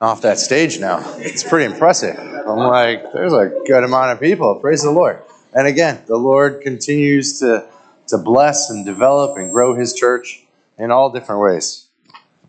off 0.00 0.22
that 0.22 0.38
stage 0.38 0.80
now. 0.80 1.02
It's 1.18 1.44
pretty 1.44 1.66
impressive. 1.66 2.18
I'm 2.18 2.56
like, 2.56 3.12
there's 3.12 3.34
a 3.34 3.52
good 3.66 3.84
amount 3.84 4.12
of 4.12 4.20
people. 4.20 4.54
Praise 4.58 4.82
the 4.82 4.90
Lord. 4.90 5.22
And 5.52 5.66
again, 5.66 6.02
the 6.06 6.16
Lord 6.16 6.62
continues 6.62 7.38
to, 7.40 7.68
to 8.06 8.16
bless 8.16 8.70
and 8.70 8.86
develop 8.86 9.36
and 9.36 9.52
grow 9.52 9.74
his 9.74 9.92
church 9.92 10.42
in 10.78 10.90
all 10.90 11.10
different 11.10 11.42
ways. 11.42 11.86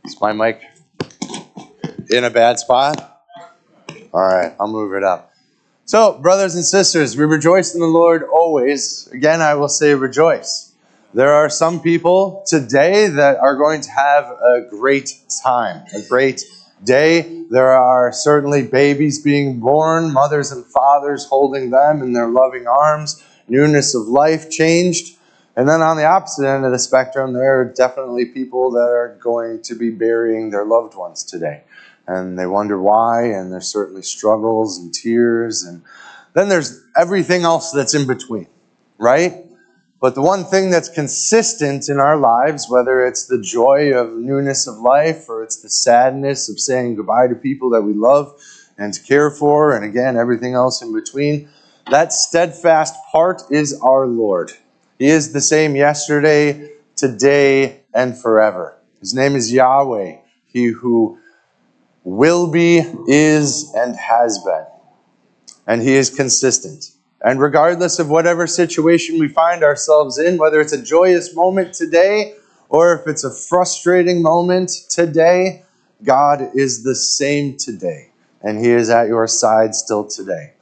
Is 0.05 0.19
my 0.21 0.31
mic 0.31 0.61
in 2.09 2.23
a 2.23 2.29
bad 2.29 2.57
spot? 2.59 3.21
All 4.13 4.21
right, 4.21 4.53
I'll 4.57 4.71
move 4.71 4.93
it 4.93 5.03
up. 5.03 5.33
So, 5.83 6.17
brothers 6.19 6.55
and 6.55 6.63
sisters, 6.63 7.17
we 7.17 7.25
rejoice 7.25 7.73
in 7.73 7.81
the 7.81 7.87
Lord 7.87 8.23
always. 8.23 9.07
Again, 9.11 9.41
I 9.41 9.55
will 9.55 9.67
say 9.67 9.93
rejoice. 9.93 10.73
There 11.13 11.33
are 11.33 11.49
some 11.49 11.81
people 11.81 12.45
today 12.47 13.07
that 13.07 13.37
are 13.39 13.57
going 13.57 13.81
to 13.81 13.91
have 13.91 14.25
a 14.25 14.61
great 14.69 15.19
time, 15.43 15.85
a 15.93 16.01
great 16.07 16.45
day. 16.83 17.40
There 17.51 17.73
are 17.73 18.13
certainly 18.13 18.65
babies 18.65 19.21
being 19.21 19.59
born, 19.59 20.13
mothers 20.13 20.53
and 20.53 20.65
fathers 20.65 21.25
holding 21.25 21.69
them 21.69 22.01
in 22.01 22.13
their 22.13 22.29
loving 22.29 22.65
arms, 22.65 23.21
newness 23.49 23.93
of 23.93 24.07
life 24.07 24.49
changed. 24.49 25.17
And 25.57 25.67
then 25.67 25.81
on 25.81 25.97
the 25.97 26.05
opposite 26.05 26.47
end 26.47 26.63
of 26.63 26.71
the 26.71 26.79
spectrum, 26.79 27.33
there 27.33 27.59
are 27.59 27.65
definitely 27.65 28.23
people 28.23 28.71
that 28.71 28.87
are 28.87 29.17
going 29.21 29.61
to 29.63 29.75
be 29.75 29.89
burying 29.89 30.49
their 30.49 30.63
loved 30.63 30.95
ones 30.95 31.25
today. 31.25 31.63
And 32.07 32.39
they 32.39 32.47
wonder 32.47 32.81
why, 32.81 33.23
and 33.23 33.51
there's 33.51 33.67
certainly 33.67 34.01
struggles 34.01 34.77
and 34.77 34.93
tears. 34.93 35.63
And 35.63 35.81
then 36.33 36.47
there's 36.47 36.81
everything 36.95 37.43
else 37.43 37.73
that's 37.73 37.93
in 37.93 38.07
between, 38.07 38.47
right? 38.97 39.45
But 40.01 40.15
the 40.15 40.21
one 40.23 40.45
thing 40.45 40.71
that's 40.71 40.89
consistent 40.89 41.87
in 41.87 41.99
our 41.99 42.17
lives, 42.17 42.67
whether 42.67 43.05
it's 43.05 43.27
the 43.27 43.39
joy 43.39 43.93
of 43.93 44.17
newness 44.17 44.65
of 44.65 44.79
life 44.79 45.29
or 45.29 45.43
it's 45.43 45.57
the 45.57 45.69
sadness 45.69 46.49
of 46.49 46.59
saying 46.59 46.95
goodbye 46.95 47.27
to 47.27 47.35
people 47.35 47.69
that 47.69 47.83
we 47.83 47.93
love 47.93 48.35
and 48.79 48.99
care 49.07 49.29
for, 49.29 49.75
and 49.75 49.85
again, 49.85 50.17
everything 50.17 50.55
else 50.55 50.81
in 50.81 50.91
between, 50.91 51.47
that 51.91 52.11
steadfast 52.13 52.95
part 53.11 53.43
is 53.51 53.79
our 53.81 54.07
Lord. 54.07 54.51
He 54.97 55.05
is 55.05 55.33
the 55.33 55.41
same 55.41 55.75
yesterday, 55.75 56.71
today, 56.95 57.81
and 57.93 58.17
forever. 58.17 58.75
His 58.99 59.13
name 59.13 59.35
is 59.35 59.53
Yahweh, 59.53 60.17
He 60.47 60.65
who 60.65 61.19
will 62.03 62.47
be, 62.47 62.83
is, 63.07 63.71
and 63.75 63.95
has 63.95 64.39
been. 64.39 64.65
And 65.67 65.83
He 65.83 65.93
is 65.93 66.09
consistent. 66.09 66.91
And 67.23 67.39
regardless 67.39 67.99
of 67.99 68.09
whatever 68.09 68.47
situation 68.47 69.19
we 69.19 69.27
find 69.27 69.63
ourselves 69.63 70.17
in, 70.17 70.37
whether 70.37 70.59
it's 70.59 70.73
a 70.73 70.81
joyous 70.81 71.35
moment 71.35 71.73
today 71.73 72.35
or 72.69 72.93
if 72.93 73.05
it's 73.05 73.23
a 73.23 73.33
frustrating 73.33 74.21
moment 74.21 74.71
today, 74.89 75.63
God 76.03 76.49
is 76.55 76.83
the 76.83 76.95
same 76.95 77.57
today. 77.57 78.09
And 78.41 78.63
He 78.63 78.71
is 78.71 78.89
at 78.89 79.07
your 79.07 79.27
side 79.27 79.75
still 79.75 80.07
today. 80.07 80.53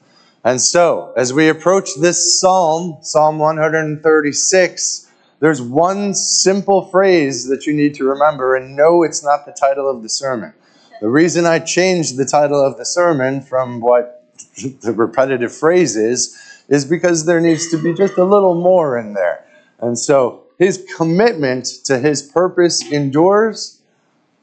And 0.43 0.59
so, 0.59 1.13
as 1.15 1.33
we 1.33 1.49
approach 1.49 1.89
this 1.99 2.39
psalm, 2.39 2.97
Psalm 3.01 3.39
136, 3.39 5.07
there's 5.39 5.61
one 5.61 6.13
simple 6.13 6.89
phrase 6.89 7.47
that 7.47 7.65
you 7.65 7.73
need 7.73 7.93
to 7.95 8.05
remember, 8.05 8.55
and 8.55 8.75
no, 8.75 9.03
it's 9.03 9.23
not 9.23 9.45
the 9.45 9.51
title 9.51 9.89
of 9.89 10.01
the 10.01 10.09
sermon. 10.09 10.53
The 10.99 11.09
reason 11.09 11.45
I 11.45 11.59
changed 11.59 12.17
the 12.17 12.25
title 12.25 12.65
of 12.65 12.77
the 12.77 12.85
sermon 12.85 13.41
from 13.41 13.79
what 13.79 14.25
the 14.81 14.91
repetitive 14.91 15.55
phrase 15.55 15.95
is, 15.95 16.37
is 16.69 16.85
because 16.85 17.25
there 17.25 17.41
needs 17.41 17.69
to 17.71 17.77
be 17.77 17.93
just 17.93 18.17
a 18.17 18.23
little 18.23 18.53
more 18.53 18.97
in 18.97 19.13
there. 19.13 19.45
And 19.79 19.97
so 19.97 20.43
his 20.57 20.85
commitment 20.95 21.65
to 21.85 21.99
his 21.99 22.21
purpose 22.21 22.89
endures, 22.91 23.81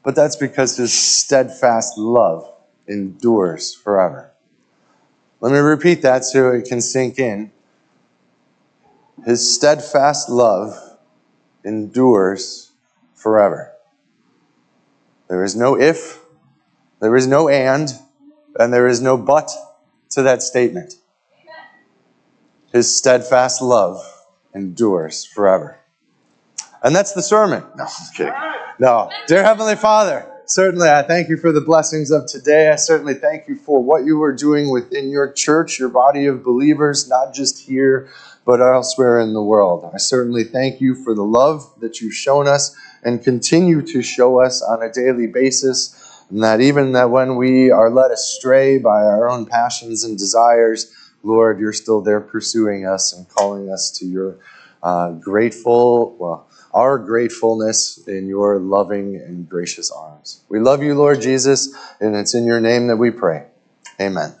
but 0.03 0.15
that's 0.15 0.35
because 0.35 0.77
his 0.77 0.93
steadfast 0.93 1.97
love 1.97 2.53
endures 2.87 3.73
forever. 3.73 4.31
Let 5.39 5.53
me 5.53 5.59
repeat 5.59 6.01
that 6.01 6.25
so 6.25 6.51
it 6.51 6.65
can 6.65 6.81
sink 6.81 7.17
in. 7.17 7.51
His 9.25 9.55
steadfast 9.55 10.29
love 10.29 10.75
endures 11.63 12.71
forever. 13.13 13.73
There 15.29 15.43
is 15.43 15.55
no 15.55 15.79
if, 15.79 16.19
there 16.99 17.15
is 17.15 17.27
no 17.27 17.47
and, 17.47 17.89
and 18.59 18.73
there 18.73 18.87
is 18.87 19.01
no 19.01 19.17
but 19.17 19.51
to 20.11 20.23
that 20.23 20.41
statement. 20.41 20.95
His 22.77 22.95
steadfast 22.95 23.59
love 23.59 23.99
endures 24.53 25.25
forever. 25.25 25.79
And 26.83 26.95
that's 26.95 27.13
the 27.13 27.23
sermon. 27.23 27.63
No, 27.75 27.85
I'm 27.85 28.13
kidding. 28.15 28.33
No. 28.77 29.09
Dear 29.25 29.43
Heavenly 29.43 29.75
Father, 29.75 30.31
certainly 30.45 30.87
I 30.87 31.01
thank 31.01 31.27
you 31.27 31.37
for 31.37 31.51
the 31.51 31.59
blessings 31.59 32.11
of 32.11 32.27
today. 32.27 32.69
I 32.69 32.75
certainly 32.75 33.15
thank 33.15 33.47
you 33.47 33.55
for 33.55 33.83
what 33.83 34.05
you 34.05 34.21
are 34.21 34.31
doing 34.31 34.69
within 34.69 35.09
your 35.09 35.31
church, 35.31 35.79
your 35.79 35.89
body 35.89 36.27
of 36.27 36.43
believers, 36.43 37.09
not 37.09 37.33
just 37.33 37.65
here, 37.65 38.09
but 38.45 38.61
elsewhere 38.61 39.19
in 39.21 39.33
the 39.33 39.41
world. 39.41 39.89
I 39.91 39.97
certainly 39.97 40.43
thank 40.43 40.79
you 40.79 40.93
for 40.93 41.15
the 41.15 41.25
love 41.25 41.67
that 41.79 41.99
you've 41.99 42.13
shown 42.13 42.47
us 42.47 42.75
and 43.01 43.23
continue 43.23 43.81
to 43.87 44.03
show 44.03 44.39
us 44.39 44.61
on 44.61 44.83
a 44.83 44.93
daily 44.93 45.25
basis. 45.25 45.95
And 46.29 46.43
that 46.43 46.61
even 46.61 46.91
that 46.91 47.09
when 47.09 47.37
we 47.37 47.71
are 47.71 47.89
led 47.89 48.11
astray 48.11 48.77
by 48.77 49.01
our 49.01 49.27
own 49.27 49.47
passions 49.47 50.03
and 50.03 50.15
desires, 50.15 50.93
Lord, 51.23 51.59
you're 51.59 51.73
still 51.73 52.01
there 52.01 52.21
pursuing 52.21 52.85
us 52.85 53.13
and 53.13 53.27
calling 53.27 53.71
us 53.71 53.91
to 53.99 54.05
your 54.05 54.37
uh, 54.83 55.11
grateful, 55.11 56.15
well, 56.17 56.47
our 56.73 56.97
gratefulness 56.97 58.07
in 58.07 58.27
your 58.27 58.59
loving 58.59 59.15
and 59.15 59.49
gracious 59.49 59.89
arms. 59.91 60.43
We 60.49 60.59
love 60.59 60.83
you, 60.83 60.93
Lord 60.95 61.21
Jesus, 61.21 61.75
and 61.99 62.15
it's 62.15 62.35
in 62.35 62.45
your 62.45 62.59
name 62.59 62.87
that 62.87 62.97
we 62.97 63.11
pray. 63.11 63.47
Amen. 63.99 64.35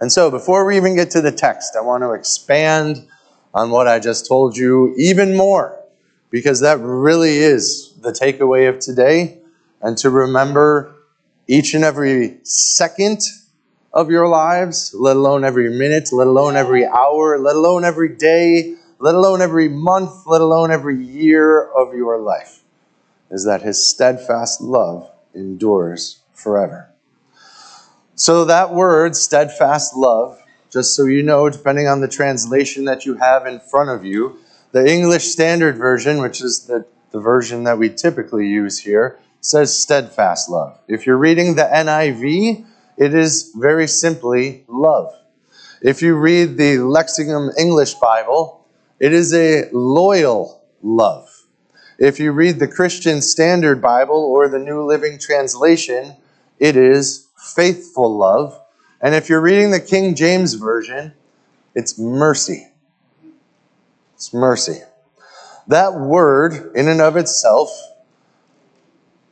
And 0.00 0.10
so, 0.10 0.30
before 0.30 0.64
we 0.64 0.76
even 0.76 0.96
get 0.96 1.10
to 1.12 1.20
the 1.20 1.30
text, 1.30 1.76
I 1.76 1.80
want 1.80 2.02
to 2.02 2.12
expand 2.12 3.06
on 3.54 3.70
what 3.70 3.86
I 3.86 4.00
just 4.00 4.26
told 4.26 4.56
you 4.56 4.94
even 4.96 5.36
more, 5.36 5.78
because 6.30 6.60
that 6.60 6.80
really 6.80 7.36
is 7.36 7.92
the 8.00 8.10
takeaway 8.10 8.68
of 8.68 8.80
today, 8.80 9.38
and 9.80 9.96
to 9.98 10.10
remember 10.10 10.96
each 11.46 11.74
and 11.74 11.84
every 11.84 12.38
second 12.42 13.20
of 13.92 14.10
your 14.10 14.26
lives, 14.26 14.94
let 14.94 15.16
alone 15.16 15.44
every 15.44 15.68
minute, 15.70 16.10
let 16.12 16.26
alone 16.26 16.56
every 16.56 16.86
hour, 16.86 17.38
let 17.38 17.56
alone 17.56 17.84
every 17.84 18.16
day, 18.16 18.74
let 18.98 19.14
alone 19.14 19.42
every 19.42 19.68
month, 19.68 20.26
let 20.26 20.40
alone 20.40 20.70
every 20.70 21.04
year 21.04 21.70
of 21.72 21.94
your 21.94 22.18
life, 22.18 22.62
is 23.30 23.44
that 23.44 23.62
his 23.62 23.86
steadfast 23.86 24.60
love 24.60 25.10
endures 25.34 26.20
forever. 26.32 26.88
So, 28.14 28.44
that 28.44 28.72
word, 28.72 29.16
steadfast 29.16 29.96
love, 29.96 30.40
just 30.70 30.94
so 30.94 31.04
you 31.04 31.22
know, 31.22 31.50
depending 31.50 31.88
on 31.88 32.00
the 32.00 32.08
translation 32.08 32.84
that 32.84 33.04
you 33.04 33.14
have 33.14 33.46
in 33.46 33.58
front 33.58 33.90
of 33.90 34.04
you, 34.04 34.38
the 34.72 34.90
English 34.90 35.24
Standard 35.24 35.76
Version, 35.76 36.20
which 36.20 36.40
is 36.40 36.66
the, 36.66 36.86
the 37.10 37.20
version 37.20 37.64
that 37.64 37.78
we 37.78 37.90
typically 37.90 38.46
use 38.48 38.78
here, 38.78 39.18
says 39.40 39.76
steadfast 39.76 40.48
love. 40.48 40.78
If 40.88 41.06
you're 41.06 41.16
reading 41.16 41.56
the 41.56 41.62
NIV, 41.64 42.64
it 42.96 43.14
is 43.14 43.52
very 43.56 43.86
simply 43.86 44.64
love. 44.68 45.14
If 45.80 46.02
you 46.02 46.14
read 46.14 46.56
the 46.56 46.76
Lexham 46.76 47.50
English 47.58 47.94
Bible, 47.94 48.66
it 49.00 49.12
is 49.12 49.34
a 49.34 49.68
loyal 49.72 50.62
love. 50.82 51.28
If 51.98 52.20
you 52.20 52.32
read 52.32 52.58
the 52.58 52.68
Christian 52.68 53.20
Standard 53.20 53.80
Bible 53.80 54.24
or 54.24 54.48
the 54.48 54.58
New 54.58 54.82
Living 54.82 55.18
Translation, 55.18 56.16
it 56.58 56.76
is 56.76 57.26
faithful 57.36 58.16
love. 58.16 58.60
And 59.00 59.14
if 59.14 59.28
you're 59.28 59.40
reading 59.40 59.70
the 59.70 59.80
King 59.80 60.14
James 60.14 60.54
Version, 60.54 61.14
it's 61.74 61.98
mercy. 61.98 62.68
It's 64.14 64.32
mercy. 64.32 64.82
That 65.66 65.94
word, 65.94 66.72
in 66.76 66.88
and 66.88 67.00
of 67.00 67.16
itself, 67.16 67.70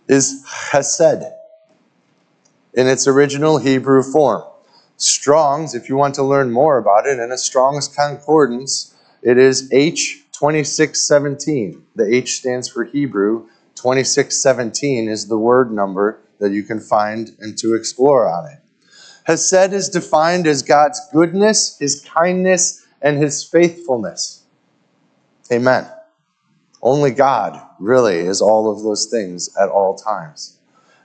is 0.08 0.44
chesed 0.72 1.39
in 2.80 2.88
its 2.88 3.06
original 3.06 3.58
Hebrew 3.58 4.02
form. 4.02 4.42
Strong's, 4.96 5.74
if 5.74 5.90
you 5.90 5.96
want 5.96 6.14
to 6.14 6.22
learn 6.22 6.50
more 6.50 6.78
about 6.78 7.06
it, 7.06 7.18
in 7.18 7.30
a 7.30 7.36
Strong's 7.36 7.86
Concordance, 7.86 8.94
it 9.22 9.36
is 9.36 9.70
H2617. 9.70 11.82
The 11.94 12.14
H 12.14 12.36
stands 12.36 12.70
for 12.70 12.84
Hebrew. 12.84 13.48
2617 13.74 15.10
is 15.10 15.28
the 15.28 15.36
word 15.36 15.70
number 15.70 16.22
that 16.38 16.52
you 16.52 16.62
can 16.62 16.80
find 16.80 17.36
and 17.38 17.58
to 17.58 17.74
explore 17.74 18.26
on 18.26 18.50
it. 18.50 18.60
Hesed 19.24 19.74
is 19.74 19.90
defined 19.90 20.46
as 20.46 20.62
God's 20.62 21.02
goodness, 21.12 21.76
His 21.78 22.00
kindness, 22.00 22.86
and 23.02 23.18
His 23.18 23.44
faithfulness. 23.44 24.44
Amen. 25.52 25.86
Only 26.80 27.10
God 27.10 27.60
really 27.78 28.20
is 28.20 28.40
all 28.40 28.72
of 28.72 28.82
those 28.82 29.04
things 29.04 29.54
at 29.58 29.68
all 29.68 29.96
times. 29.96 30.59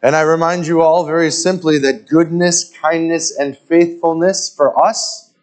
And 0.05 0.15
I 0.15 0.21
remind 0.21 0.67
you 0.67 0.83
all 0.83 1.03
very 1.03 1.31
simply 1.31 1.79
that 1.79 2.07
goodness, 2.07 2.71
kindness, 2.79 3.35
and 3.35 3.57
faithfulness 3.57 4.53
for 4.55 4.79
us, 4.79 5.33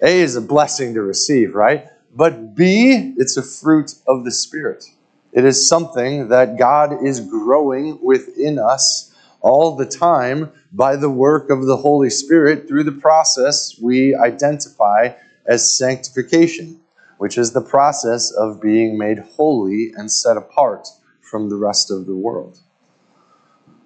A, 0.00 0.20
is 0.20 0.36
a 0.36 0.40
blessing 0.40 0.94
to 0.94 1.02
receive, 1.02 1.56
right? 1.56 1.88
But 2.14 2.54
B, 2.54 3.14
it's 3.16 3.36
a 3.36 3.42
fruit 3.42 3.96
of 4.06 4.24
the 4.24 4.30
Spirit. 4.30 4.84
It 5.32 5.44
is 5.44 5.68
something 5.68 6.28
that 6.28 6.56
God 6.56 7.04
is 7.04 7.18
growing 7.18 7.98
within 8.00 8.60
us 8.60 9.12
all 9.40 9.74
the 9.74 9.84
time 9.84 10.52
by 10.72 10.94
the 10.94 11.10
work 11.10 11.50
of 11.50 11.66
the 11.66 11.78
Holy 11.78 12.10
Spirit 12.10 12.68
through 12.68 12.84
the 12.84 12.92
process 12.92 13.76
we 13.82 14.14
identify 14.14 15.14
as 15.46 15.76
sanctification, 15.76 16.80
which 17.18 17.36
is 17.36 17.52
the 17.52 17.60
process 17.60 18.30
of 18.30 18.62
being 18.62 18.96
made 18.96 19.18
holy 19.18 19.90
and 19.96 20.12
set 20.12 20.36
apart 20.36 20.86
from 21.20 21.48
the 21.48 21.56
rest 21.56 21.90
of 21.90 22.06
the 22.06 22.14
world. 22.14 22.60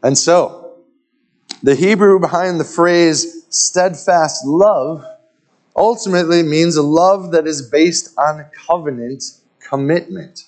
And 0.03 0.17
so, 0.17 0.79
the 1.63 1.75
Hebrew 1.75 2.19
behind 2.19 2.59
the 2.59 2.65
phrase 2.65 3.45
steadfast 3.51 4.47
love 4.47 5.05
ultimately 5.77 6.43
means 6.43 6.77
a 6.77 6.83
love 6.83 7.33
that 7.33 7.47
is 7.47 7.69
based 7.69 8.17
on 8.19 8.47
covenant 8.67 9.25
commitment. 9.61 10.45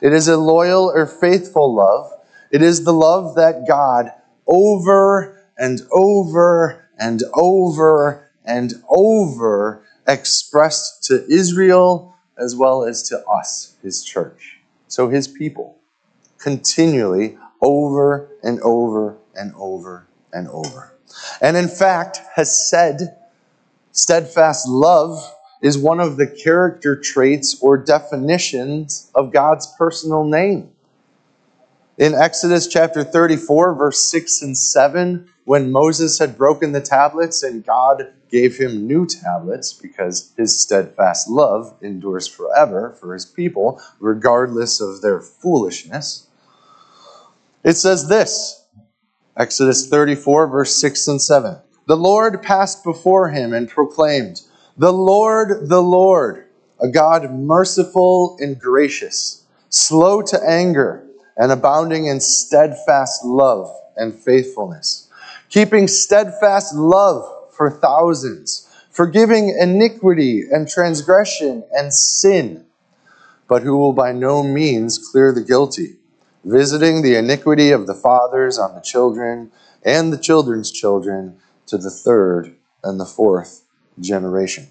It 0.00 0.12
is 0.12 0.28
a 0.28 0.36
loyal 0.36 0.90
or 0.94 1.06
faithful 1.06 1.74
love. 1.74 2.12
It 2.50 2.62
is 2.62 2.84
the 2.84 2.92
love 2.92 3.34
that 3.36 3.66
God 3.66 4.12
over 4.46 5.46
and 5.58 5.80
over 5.90 6.88
and 6.98 7.22
over 7.34 8.30
and 8.44 8.74
over 8.88 9.84
expressed 10.06 11.04
to 11.04 11.24
Israel 11.28 12.14
as 12.38 12.56
well 12.56 12.84
as 12.84 13.08
to 13.08 13.24
us, 13.26 13.76
his 13.82 14.02
church. 14.04 14.60
So 14.88 15.08
his 15.08 15.28
people 15.28 15.78
continually 16.38 17.38
over 17.62 18.28
and 18.42 18.60
over 18.60 19.16
and 19.34 19.54
over 19.56 20.06
and 20.32 20.48
over. 20.48 20.92
And 21.40 21.56
in 21.56 21.68
fact, 21.68 22.20
hesed 22.34 23.08
steadfast 23.92 24.68
love 24.68 25.34
is 25.62 25.78
one 25.78 26.00
of 26.00 26.16
the 26.16 26.26
character 26.26 26.96
traits 26.96 27.56
or 27.62 27.78
definitions 27.78 29.10
of 29.14 29.32
God's 29.32 29.72
personal 29.78 30.24
name. 30.24 30.70
In 31.98 32.14
Exodus 32.14 32.66
chapter 32.66 33.04
34, 33.04 33.74
verse 33.74 34.02
6 34.10 34.42
and 34.42 34.58
7, 34.58 35.28
when 35.44 35.70
Moses 35.70 36.18
had 36.18 36.38
broken 36.38 36.72
the 36.72 36.80
tablets 36.80 37.42
and 37.42 37.64
God 37.64 38.12
gave 38.30 38.56
him 38.56 38.86
new 38.86 39.06
tablets 39.06 39.72
because 39.72 40.32
his 40.36 40.58
steadfast 40.58 41.28
love 41.28 41.74
endures 41.82 42.26
forever 42.26 42.96
for 42.98 43.12
his 43.12 43.26
people, 43.26 43.80
regardless 44.00 44.80
of 44.80 45.02
their 45.02 45.20
foolishness, 45.20 46.26
it 47.64 47.74
says 47.74 48.08
this 48.08 48.64
Exodus 49.36 49.88
34, 49.88 50.48
verse 50.48 50.80
6 50.80 51.08
and 51.08 51.22
7. 51.22 51.56
The 51.86 51.96
Lord 51.96 52.42
passed 52.42 52.84
before 52.84 53.30
him 53.30 53.52
and 53.52 53.68
proclaimed, 53.68 54.42
The 54.76 54.92
Lord, 54.92 55.68
the 55.68 55.82
Lord, 55.82 56.46
a 56.80 56.88
God 56.88 57.32
merciful 57.32 58.36
and 58.40 58.58
gracious, 58.58 59.44
slow 59.70 60.22
to 60.22 60.40
anger, 60.46 61.06
and 61.36 61.50
abounding 61.50 62.06
in 62.06 62.20
steadfast 62.20 63.24
love 63.24 63.74
and 63.96 64.14
faithfulness, 64.14 65.08
keeping 65.48 65.88
steadfast 65.88 66.74
love 66.74 67.24
for 67.52 67.70
thousands, 67.70 68.68
forgiving 68.90 69.56
iniquity 69.58 70.44
and 70.50 70.68
transgression 70.68 71.64
and 71.72 71.92
sin, 71.92 72.66
but 73.48 73.62
who 73.62 73.76
will 73.76 73.94
by 73.94 74.12
no 74.12 74.42
means 74.42 74.98
clear 74.98 75.32
the 75.32 75.40
guilty 75.42 75.96
visiting 76.44 77.02
the 77.02 77.16
iniquity 77.16 77.70
of 77.70 77.86
the 77.86 77.94
fathers 77.94 78.58
on 78.58 78.74
the 78.74 78.80
children 78.80 79.50
and 79.84 80.12
the 80.12 80.18
children's 80.18 80.70
children 80.70 81.36
to 81.66 81.78
the 81.78 81.90
third 81.90 82.54
and 82.82 82.98
the 82.98 83.06
fourth 83.06 83.64
generation. 84.00 84.66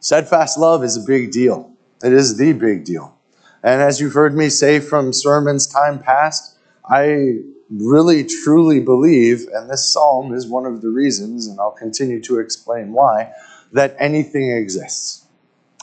Steadfast 0.00 0.58
love 0.58 0.82
is 0.82 0.96
a 0.96 1.06
big 1.06 1.30
deal. 1.30 1.72
It 2.02 2.12
is 2.12 2.38
the 2.38 2.52
big 2.52 2.84
deal. 2.84 3.16
And 3.62 3.82
as 3.82 4.00
you've 4.00 4.14
heard 4.14 4.34
me 4.34 4.48
say 4.48 4.80
from 4.80 5.12
sermons 5.12 5.66
time 5.66 5.98
past, 5.98 6.56
I 6.88 7.40
really 7.68 8.24
truly 8.24 8.80
believe, 8.80 9.46
and 9.52 9.68
this 9.68 9.92
psalm 9.92 10.32
is 10.32 10.46
one 10.46 10.64
of 10.64 10.80
the 10.80 10.88
reasons, 10.88 11.46
and 11.46 11.60
I'll 11.60 11.70
continue 11.70 12.20
to 12.22 12.38
explain 12.40 12.92
why, 12.92 13.32
that 13.72 13.94
anything 13.98 14.50
exists. 14.50 15.26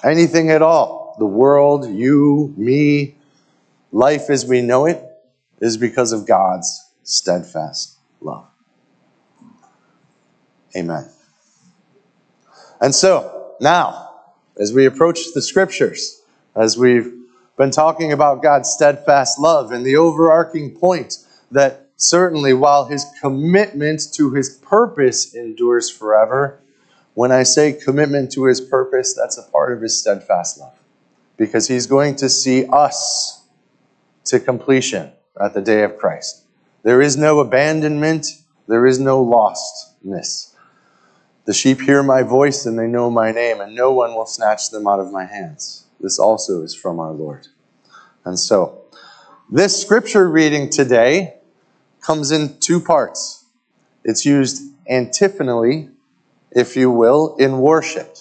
Anything 0.04 0.50
at 0.50 0.62
all. 0.62 1.16
The 1.20 1.26
world, 1.26 1.88
you, 1.90 2.54
me, 2.58 3.17
Life 3.92 4.30
as 4.30 4.46
we 4.46 4.62
know 4.62 4.86
it 4.86 5.04
is 5.60 5.78
because 5.78 6.12
of 6.12 6.26
God's 6.28 6.92
steadfast 7.04 7.98
love. 8.22 8.48
Amen. 10.76 11.10
And 12.82 12.94
so, 12.94 13.56
now, 13.60 14.12
as 14.60 14.74
we 14.74 14.86
approach 14.86 15.34
the 15.34 15.42
scriptures, 15.42 16.22
as 16.56 16.78
we've 16.78 17.12
been 17.58 17.72
talking 17.72 18.12
about 18.12 18.44
God's 18.44 18.70
steadfast 18.70 19.40
love 19.40 19.72
and 19.72 19.86
the 19.86 19.96
overarching 19.96 20.72
point 20.72 21.18
that 21.52 21.88
certainly 21.96 22.54
while 22.54 22.86
his 22.86 23.06
commitment 23.22 24.14
to 24.14 24.34
his 24.34 24.50
purpose 24.58 25.34
endures 25.34 25.90
forever, 25.90 26.60
when 27.16 27.32
I 27.32 27.44
say 27.44 27.74
commitment 27.74 28.32
to 28.34 28.46
his 28.46 28.62
purpose, 28.62 29.16
that's 29.16 29.38
a 29.38 29.44
part 29.44 29.72
of 29.72 29.82
his 29.82 30.00
steadfast 30.00 30.60
love. 30.60 30.78
Because 31.36 31.68
he's 31.68 31.88
going 31.88 32.16
to 32.18 32.30
see 32.30 32.66
us 32.68 33.37
to 34.28 34.40
completion 34.40 35.12
at 35.40 35.54
the 35.54 35.62
day 35.62 35.84
of 35.84 35.98
Christ. 35.98 36.44
There 36.84 37.02
is 37.02 37.18
no 37.18 37.40
abandonment, 37.40 38.28
there 38.68 38.86
is 38.86 39.00
no 39.00 39.26
lostness. 39.26 40.54
The 41.46 41.54
sheep 41.54 41.82
hear 41.82 42.04
my 42.04 42.24
voice 42.24 42.66
and 42.66 42.78
they 42.78 42.88
know 42.88 43.10
my 43.10 43.32
name, 43.32 43.62
and 43.62 43.74
no 43.74 43.92
one 43.92 44.14
will 44.14 44.26
snatch 44.26 44.70
them 44.70 44.88
out 44.88 45.00
of 45.00 45.12
my 45.12 45.26
hands. 45.26 45.86
This 46.00 46.20
also 46.20 46.62
is 46.62 46.76
from 46.76 47.00
our 47.00 47.12
Lord. 47.12 47.48
And 48.26 48.38
so, 48.38 48.84
this 49.50 49.82
scripture 49.82 50.30
reading 50.30 50.70
today 50.70 51.36
comes 52.02 52.32
in 52.32 52.60
two 52.60 52.82
parts. 52.82 53.46
It's 54.04 54.26
used 54.26 54.62
antiphonally, 54.90 55.90
if 56.52 56.76
you 56.76 56.92
will, 56.92 57.38
in 57.38 57.60
worship, 57.60 58.18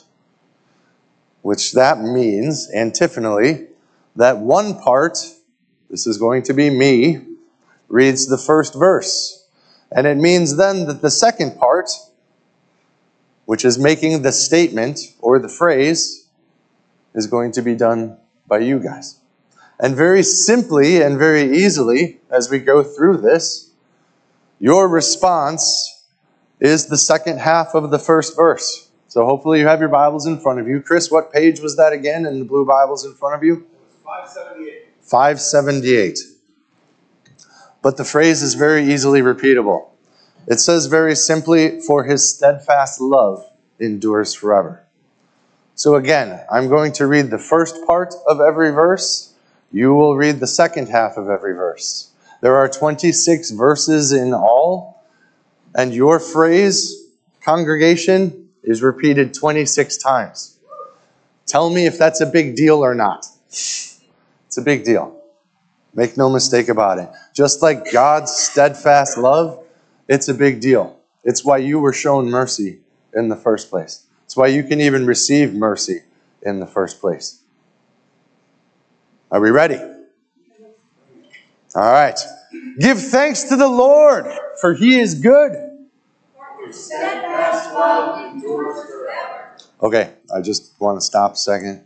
which 1.43 1.73
that 1.73 2.01
means, 2.01 2.71
antiphonally, 2.73 3.67
that 4.15 4.39
one 4.39 4.79
part 4.79 5.19
this 5.91 6.07
is 6.07 6.19
going 6.19 6.43
to 6.45 6.55
be 6.55 6.71
me, 6.71 7.21
reads 7.89 8.27
the 8.27 8.39
first 8.39 8.75
verse. 8.75 9.47
And 9.93 10.07
it 10.07 10.17
means 10.17 10.57
then 10.57 10.87
that 10.87 11.03
the 11.03 11.11
second 11.11 11.59
part, 11.59 11.91
which 13.45 13.65
is 13.65 13.79
making 13.79 14.23
the 14.23 14.33
statement 14.33 15.01
or 15.21 15.39
the 15.39 15.49
phrase, 15.49 16.27
is 17.15 17.27
going 17.27 17.53
to 17.53 17.63
be 17.63 17.75
done 17.75 18.19
by 18.47 18.59
you 18.59 18.81
guys. 18.81 19.19
And 19.79 19.95
very 19.95 20.23
simply 20.23 21.03
and 21.03 21.19
very 21.19 21.57
easily, 21.59 22.21
as 22.31 22.51
we 22.51 22.59
go 22.59 22.83
through 22.83 23.19
this, 23.19 23.71
your 24.59 24.89
response 24.89 26.05
is 26.61 26.87
the 26.87 26.97
second 26.97 27.39
half 27.39 27.75
of 27.75 27.91
the 27.91 27.99
first 27.99 28.35
verse. 28.37 28.89
So 29.09 29.25
hopefully 29.25 29.61
you 29.61 29.67
have 29.67 29.81
your 29.81 29.89
Bibles 29.89 30.27
in 30.27 30.41
front 30.41 30.61
of 30.61 30.67
you. 30.67 30.81
Chris, 30.81 31.11
what 31.11 31.33
page 31.33 31.61
was 31.61 31.77
that 31.77 31.93
again 31.93 32.27
in 32.27 32.39
the 32.39 32.45
blue 32.45 32.65
Bibles 32.65 33.05
in 33.05 33.15
front 33.15 33.35
of 33.35 33.45
you? 33.45 33.67
578. 34.05 34.86
578. 35.07 36.19
But 37.81 37.97
the 37.97 38.05
phrase 38.05 38.43
is 38.43 38.55
very 38.55 38.93
easily 38.93 39.21
repeatable. 39.21 39.91
It 40.49 40.59
says 40.59 40.87
very 40.87 41.15
simply, 41.15 41.81
For 41.81 42.05
his 42.05 42.29
steadfast 42.29 43.01
love 43.01 43.45
endures 43.79 44.35
forever. 44.35 44.85
So 45.77 45.95
again, 45.95 46.41
I'm 46.51 46.69
going 46.69 46.93
to 46.93 47.07
read 47.07 47.31
the 47.31 47.39
first 47.39 47.87
part 47.87 48.15
of 48.27 48.41
every 48.41 48.71
verse. 48.71 49.35
You 49.71 49.95
will 49.95 50.17
read 50.17 50.41
the 50.41 50.47
second 50.47 50.89
half 50.89 51.17
of 51.17 51.29
every 51.29 51.55
verse. 51.55 52.11
There 52.41 52.57
are 52.57 52.69
26 52.69 53.51
verses 53.51 54.13
in 54.13 54.35
all, 54.35 55.05
and 55.75 55.95
your 55.95 56.19
phrase, 56.19 57.05
congregation, 57.43 58.49
is 58.65 58.83
repeated 58.83 59.35
26 59.35 59.97
times. 59.99 60.59
Tell 61.47 61.71
me 61.71 61.87
if 61.87 61.99
that's 61.99 62.21
a 62.21 62.27
big 62.27 62.57
deal 62.57 62.85
or 62.85 62.95
not. 62.95 63.27
It's 64.57 64.63
a 64.63 64.65
big 64.65 64.85
deal. 64.85 65.15
Make 65.93 66.17
no 66.17 66.31
mistake 66.31 66.71
about 66.71 66.99
it. 66.99 67.11
Just 67.35 67.61
like 67.61 67.93
God's 67.93 68.33
steadfast 68.33 69.19
love, 69.19 69.63
it's 70.09 70.29
a 70.29 70.35
big 70.35 70.63
deal. 70.63 70.99
It's 71.25 71.45
why 71.45 71.59
you 71.59 71.79
were 71.79 71.93
shown 71.93 72.31
mercy 72.31 72.79
in 73.15 73.29
the 73.29 73.37
first 73.37 73.69
place. 73.69 74.07
It's 74.25 74.35
why 74.35 74.47
you 74.47 74.65
can 74.65 74.81
even 74.81 75.05
receive 75.05 75.53
mercy 75.53 76.01
in 76.41 76.59
the 76.59 76.67
first 76.67 77.03
place. 77.03 77.43
Are 79.31 79.43
we 79.43 79.51
ready? 79.51 79.77
All 81.75 81.93
right. 81.93 82.19
Give 82.79 82.99
thanks 82.99 83.43
to 83.51 83.57
the 83.57 83.69
Lord, 83.69 84.25
for 84.59 84.73
he 84.73 84.99
is 84.99 85.17
good. 85.17 85.53
Okay, 89.83 90.15
I 90.35 90.41
just 90.41 90.81
want 90.81 90.97
to 90.97 91.05
stop 91.05 91.35
a 91.35 91.37
second. 91.37 91.85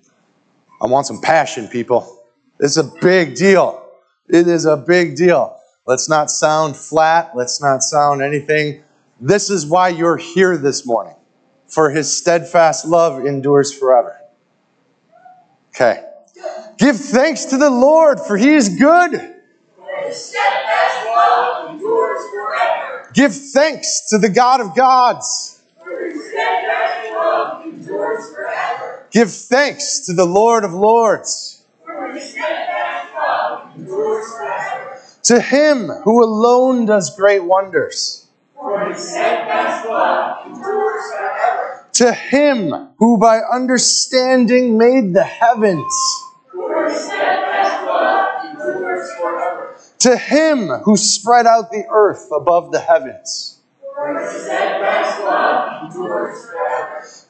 I 0.81 0.87
want 0.87 1.09
some 1.09 1.21
passion, 1.21 1.67
people. 1.67 2.19
It's 2.61 2.77
a 2.77 2.85
big 2.85 3.37
deal. 3.37 3.83
It 4.29 4.47
is 4.47 4.67
a 4.67 4.77
big 4.77 5.17
deal. 5.17 5.57
Let's 5.87 6.09
not 6.09 6.31
sound 6.31 6.77
flat. 6.77 7.33
Let's 7.35 7.61
not 7.63 7.83
sound 7.83 8.23
anything. 8.23 8.83
This 9.19 9.49
is 9.49 9.67
why 9.67 9.89
you're 9.89 10.19
here 10.19 10.59
this 10.59 10.87
morning. 10.87 11.17
For 11.67 11.91
his 11.91 12.15
steadfast 12.15 12.85
love 12.85 13.25
endures 13.25 13.73
forever. 13.73 14.21
Okay. 15.75 16.05
Give 16.77 16.97
thanks 16.97 17.47
to 17.47 17.57
the 17.57 17.71
Lord, 17.71 18.21
for 18.21 18.37
he 18.37 18.51
is 18.51 18.69
good. 18.69 19.13
His 19.13 20.25
steadfast 20.25 21.07
love 21.07 21.71
endures 21.71 22.31
forever. 22.31 23.11
Give 23.15 23.35
thanks 23.35 24.09
to 24.11 24.19
the 24.19 24.29
God 24.29 24.61
of 24.61 24.75
gods. 24.75 25.63
For 25.83 25.91
your 25.91 26.31
steadfast 26.31 27.11
love 27.13 27.65
endures 27.65 28.35
forever. 28.35 29.07
Give 29.11 29.31
thanks 29.31 30.07
to 30.07 30.13
the 30.13 30.27
Lord 30.27 30.65
of 30.65 30.75
lords. 30.75 31.60
To 35.23 35.41
him 35.41 35.89
who 36.05 36.25
alone 36.25 36.87
does 36.87 37.15
great 37.15 37.45
wonders. 37.45 38.27
To 41.93 42.13
him 42.13 42.89
who 42.99 43.19
by 43.19 43.41
understanding 43.41 44.77
made 44.79 45.15
the 45.15 45.23
heavens. 45.23 45.85
To 50.01 50.17
him 50.17 50.69
who 50.69 50.97
spread 50.97 51.47
out 51.47 51.71
the 51.71 51.85
earth 51.91 52.29
above 52.35 52.73
the 52.73 52.81
heavens. 52.81 53.61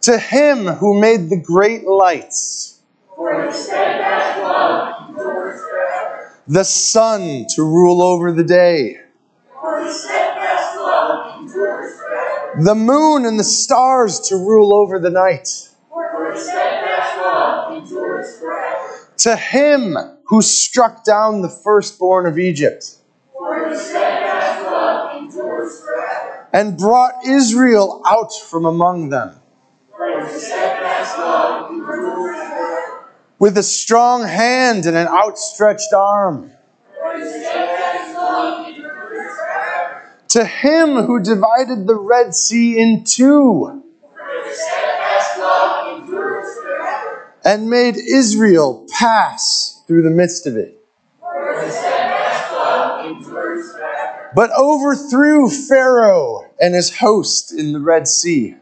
To 0.03 0.19
him 0.19 0.67
who 0.67 1.01
made 1.01 1.29
the 1.29 1.43
great 1.45 1.87
lights. 1.87 2.81
The 6.49 6.65
sun 6.65 7.47
to 7.55 7.63
rule 7.63 8.03
over 8.03 8.33
the 8.33 8.43
day. 8.43 8.97
The 12.59 12.75
moon 12.75 13.25
and 13.25 13.39
the 13.39 13.45
stars 13.45 14.19
to 14.29 14.35
rule 14.35 14.75
over 14.75 14.99
the 14.99 15.11
night. 15.11 15.49
To 19.19 19.37
him 19.37 19.97
who 20.25 20.43
struck 20.43 21.05
down 21.05 21.43
the 21.43 21.49
firstborn 21.49 22.27
of 22.27 22.39
Egypt. 22.39 22.97
And 26.53 26.77
brought 26.77 27.15
Israel 27.25 28.03
out 28.05 28.33
from 28.33 28.65
among 28.65 29.11
them. 29.11 29.37
With 33.41 33.57
a 33.57 33.63
strong 33.63 34.23
hand 34.23 34.85
and 34.85 34.97
an 34.97 35.09
outstretched 35.09 35.95
arm. 35.95 36.53
To 40.29 40.45
him 40.45 40.97
who 41.07 41.21
divided 41.21 41.87
the 41.87 41.97
Red 41.97 42.35
Sea 42.35 42.79
in 42.79 43.03
two 43.05 43.83
and 47.43 47.71
made 47.71 47.97
Israel 47.97 48.87
pass 48.99 49.83
through 49.87 50.03
the 50.03 50.11
midst 50.11 50.47
of 50.47 50.59
it. 50.59 50.77
But 54.35 54.51
overthrew 54.57 55.49
Pharaoh 55.49 56.45
and 56.61 56.75
his 56.75 56.99
host 56.99 57.53
in 57.53 57.73
the 57.73 57.81
Red 57.81 58.07
Sea. 58.07 58.57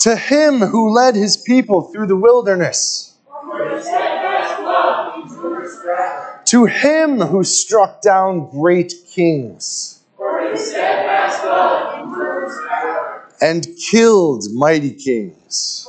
To 0.00 0.14
him 0.16 0.60
who 0.60 0.94
led 0.94 1.16
his 1.16 1.36
people 1.36 1.82
through 1.82 2.06
the 2.06 2.16
wilderness. 2.16 3.14
To 6.44 6.64
him 6.66 7.20
who 7.20 7.42
struck 7.42 8.00
down 8.00 8.48
great 8.50 8.94
kings. 9.10 10.00
And 13.40 13.66
killed 13.90 14.44
mighty 14.54 14.94
kings. 14.94 15.86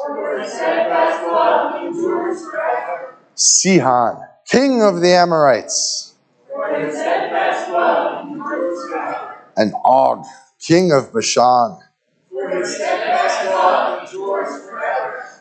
Sihon, 3.36 4.18
king 4.46 4.84
of 4.84 5.02
the 5.02 5.14
Amorites. 5.14 6.14
And 9.56 9.74
Og, 9.86 10.26
king 10.60 10.92
of 10.92 11.14
Bashan. 11.14 11.78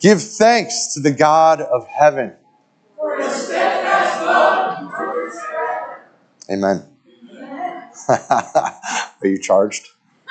Give 0.00 0.22
thanks 0.22 0.94
to 0.94 1.00
the 1.00 1.10
God 1.10 1.60
of 1.60 1.86
heaven. 1.86 2.32
Amen. 6.50 6.84
Are 8.08 9.26
you 9.26 9.38
charged? 9.38 9.88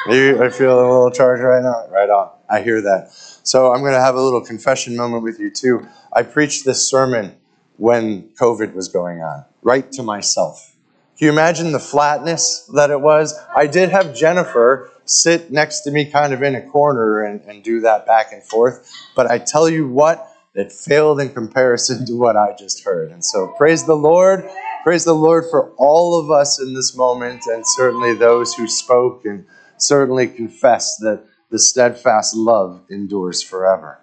Are 0.08 0.16
you, 0.16 0.44
I 0.44 0.50
feel 0.50 0.74
a 0.74 0.82
little 0.82 1.12
charged 1.12 1.44
right 1.44 1.62
now. 1.62 1.88
Right 1.90 2.10
on. 2.10 2.32
I 2.50 2.62
hear 2.62 2.82
that. 2.82 3.12
So 3.12 3.72
I'm 3.72 3.82
going 3.82 3.94
to 3.94 4.02
have 4.02 4.16
a 4.16 4.22
little 4.22 4.42
confession 4.42 4.96
moment 4.96 5.24
with 5.24 5.40
you 5.40 5.50
too. 5.50 5.88
I 6.14 6.24
preached 6.24 6.66
this 6.66 6.88
sermon 6.90 7.36
when 7.78 8.30
COVID 8.40 8.74
was 8.74 8.88
going 8.88 9.22
on, 9.22 9.46
right 9.62 9.90
to 9.94 10.04
myself. 10.04 10.76
Can 11.18 11.26
you 11.26 11.32
imagine 11.32 11.72
the 11.72 11.80
flatness 11.80 12.70
that 12.74 12.92
it 12.92 13.02
was? 13.02 13.38
I 13.56 13.68
did 13.68 13.90
have 13.90 14.16
Jennifer 14.16 14.90
sit 15.10 15.52
next 15.52 15.82
to 15.82 15.92
me 15.92 16.06
kind 16.06 16.34
of 16.34 16.44
in 16.44 16.56
a 16.56 16.62
corner 16.62 17.24
and, 17.24 17.42
and 17.42 17.64
do 17.64 17.82
that 17.82 18.06
back 18.06 18.32
and 18.32 18.44
forth. 18.44 18.92
But 19.16 19.30
I 19.30 19.40
tell 19.40 19.70
you 19.70 19.88
what, 19.88 20.26
it 20.54 20.72
failed 20.72 21.20
in 21.20 21.34
comparison 21.34 22.06
to 22.06 22.14
what 22.14 22.36
I 22.36 22.56
just 22.58 22.84
heard. 22.84 23.12
And 23.12 23.24
so 23.24 23.54
praise 23.58 23.86
the 23.86 23.96
Lord. 23.96 24.50
Praise 24.84 25.04
the 25.04 25.14
Lord 25.14 25.46
for 25.50 25.72
all 25.78 26.20
of 26.20 26.32
us 26.32 26.60
in 26.62 26.74
this 26.74 26.96
moment, 26.96 27.46
and 27.48 27.64
certainly 27.66 28.14
those 28.14 28.54
who 28.54 28.68
spoke 28.68 29.26
and 29.26 29.46
certainly 29.78 30.28
confessed 30.28 31.02
that 31.02 31.26
the 31.50 31.60
steadfast 31.60 32.36
love 32.36 32.82
endures 32.90 33.44
forever. 33.44 34.00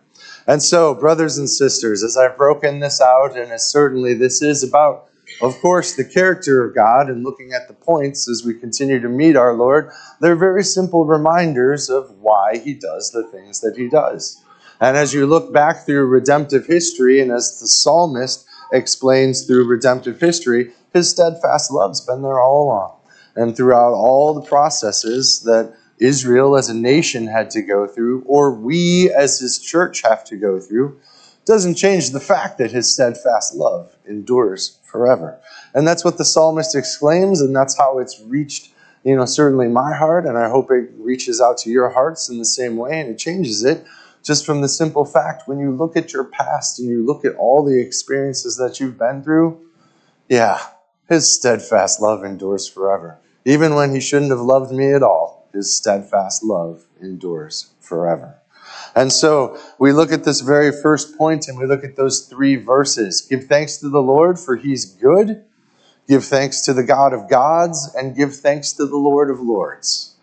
And 0.46 0.62
so, 0.62 0.94
brothers 0.94 1.38
and 1.38 1.48
sisters, 1.48 2.02
as 2.02 2.16
I've 2.16 2.36
broken 2.36 2.80
this 2.80 3.00
out, 3.00 3.36
and 3.36 3.50
as 3.50 3.70
certainly 3.70 4.14
this 4.14 4.42
is 4.42 4.62
about, 4.62 5.08
of 5.42 5.58
course, 5.60 5.94
the 5.94 6.04
character 6.04 6.64
of 6.64 6.74
God 6.74 7.08
and 7.08 7.24
looking 7.24 7.52
at 7.52 7.68
the 7.68 7.74
points 7.74 8.28
as 8.28 8.44
we 8.44 8.54
continue 8.54 9.00
to 9.00 9.08
meet 9.08 9.36
our 9.36 9.52
Lord, 9.54 9.90
they're 10.20 10.36
very 10.36 10.64
simple 10.64 11.04
reminders 11.04 11.90
of 11.90 12.10
why 12.20 12.58
He 12.58 12.74
does 12.74 13.10
the 13.10 13.24
things 13.24 13.60
that 13.60 13.76
He 13.76 13.88
does. 13.88 14.42
And 14.80 14.96
as 14.96 15.14
you 15.14 15.26
look 15.26 15.52
back 15.52 15.86
through 15.86 16.06
redemptive 16.06 16.66
history, 16.66 17.20
and 17.20 17.32
as 17.32 17.60
the 17.60 17.66
psalmist 17.66 18.46
explains 18.72 19.46
through 19.46 19.66
redemptive 19.66 20.20
history, 20.20 20.72
his 20.92 21.10
steadfast 21.10 21.70
love's 21.70 22.00
been 22.00 22.22
there 22.22 22.40
all 22.40 22.64
along. 22.64 22.96
And 23.34 23.56
throughout 23.56 23.92
all 23.92 24.34
the 24.34 24.46
processes 24.46 25.42
that 25.42 25.74
Israel 25.98 26.56
as 26.56 26.68
a 26.68 26.74
nation 26.74 27.26
had 27.26 27.50
to 27.50 27.62
go 27.62 27.86
through, 27.86 28.22
or 28.26 28.52
we 28.52 29.10
as 29.10 29.38
his 29.38 29.58
church 29.58 30.02
have 30.02 30.24
to 30.24 30.36
go 30.36 30.60
through, 30.60 30.98
doesn't 31.44 31.76
change 31.76 32.10
the 32.10 32.20
fact 32.20 32.58
that 32.58 32.72
his 32.72 32.92
steadfast 32.92 33.54
love 33.54 33.96
endures 34.06 34.78
forever. 34.96 35.38
And 35.74 35.86
that's 35.86 36.04
what 36.04 36.16
the 36.16 36.24
psalmist 36.24 36.74
exclaims, 36.74 37.42
and 37.42 37.54
that's 37.54 37.76
how 37.76 37.98
it's 37.98 38.18
reached, 38.22 38.70
you 39.04 39.14
know, 39.14 39.26
certainly 39.26 39.68
my 39.68 39.94
heart, 39.94 40.24
and 40.24 40.38
I 40.38 40.48
hope 40.48 40.70
it 40.70 40.90
reaches 40.96 41.40
out 41.40 41.58
to 41.58 41.70
your 41.70 41.90
hearts 41.90 42.30
in 42.30 42.38
the 42.38 42.46
same 42.46 42.76
way, 42.76 42.98
and 42.98 43.10
it 43.10 43.18
changes 43.18 43.62
it 43.62 43.84
just 44.22 44.46
from 44.46 44.62
the 44.62 44.68
simple 44.68 45.04
fact 45.04 45.46
when 45.46 45.58
you 45.58 45.70
look 45.70 45.96
at 45.96 46.12
your 46.12 46.24
past 46.24 46.80
and 46.80 46.88
you 46.88 47.04
look 47.04 47.24
at 47.24 47.36
all 47.36 47.62
the 47.62 47.78
experiences 47.78 48.56
that 48.56 48.80
you've 48.80 48.98
been 48.98 49.22
through, 49.22 49.60
yeah, 50.28 50.58
his 51.08 51.32
steadfast 51.32 52.00
love 52.00 52.24
endures 52.24 52.66
forever. 52.66 53.18
Even 53.44 53.74
when 53.74 53.94
he 53.94 54.00
shouldn't 54.00 54.32
have 54.32 54.40
loved 54.40 54.72
me 54.72 54.92
at 54.92 55.02
all, 55.02 55.48
his 55.52 55.76
steadfast 55.76 56.42
love 56.42 56.86
endures 57.00 57.70
forever. 57.80 58.40
And 58.96 59.12
so 59.12 59.58
we 59.78 59.92
look 59.92 60.10
at 60.10 60.24
this 60.24 60.40
very 60.40 60.72
first 60.72 61.18
point 61.18 61.48
and 61.48 61.58
we 61.58 61.66
look 61.66 61.84
at 61.84 61.96
those 61.96 62.26
three 62.26 62.56
verses. 62.56 63.20
Give 63.20 63.44
thanks 63.44 63.76
to 63.78 63.90
the 63.90 64.00
Lord, 64.00 64.38
for 64.40 64.56
he's 64.56 64.86
good. 64.86 65.44
Give 66.08 66.24
thanks 66.24 66.62
to 66.62 66.72
the 66.72 66.84
God 66.84 67.12
of 67.12 67.28
gods, 67.28 67.92
and 67.94 68.16
give 68.16 68.34
thanks 68.34 68.72
to 68.74 68.86
the 68.86 68.96
Lord 68.96 69.28
of 69.28 69.40
lords. 69.40 70.16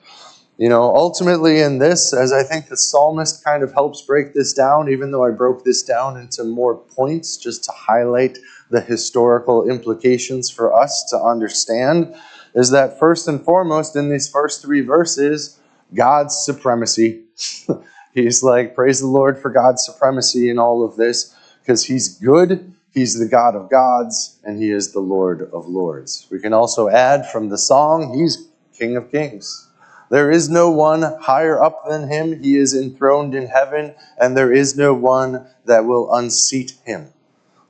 You 0.57 0.69
know, 0.69 0.83
ultimately 0.83 1.59
in 1.59 1.79
this, 1.79 2.13
as 2.13 2.31
I 2.31 2.43
think 2.43 2.67
the 2.67 2.77
psalmist 2.77 3.43
kind 3.43 3.63
of 3.63 3.73
helps 3.73 4.01
break 4.01 4.33
this 4.33 4.53
down, 4.53 4.89
even 4.89 5.11
though 5.11 5.25
I 5.25 5.31
broke 5.31 5.65
this 5.65 5.83
down 5.83 6.17
into 6.17 6.43
more 6.43 6.77
points 6.77 7.37
just 7.37 7.65
to 7.65 7.71
highlight 7.73 8.37
the 8.69 8.79
historical 8.79 9.69
implications 9.69 10.49
for 10.49 10.73
us 10.73 11.05
to 11.09 11.17
understand, 11.17 12.15
is 12.55 12.71
that 12.71 12.97
first 12.97 13.27
and 13.27 13.43
foremost 13.43 13.95
in 13.95 14.09
these 14.09 14.29
first 14.29 14.61
three 14.61 14.81
verses, 14.81 15.59
God's 15.93 16.35
supremacy. 16.45 17.25
He's 18.13 18.43
like, 18.43 18.75
praise 18.75 18.99
the 18.99 19.07
Lord 19.07 19.39
for 19.39 19.49
God's 19.49 19.85
supremacy 19.85 20.49
in 20.49 20.59
all 20.59 20.83
of 20.83 20.95
this, 20.95 21.35
because 21.61 21.85
He's 21.85 22.17
good, 22.17 22.73
He's 22.91 23.17
the 23.17 23.27
God 23.27 23.55
of 23.55 23.69
gods, 23.69 24.39
and 24.43 24.61
He 24.61 24.69
is 24.69 24.91
the 24.91 24.99
Lord 24.99 25.49
of 25.51 25.67
lords. 25.67 26.27
We 26.29 26.39
can 26.39 26.53
also 26.53 26.89
add 26.89 27.29
from 27.31 27.49
the 27.49 27.57
song, 27.57 28.17
He's 28.17 28.47
King 28.77 28.97
of 28.97 29.11
kings. 29.11 29.67
There 30.09 30.29
is 30.29 30.49
no 30.49 30.69
one 30.69 31.01
higher 31.01 31.61
up 31.61 31.87
than 31.89 32.07
Him. 32.07 32.43
He 32.43 32.57
is 32.57 32.75
enthroned 32.75 33.33
in 33.33 33.47
heaven, 33.47 33.95
and 34.19 34.37
there 34.37 34.53
is 34.53 34.77
no 34.77 34.93
one 34.93 35.47
that 35.65 35.85
will 35.85 36.13
unseat 36.13 36.73
Him. 36.85 37.07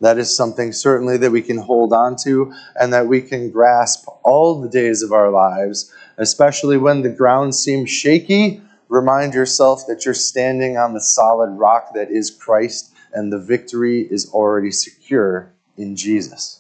That 0.02 0.18
is 0.18 0.36
something 0.36 0.74
certainly 0.74 1.16
that 1.18 1.32
we 1.32 1.42
can 1.42 1.58
hold 1.58 1.94
on 1.94 2.18
to 2.24 2.54
and 2.76 2.92
that 2.92 3.08
we 3.08 3.22
can 3.22 3.50
grasp 3.50 4.06
all 4.24 4.60
the 4.60 4.68
days 4.68 5.02
of 5.02 5.14
our 5.14 5.30
lives, 5.30 5.94
especially 6.18 6.76
when 6.76 7.02
the 7.02 7.10
ground 7.10 7.56
seems 7.56 7.90
shaky. 7.90 8.62
Remind 8.94 9.34
yourself 9.34 9.88
that 9.88 10.06
you're 10.06 10.14
standing 10.14 10.78
on 10.78 10.94
the 10.94 11.02
solid 11.02 11.50
rock 11.58 11.96
that 11.96 12.12
is 12.12 12.30
Christ 12.30 12.94
and 13.12 13.34
the 13.34 13.40
victory 13.40 14.02
is 14.02 14.30
already 14.32 14.70
secure 14.70 15.52
in 15.76 15.96
Jesus 15.96 16.60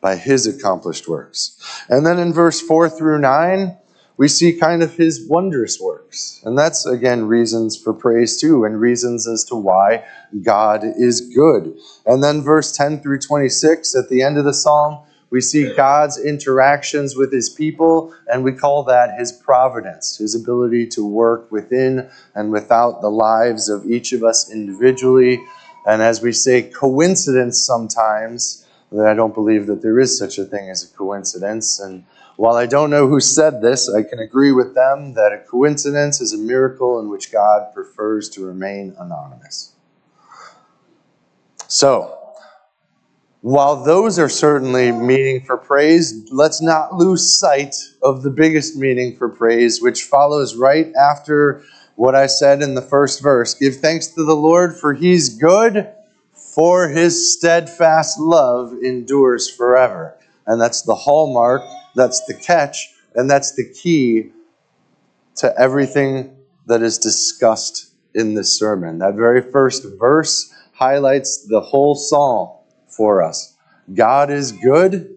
by 0.00 0.16
his 0.16 0.48
accomplished 0.48 1.06
works. 1.06 1.84
And 1.88 2.04
then 2.04 2.18
in 2.18 2.32
verse 2.32 2.60
4 2.60 2.90
through 2.90 3.20
9, 3.20 3.78
we 4.16 4.26
see 4.26 4.58
kind 4.58 4.82
of 4.82 4.94
his 4.94 5.28
wondrous 5.28 5.80
works. 5.80 6.42
And 6.44 6.58
that's, 6.58 6.84
again, 6.86 7.28
reasons 7.28 7.80
for 7.80 7.94
praise 7.94 8.40
too, 8.40 8.64
and 8.64 8.80
reasons 8.80 9.28
as 9.28 9.44
to 9.44 9.54
why 9.54 10.04
God 10.42 10.82
is 10.82 11.20
good. 11.20 11.78
And 12.04 12.20
then 12.20 12.42
verse 12.42 12.76
10 12.76 13.00
through 13.00 13.20
26, 13.20 13.94
at 13.94 14.08
the 14.08 14.22
end 14.22 14.38
of 14.38 14.44
the 14.44 14.52
psalm, 14.52 15.04
we 15.30 15.40
see 15.40 15.74
God's 15.74 16.18
interactions 16.18 17.14
with 17.14 17.32
his 17.32 17.50
people, 17.50 18.14
and 18.26 18.42
we 18.42 18.52
call 18.52 18.82
that 18.84 19.18
his 19.18 19.30
providence, 19.30 20.16
his 20.16 20.34
ability 20.34 20.86
to 20.88 21.06
work 21.06 21.50
within 21.52 22.08
and 22.34 22.50
without 22.50 23.02
the 23.02 23.10
lives 23.10 23.68
of 23.68 23.84
each 23.90 24.12
of 24.12 24.24
us 24.24 24.50
individually. 24.50 25.40
And 25.86 26.00
as 26.00 26.22
we 26.22 26.32
say, 26.32 26.62
coincidence 26.62 27.60
sometimes, 27.60 28.66
that 28.90 29.06
I 29.06 29.14
don't 29.14 29.34
believe 29.34 29.66
that 29.66 29.82
there 29.82 29.98
is 30.00 30.18
such 30.18 30.38
a 30.38 30.44
thing 30.44 30.70
as 30.70 30.82
a 30.82 30.96
coincidence. 30.96 31.78
And 31.78 32.04
while 32.36 32.56
I 32.56 32.64
don't 32.66 32.88
know 32.88 33.06
who 33.06 33.20
said 33.20 33.60
this, 33.60 33.92
I 33.92 34.02
can 34.02 34.18
agree 34.18 34.52
with 34.52 34.74
them 34.74 35.12
that 35.14 35.32
a 35.32 35.38
coincidence 35.38 36.22
is 36.22 36.32
a 36.32 36.38
miracle 36.38 36.98
in 37.00 37.10
which 37.10 37.30
God 37.30 37.74
prefers 37.74 38.30
to 38.30 38.46
remain 38.46 38.94
anonymous. 38.98 39.72
So, 41.66 42.17
while 43.40 43.84
those 43.84 44.18
are 44.18 44.28
certainly 44.28 44.90
meaning 44.90 45.44
for 45.44 45.56
praise, 45.56 46.26
let's 46.32 46.60
not 46.60 46.94
lose 46.94 47.38
sight 47.38 47.74
of 48.02 48.22
the 48.22 48.30
biggest 48.30 48.76
meaning 48.76 49.16
for 49.16 49.28
praise, 49.28 49.80
which 49.80 50.04
follows 50.04 50.56
right 50.56 50.92
after 51.00 51.62
what 51.94 52.14
I 52.14 52.26
said 52.26 52.62
in 52.62 52.74
the 52.74 52.82
first 52.82 53.22
verse. 53.22 53.54
Give 53.54 53.76
thanks 53.76 54.08
to 54.08 54.24
the 54.24 54.34
Lord, 54.34 54.76
for 54.76 54.92
he's 54.92 55.38
good, 55.38 55.88
for 56.32 56.88
his 56.88 57.36
steadfast 57.36 58.18
love 58.18 58.72
endures 58.82 59.48
forever. 59.48 60.16
And 60.46 60.60
that's 60.60 60.82
the 60.82 60.94
hallmark, 60.94 61.62
that's 61.94 62.24
the 62.26 62.34
catch, 62.34 62.92
and 63.14 63.30
that's 63.30 63.54
the 63.54 63.72
key 63.72 64.32
to 65.36 65.56
everything 65.56 66.36
that 66.66 66.82
is 66.82 66.98
discussed 66.98 67.92
in 68.14 68.34
this 68.34 68.58
sermon. 68.58 68.98
That 68.98 69.14
very 69.14 69.42
first 69.42 69.86
verse 69.96 70.52
highlights 70.72 71.46
the 71.46 71.60
whole 71.60 71.94
psalm 71.94 72.57
for 72.98 73.22
us. 73.22 73.56
God 73.94 74.28
is 74.28 74.50
good. 74.50 75.16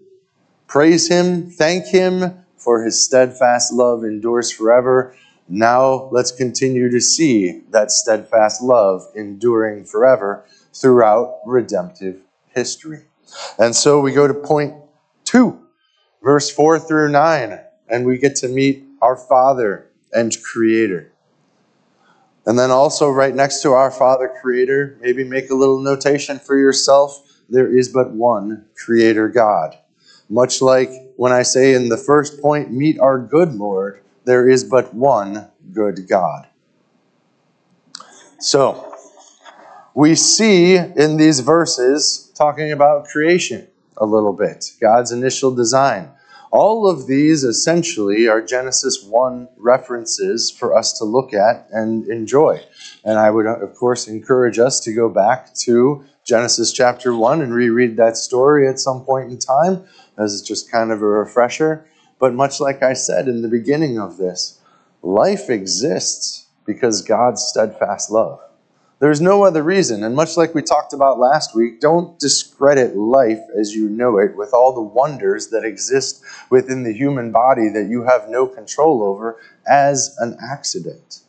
Praise 0.68 1.08
Him, 1.08 1.50
thank 1.50 1.86
Him, 1.86 2.44
for 2.56 2.84
His 2.84 3.04
steadfast 3.04 3.72
love 3.72 4.04
endures 4.04 4.52
forever. 4.52 5.16
Now 5.48 6.08
let's 6.12 6.30
continue 6.30 6.88
to 6.90 7.00
see 7.00 7.62
that 7.70 7.90
steadfast 7.90 8.62
love 8.62 9.02
enduring 9.16 9.84
forever 9.84 10.46
throughout 10.72 11.40
redemptive 11.44 12.22
history. 12.54 13.02
And 13.58 13.74
so 13.74 14.00
we 14.00 14.12
go 14.12 14.28
to 14.28 14.34
point 14.34 14.74
two, 15.24 15.60
verse 16.22 16.48
four 16.50 16.78
through 16.78 17.10
nine, 17.10 17.58
and 17.88 18.06
we 18.06 18.16
get 18.16 18.36
to 18.36 18.48
meet 18.48 18.84
our 19.02 19.16
Father 19.16 19.90
and 20.12 20.34
Creator. 20.42 21.12
And 22.46 22.58
then 22.58 22.70
also, 22.70 23.08
right 23.10 23.34
next 23.34 23.62
to 23.62 23.72
our 23.72 23.90
Father 23.90 24.32
Creator, 24.40 24.98
maybe 25.00 25.24
make 25.24 25.50
a 25.50 25.54
little 25.54 25.80
notation 25.80 26.38
for 26.38 26.56
yourself 26.56 27.31
there 27.52 27.76
is 27.76 27.88
but 27.88 28.10
one 28.12 28.64
Creator 28.74 29.28
God. 29.28 29.78
Much 30.30 30.62
like 30.62 30.90
when 31.16 31.32
I 31.32 31.42
say 31.42 31.74
in 31.74 31.90
the 31.90 31.96
first 31.98 32.40
point, 32.40 32.72
meet 32.72 32.98
our 32.98 33.18
good 33.18 33.54
Lord, 33.54 34.02
there 34.24 34.48
is 34.48 34.64
but 34.64 34.94
one 34.94 35.50
good 35.72 36.08
God. 36.08 36.48
So, 38.40 38.94
we 39.94 40.14
see 40.14 40.76
in 40.76 41.18
these 41.18 41.40
verses 41.40 42.32
talking 42.34 42.72
about 42.72 43.06
creation 43.08 43.68
a 43.98 44.06
little 44.06 44.32
bit, 44.32 44.72
God's 44.80 45.12
initial 45.12 45.54
design. 45.54 46.08
All 46.52 46.86
of 46.86 47.06
these 47.06 47.44
essentially 47.44 48.28
are 48.28 48.42
Genesis 48.42 49.02
1 49.08 49.48
references 49.56 50.50
for 50.50 50.76
us 50.76 50.92
to 50.98 51.04
look 51.04 51.32
at 51.32 51.66
and 51.72 52.06
enjoy. 52.08 52.60
And 53.06 53.18
I 53.18 53.30
would, 53.30 53.46
of 53.46 53.74
course, 53.74 54.06
encourage 54.06 54.58
us 54.58 54.78
to 54.80 54.92
go 54.92 55.08
back 55.08 55.54
to 55.64 56.04
Genesis 56.26 56.70
chapter 56.70 57.16
1 57.16 57.40
and 57.40 57.54
reread 57.54 57.96
that 57.96 58.18
story 58.18 58.68
at 58.68 58.78
some 58.78 59.02
point 59.02 59.30
in 59.30 59.38
time 59.38 59.86
as 60.18 60.42
just 60.42 60.70
kind 60.70 60.92
of 60.92 61.00
a 61.00 61.06
refresher. 61.06 61.86
But 62.18 62.34
much 62.34 62.60
like 62.60 62.82
I 62.82 62.92
said 62.92 63.28
in 63.28 63.40
the 63.40 63.48
beginning 63.48 63.98
of 63.98 64.18
this, 64.18 64.60
life 65.00 65.48
exists 65.48 66.48
because 66.66 67.00
God's 67.00 67.42
steadfast 67.42 68.10
love. 68.10 68.40
There's 69.02 69.20
no 69.20 69.42
other 69.42 69.64
reason. 69.64 70.04
And 70.04 70.14
much 70.14 70.36
like 70.36 70.54
we 70.54 70.62
talked 70.62 70.92
about 70.92 71.18
last 71.18 71.56
week, 71.56 71.80
don't 71.80 72.16
discredit 72.20 72.96
life 72.96 73.40
as 73.58 73.74
you 73.74 73.88
know 73.88 74.18
it 74.18 74.36
with 74.36 74.54
all 74.54 74.72
the 74.72 74.80
wonders 74.80 75.48
that 75.48 75.64
exist 75.64 76.22
within 76.50 76.84
the 76.84 76.92
human 76.92 77.32
body 77.32 77.68
that 77.70 77.88
you 77.90 78.04
have 78.04 78.28
no 78.28 78.46
control 78.46 79.02
over 79.02 79.40
as 79.66 80.16
an 80.20 80.36
accident. 80.40 81.22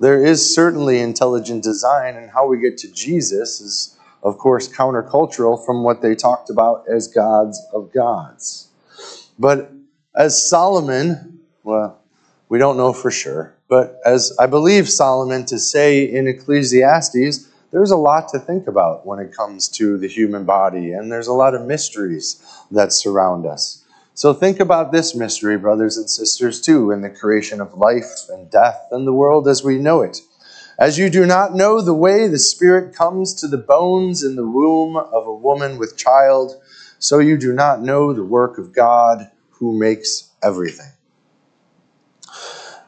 There 0.00 0.24
is 0.24 0.54
certainly 0.54 1.00
intelligent 1.00 1.62
design, 1.62 2.16
and 2.16 2.30
how 2.30 2.46
we 2.46 2.58
get 2.58 2.78
to 2.78 2.90
Jesus 2.90 3.60
is 3.60 3.98
of 4.22 4.38
course, 4.38 4.68
countercultural 4.68 5.64
from 5.64 5.84
what 5.84 6.02
they 6.02 6.14
talked 6.14 6.50
about 6.50 6.84
as 6.88 7.06
gods 7.06 7.60
of 7.72 7.92
gods. 7.92 8.68
But 9.38 9.70
as 10.16 10.48
Solomon, 10.48 11.40
well, 11.62 12.02
we 12.48 12.58
don't 12.58 12.76
know 12.76 12.92
for 12.92 13.10
sure, 13.10 13.54
but 13.68 14.00
as 14.04 14.34
I 14.38 14.46
believe 14.46 14.88
Solomon 14.88 15.44
to 15.46 15.58
say 15.58 16.04
in 16.04 16.26
Ecclesiastes, 16.26 17.48
there's 17.70 17.90
a 17.90 17.96
lot 17.96 18.28
to 18.30 18.38
think 18.38 18.66
about 18.66 19.06
when 19.06 19.18
it 19.18 19.36
comes 19.36 19.68
to 19.68 19.98
the 19.98 20.08
human 20.08 20.44
body, 20.44 20.92
and 20.92 21.12
there's 21.12 21.26
a 21.26 21.34
lot 21.34 21.54
of 21.54 21.66
mysteries 21.66 22.42
that 22.70 22.92
surround 22.92 23.44
us. 23.44 23.84
So 24.14 24.32
think 24.32 24.58
about 24.58 24.90
this 24.90 25.14
mystery, 25.14 25.58
brothers 25.58 25.96
and 25.96 26.08
sisters, 26.08 26.60
too, 26.60 26.90
in 26.90 27.02
the 27.02 27.10
creation 27.10 27.60
of 27.60 27.74
life 27.74 28.28
and 28.30 28.50
death 28.50 28.88
and 28.90 29.06
the 29.06 29.12
world 29.12 29.46
as 29.46 29.62
we 29.62 29.78
know 29.78 30.00
it. 30.00 30.18
As 30.78 30.98
you 30.98 31.10
do 31.10 31.26
not 31.26 31.54
know 31.54 31.80
the 31.80 31.94
way 31.94 32.26
the 32.26 32.38
Spirit 32.38 32.94
comes 32.94 33.34
to 33.34 33.48
the 33.48 33.58
bones 33.58 34.22
in 34.22 34.36
the 34.36 34.46
womb 34.46 34.96
of 34.96 35.26
a 35.26 35.34
woman 35.34 35.76
with 35.76 35.96
child, 35.96 36.60
so 36.98 37.18
you 37.18 37.36
do 37.36 37.52
not 37.52 37.82
know 37.82 38.12
the 38.12 38.24
work 38.24 38.58
of 38.58 38.72
God 38.72 39.30
who 39.50 39.78
makes 39.78 40.30
everything. 40.42 40.90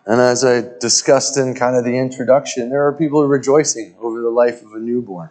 And 0.06 0.20
as 0.20 0.44
I 0.44 0.62
discussed 0.80 1.36
in 1.36 1.54
kind 1.54 1.76
of 1.76 1.84
the 1.84 1.96
introduction, 1.96 2.70
there 2.70 2.86
are 2.86 2.92
people 2.92 3.24
rejoicing 3.26 3.94
over 4.00 4.20
the 4.20 4.30
life 4.30 4.62
of 4.62 4.72
a 4.72 4.78
newborn. 4.78 5.30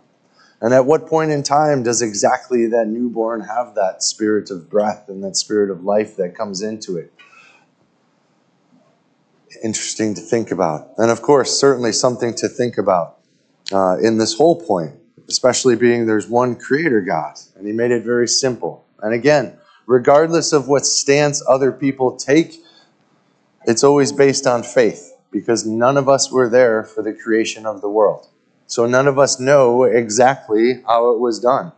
And 0.61 0.73
at 0.73 0.85
what 0.85 1.07
point 1.07 1.31
in 1.31 1.41
time 1.41 1.83
does 1.83 2.01
exactly 2.01 2.67
that 2.67 2.87
newborn 2.87 3.41
have 3.41 3.75
that 3.75 4.03
spirit 4.03 4.51
of 4.51 4.69
breath 4.69 5.05
and 5.07 5.23
that 5.23 5.35
spirit 5.37 5.71
of 5.71 5.83
life 5.83 6.15
that 6.17 6.35
comes 6.35 6.61
into 6.61 6.97
it? 6.97 7.13
interesting 9.63 10.13
to 10.15 10.21
think 10.21 10.51
about. 10.51 10.89
And 10.97 11.11
of 11.11 11.21
course, 11.21 11.59
certainly 11.59 11.91
something 11.91 12.33
to 12.35 12.47
think 12.47 12.77
about 12.77 13.17
uh, 13.71 13.97
in 13.97 14.17
this 14.17 14.33
whole 14.33 14.61
point, 14.61 14.93
especially 15.27 15.75
being 15.75 16.05
there's 16.05 16.27
one 16.27 16.55
creator 16.55 17.01
God, 17.01 17.35
and 17.55 17.65
He 17.65 17.73
made 17.73 17.91
it 17.91 18.03
very 18.03 18.27
simple. 18.27 18.85
And 19.01 19.13
again, 19.13 19.57
regardless 19.85 20.53
of 20.53 20.67
what 20.67 20.85
stance 20.85 21.43
other 21.47 21.71
people 21.71 22.15
take, 22.15 22.63
it's 23.69 23.83
always 23.83 24.11
based 24.11 24.47
on 24.47 24.63
faith 24.63 25.13
because 25.29 25.63
none 25.63 25.95
of 25.95 26.09
us 26.09 26.31
were 26.31 26.49
there 26.49 26.83
for 26.83 27.03
the 27.03 27.13
creation 27.13 27.67
of 27.67 27.81
the 27.81 27.89
world. 27.89 28.27
So 28.65 28.87
none 28.87 29.07
of 29.07 29.19
us 29.19 29.39
know 29.39 29.83
exactly 29.83 30.81
how 30.87 31.11
it 31.11 31.19
was 31.19 31.39
done, 31.39 31.71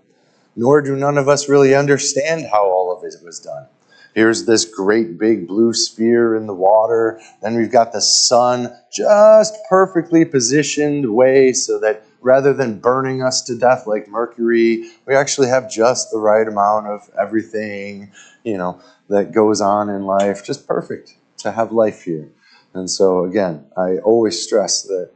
nor 0.56 0.82
do 0.82 0.95
none 0.95 1.17
of 1.17 1.27
us 1.27 1.49
really 1.49 1.75
understand 1.75 2.47
how 2.49 2.63
all 2.63 2.97
of 2.97 3.04
it 3.04 3.15
was 3.21 3.41
done. 3.41 3.67
Here's 4.15 4.45
this 4.45 4.63
great 4.63 5.17
big 5.17 5.49
blue 5.49 5.73
sphere 5.73 6.34
in 6.34 6.47
the 6.47 6.54
water. 6.54 7.19
Then 7.41 7.58
we've 7.58 7.71
got 7.71 7.91
the 7.91 8.01
sun 8.01 8.73
just 8.89 9.54
perfectly 9.69 10.23
positioned 10.23 11.13
way 11.13 11.51
so 11.51 11.77
that 11.80 12.06
rather 12.21 12.54
than 12.54 12.80
burning 12.80 13.21
us 13.21 13.41
to 13.43 13.58
death 13.58 13.86
like 13.86 14.08
Mercury, 14.08 14.89
we 15.06 15.13
actually 15.13 15.49
have 15.49 15.69
just 15.69 16.10
the 16.10 16.19
right 16.19 16.47
amount 16.47 16.88
of 16.88 17.10
everything, 17.19 18.13
you 18.45 18.58
know, 18.58 18.80
that 19.10 19.34
goes 19.34 19.60
on 19.60 19.89
in 19.89 20.06
life. 20.06 20.45
Just 20.45 20.65
perfect 20.65 21.15
to 21.43 21.51
have 21.51 21.71
life 21.71 22.04
here. 22.04 22.30
And 22.73 22.89
so, 22.89 23.25
again, 23.25 23.65
I 23.77 23.97
always 23.97 24.41
stress 24.41 24.84
that 24.84 25.12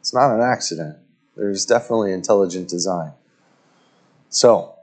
it's 0.00 0.14
not 0.14 0.34
an 0.34 0.42
accident. 0.42 0.98
There's 1.36 1.64
definitely 1.64 2.12
intelligent 2.12 2.68
design. 2.68 3.12
So, 4.28 4.74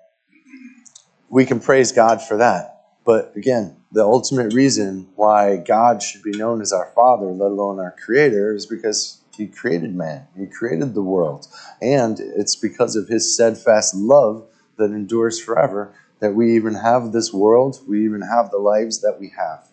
we 1.30 1.46
can 1.46 1.60
praise 1.60 1.92
God 1.92 2.22
for 2.22 2.38
that. 2.38 2.74
But 3.06 3.34
again, 3.36 3.78
the 3.92 4.04
ultimate 4.04 4.54
reason 4.54 5.08
why 5.16 5.58
God 5.58 6.04
should 6.04 6.24
be 6.24 6.38
known 6.38 6.62
as 6.62 6.74
our 6.74 6.92
Father, 6.94 7.28
let 7.28 7.52
alone 7.52 7.80
our 7.80 7.96
Creator, 8.04 8.54
is 8.54 8.66
because 8.66 9.22
He 9.36 9.48
created 9.48 9.96
man, 9.96 10.28
He 10.38 10.48
created 10.48 10.94
the 10.94 11.02
world. 11.02 11.48
And 11.82 12.20
it's 12.20 12.56
because 12.56 12.96
of 12.96 13.08
His 13.08 13.34
steadfast 13.34 13.96
love 13.96 14.46
that 14.78 14.92
endures 14.92 15.40
forever 15.40 15.94
that 16.20 16.34
we 16.34 16.56
even 16.56 16.76
have 16.76 17.12
this 17.12 17.32
world, 17.32 17.80
we 17.88 18.04
even 18.04 18.22
have 18.22 18.50
the 18.52 18.58
lives 18.58 19.02
that 19.02 19.20
we 19.20 19.32
have. 19.38 19.67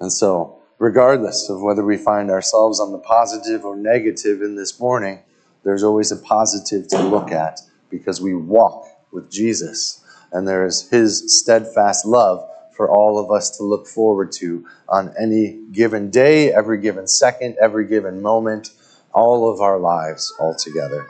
And 0.00 0.12
so, 0.12 0.58
regardless 0.78 1.48
of 1.48 1.62
whether 1.62 1.84
we 1.84 1.96
find 1.96 2.30
ourselves 2.30 2.80
on 2.80 2.92
the 2.92 2.98
positive 2.98 3.64
or 3.64 3.76
negative 3.76 4.42
in 4.42 4.56
this 4.56 4.78
morning, 4.78 5.20
there's 5.64 5.82
always 5.82 6.12
a 6.12 6.16
positive 6.16 6.88
to 6.88 7.02
look 7.02 7.32
at 7.32 7.60
because 7.90 8.20
we 8.20 8.34
walk 8.34 8.86
with 9.12 9.30
Jesus. 9.30 10.04
And 10.32 10.46
there 10.46 10.66
is 10.66 10.88
His 10.90 11.40
steadfast 11.40 12.04
love 12.04 12.48
for 12.76 12.90
all 12.90 13.18
of 13.18 13.30
us 13.30 13.56
to 13.56 13.62
look 13.62 13.86
forward 13.86 14.30
to 14.32 14.66
on 14.88 15.14
any 15.18 15.62
given 15.72 16.10
day, 16.10 16.52
every 16.52 16.78
given 16.78 17.08
second, 17.08 17.56
every 17.60 17.86
given 17.86 18.20
moment, 18.20 18.70
all 19.14 19.50
of 19.50 19.60
our 19.60 19.78
lives 19.78 20.32
altogether. 20.38 21.06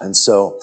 And 0.00 0.16
so 0.16 0.60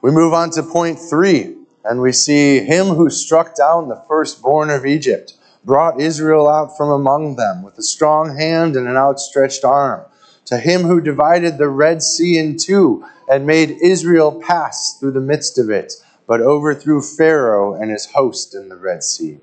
we 0.00 0.10
move 0.10 0.32
on 0.32 0.50
to 0.52 0.62
point 0.62 0.98
three, 0.98 1.54
and 1.84 2.00
we 2.00 2.12
see 2.12 2.60
Him 2.60 2.86
who 2.86 3.10
struck 3.10 3.54
down 3.54 3.88
the 3.88 4.02
firstborn 4.08 4.70
of 4.70 4.86
Egypt 4.86 5.34
brought 5.64 6.00
Israel 6.00 6.48
out 6.48 6.76
from 6.76 6.90
among 6.90 7.36
them 7.36 7.62
with 7.62 7.78
a 7.78 7.82
strong 7.82 8.36
hand 8.36 8.76
and 8.76 8.88
an 8.88 8.96
outstretched 8.96 9.64
arm. 9.64 10.04
To 10.46 10.58
him 10.58 10.82
who 10.82 11.00
divided 11.00 11.56
the 11.56 11.68
Red 11.68 12.02
Sea 12.02 12.38
in 12.38 12.56
two 12.56 13.04
and 13.28 13.46
made 13.46 13.78
Israel 13.82 14.42
pass 14.44 14.98
through 14.98 15.12
the 15.12 15.20
midst 15.20 15.58
of 15.58 15.70
it, 15.70 15.94
but 16.26 16.40
overthrew 16.40 17.00
Pharaoh 17.00 17.74
and 17.74 17.90
his 17.90 18.06
host 18.06 18.54
in 18.54 18.68
the 18.68 18.76
Red 18.76 19.02
Sea. 19.04 19.38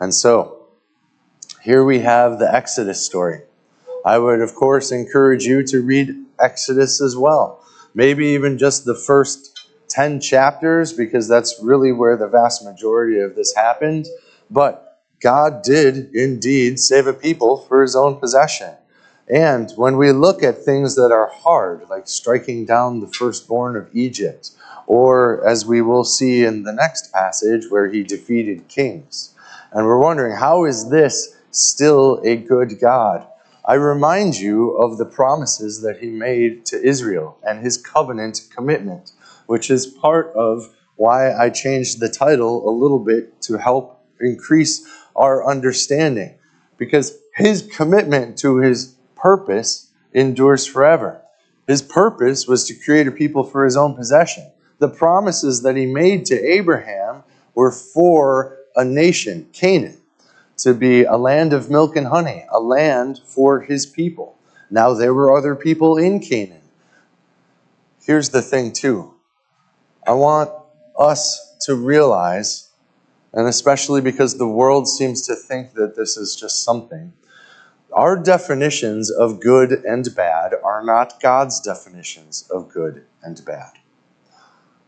And 0.00 0.12
so, 0.12 0.66
here 1.62 1.84
we 1.84 2.00
have 2.00 2.38
the 2.38 2.52
Exodus 2.52 3.04
story. 3.04 3.42
I 4.04 4.18
would, 4.18 4.40
of 4.40 4.54
course, 4.54 4.90
encourage 4.90 5.44
you 5.44 5.62
to 5.64 5.82
read 5.82 6.14
Exodus 6.40 7.00
as 7.00 7.16
well. 7.16 7.64
Maybe 7.94 8.28
even 8.28 8.58
just 8.58 8.84
the 8.84 8.94
first 8.94 9.68
10 9.88 10.20
chapters, 10.20 10.92
because 10.92 11.28
that's 11.28 11.60
really 11.62 11.92
where 11.92 12.16
the 12.16 12.28
vast 12.28 12.64
majority 12.64 13.18
of 13.18 13.34
this 13.34 13.54
happened. 13.54 14.06
But 14.50 14.87
God 15.20 15.62
did 15.62 16.14
indeed 16.14 16.78
save 16.78 17.06
a 17.06 17.12
people 17.12 17.58
for 17.68 17.82
his 17.82 17.96
own 17.96 18.20
possession. 18.20 18.74
And 19.28 19.70
when 19.72 19.96
we 19.96 20.12
look 20.12 20.42
at 20.42 20.64
things 20.64 20.94
that 20.94 21.12
are 21.12 21.28
hard, 21.28 21.88
like 21.90 22.08
striking 22.08 22.64
down 22.64 23.00
the 23.00 23.08
firstborn 23.08 23.76
of 23.76 23.88
Egypt, 23.92 24.52
or 24.86 25.46
as 25.46 25.66
we 25.66 25.82
will 25.82 26.04
see 26.04 26.44
in 26.44 26.62
the 26.62 26.72
next 26.72 27.12
passage 27.12 27.64
where 27.68 27.88
he 27.88 28.02
defeated 28.02 28.68
kings, 28.68 29.34
and 29.72 29.84
we're 29.84 29.98
wondering, 29.98 30.36
how 30.36 30.64
is 30.64 30.88
this 30.88 31.36
still 31.50 32.20
a 32.24 32.36
good 32.36 32.80
God? 32.80 33.26
I 33.66 33.74
remind 33.74 34.38
you 34.38 34.70
of 34.78 34.96
the 34.96 35.04
promises 35.04 35.82
that 35.82 35.98
he 35.98 36.08
made 36.08 36.64
to 36.66 36.82
Israel 36.82 37.36
and 37.46 37.62
his 37.62 37.76
covenant 37.76 38.48
commitment, 38.54 39.10
which 39.46 39.70
is 39.70 39.86
part 39.86 40.32
of 40.34 40.74
why 40.96 41.34
I 41.34 41.50
changed 41.50 42.00
the 42.00 42.08
title 42.08 42.66
a 42.66 42.72
little 42.72 42.98
bit 42.98 43.42
to 43.42 43.58
help 43.58 44.02
increase 44.20 44.86
our 45.18 45.46
understanding 45.46 46.34
because 46.78 47.18
his 47.34 47.68
commitment 47.76 48.38
to 48.38 48.58
his 48.58 48.94
purpose 49.16 49.90
endures 50.14 50.64
forever. 50.64 51.20
His 51.66 51.82
purpose 51.82 52.46
was 52.46 52.64
to 52.64 52.74
create 52.74 53.06
a 53.06 53.12
people 53.12 53.44
for 53.44 53.64
his 53.64 53.76
own 53.76 53.94
possession. 53.94 54.50
The 54.78 54.88
promises 54.88 55.62
that 55.62 55.76
he 55.76 55.86
made 55.86 56.24
to 56.26 56.40
Abraham 56.40 57.24
were 57.54 57.72
for 57.72 58.56
a 58.76 58.84
nation, 58.84 59.48
Canaan, 59.52 60.00
to 60.58 60.72
be 60.72 61.04
a 61.04 61.16
land 61.16 61.52
of 61.52 61.68
milk 61.68 61.96
and 61.96 62.06
honey, 62.06 62.46
a 62.50 62.60
land 62.60 63.20
for 63.24 63.60
his 63.60 63.84
people. 63.84 64.38
Now 64.70 64.94
there 64.94 65.12
were 65.12 65.36
other 65.36 65.54
people 65.56 65.98
in 65.98 66.20
Canaan. 66.20 66.62
Here's 68.02 68.30
the 68.30 68.40
thing, 68.40 68.72
too. 68.72 69.14
I 70.06 70.12
want 70.12 70.50
us 70.98 71.56
to 71.66 71.74
realize 71.74 72.67
and 73.32 73.46
especially 73.46 74.00
because 74.00 74.36
the 74.36 74.48
world 74.48 74.88
seems 74.88 75.22
to 75.26 75.34
think 75.34 75.74
that 75.74 75.96
this 75.96 76.16
is 76.16 76.34
just 76.34 76.64
something. 76.64 77.12
Our 77.92 78.16
definitions 78.16 79.10
of 79.10 79.40
good 79.40 79.84
and 79.84 80.06
bad 80.14 80.54
are 80.62 80.84
not 80.84 81.20
God's 81.20 81.60
definitions 81.60 82.48
of 82.50 82.68
good 82.68 83.04
and 83.22 83.42
bad. 83.44 83.72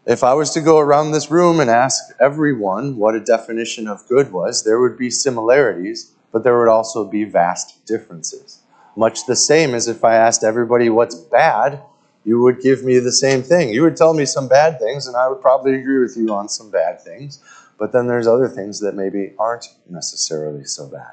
If 0.07 0.25
I 0.25 0.35
was 0.35 0.51
to 0.51 0.61
go 0.61 0.79
around 0.79 1.13
this 1.13 1.31
room 1.31 1.61
and 1.61 1.71
ask 1.71 2.03
everyone 2.19 2.97
what 2.97 3.15
a 3.15 3.21
definition 3.21 3.87
of 3.87 4.07
good 4.09 4.33
was, 4.33 4.65
there 4.65 4.81
would 4.81 4.97
be 4.97 5.11
similarities, 5.11 6.13
but 6.33 6.43
there 6.43 6.59
would 6.59 6.69
also 6.69 7.05
be 7.05 7.25
vast 7.25 7.85
differences. 7.87 8.61
Much 8.97 9.27
the 9.27 9.37
same 9.37 9.75
as 9.75 9.89
if 9.89 10.03
I 10.05 10.15
asked 10.17 10.43
everybody 10.43 10.89
what's 10.89 11.15
bad, 11.15 11.81
you 12.25 12.41
would 12.41 12.61
give 12.61 12.85
me 12.85 12.99
the 12.99 13.13
same 13.13 13.43
thing. 13.43 13.71
You 13.71 13.83
would 13.83 13.97
tell 13.97 14.15
me 14.15 14.25
some 14.25 14.49
bad 14.49 14.79
things, 14.79 15.07
and 15.07 15.17
I 15.17 15.29
would 15.29 15.41
probably 15.41 15.75
agree 15.75 16.01
with 16.01 16.17
you 16.17 16.33
on 16.33 16.49
some 16.49 16.71
bad 16.71 17.01
things. 17.03 17.43
But 17.81 17.93
then 17.93 18.07
there's 18.07 18.27
other 18.27 18.47
things 18.47 18.81
that 18.81 18.95
maybe 18.95 19.33
aren't 19.39 19.75
necessarily 19.89 20.65
so 20.65 20.87
bad. 20.87 21.13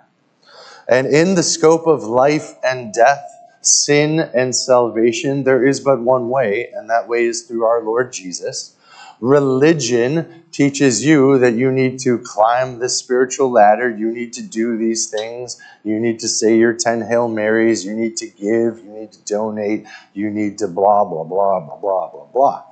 And 0.89 1.07
in 1.07 1.35
the 1.35 1.41
scope 1.41 1.87
of 1.87 2.03
life 2.03 2.55
and 2.61 2.93
death, 2.93 3.23
sin 3.61 4.19
and 4.19 4.53
salvation, 4.53 5.45
there 5.45 5.65
is 5.65 5.79
but 5.79 6.01
one 6.01 6.29
way, 6.29 6.69
and 6.75 6.89
that 6.89 7.07
way 7.07 7.25
is 7.25 7.43
through 7.43 7.63
our 7.63 7.81
Lord 7.81 8.11
Jesus. 8.11 8.75
Religion 9.21 10.43
teaches 10.51 11.05
you 11.05 11.39
that 11.39 11.53
you 11.53 11.71
need 11.71 11.99
to 11.99 12.19
climb 12.19 12.79
the 12.79 12.89
spiritual 12.89 13.49
ladder, 13.49 13.89
you 13.89 14.11
need 14.11 14.33
to 14.33 14.43
do 14.43 14.77
these 14.77 15.09
things, 15.09 15.61
you 15.85 15.97
need 15.97 16.19
to 16.19 16.27
say 16.27 16.57
your 16.57 16.73
10 16.73 17.01
Hail 17.03 17.29
Marys, 17.29 17.85
you 17.85 17.93
need 17.93 18.17
to 18.17 18.27
give, 18.27 18.79
you 18.83 18.91
need 18.91 19.13
to 19.13 19.23
donate, 19.23 19.85
you 20.13 20.29
need 20.29 20.57
to 20.57 20.67
blah, 20.67 21.05
blah, 21.05 21.23
blah, 21.23 21.61
blah, 21.61 21.77
blah, 21.77 22.09
blah, 22.09 22.25
blah. 22.33 22.63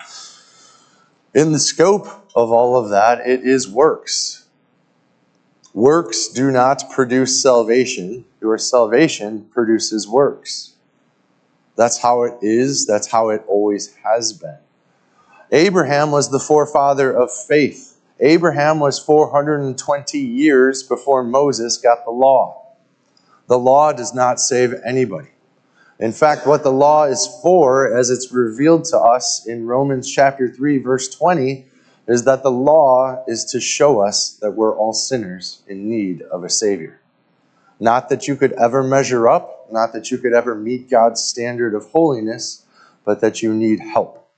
In 1.34 1.54
the 1.54 1.60
scope 1.60 2.25
of 2.36 2.52
all 2.52 2.76
of 2.76 2.89
that, 2.89 3.26
it 3.28 3.43
is 3.43 3.67
works. 3.67 4.45
Works 5.74 6.28
do 6.30 6.52
not 6.52 6.89
produce 6.91 7.41
salvation. 7.41 8.26
Your 8.41 8.58
salvation 8.58 9.45
produces 9.52 10.08
works. 10.08 10.74
That's 11.76 11.98
how 11.98 12.24
it 12.24 12.38
is. 12.41 12.86
That's 12.86 13.08
how 13.08 13.30
it 13.30 13.43
always 13.48 13.93
has 13.95 14.34
been. 14.34 14.58
Abraham 15.52 16.12
was 16.12 16.32
the 16.32 16.39
forefather 16.39 17.12
of 17.12 17.30
faith. 17.32 17.98
Abraham 18.19 18.80
was 18.80 18.98
420 19.00 20.17
years 20.17 20.84
before 20.84 21.24
Moses 21.24 21.78
got 21.78 22.06
the 22.06 22.12
law. 22.12 22.74
The 23.48 23.60
law 23.60 23.91
does 23.91 24.13
not 24.13 24.39
save 24.39 24.74
anybody. 24.86 25.30
In 26.00 26.12
fact, 26.12 26.48
what 26.48 26.63
the 26.63 26.71
law 26.71 27.04
is 27.06 27.28
for, 27.41 27.95
as 27.95 28.10
it's 28.10 28.32
revealed 28.32 28.86
to 28.86 28.98
us 28.98 29.45
in 29.45 29.65
Romans 29.65 30.12
chapter 30.12 30.50
3, 30.50 30.80
verse 30.80 31.13
20, 31.13 31.65
is 32.08 32.26
that 32.26 32.44
the 32.44 32.52
law 32.52 33.24
is 33.28 33.46
to 33.46 33.60
show 33.60 34.02
us 34.02 34.38
that 34.41 34.52
we're 34.52 34.78
all 34.78 34.94
sinners 34.94 35.63
in 35.68 35.89
need 35.89 36.22
of 36.22 36.44
a 36.44 36.50
Savior. 36.50 37.00
Not 37.80 38.10
that 38.10 38.28
you 38.28 38.36
could 38.36 38.54
ever 38.54 38.84
measure 38.84 39.28
up, 39.28 39.68
not 39.72 39.94
that 39.94 40.12
you 40.12 40.18
could 40.18 40.34
ever 40.34 40.56
meet 40.56 40.89
God's 40.89 41.22
standard 41.22 41.74
of 41.74 41.86
holiness, 41.89 42.65
but 43.04 43.22
that 43.22 43.41
you 43.41 43.54
need 43.54 43.80
help. 43.80 44.30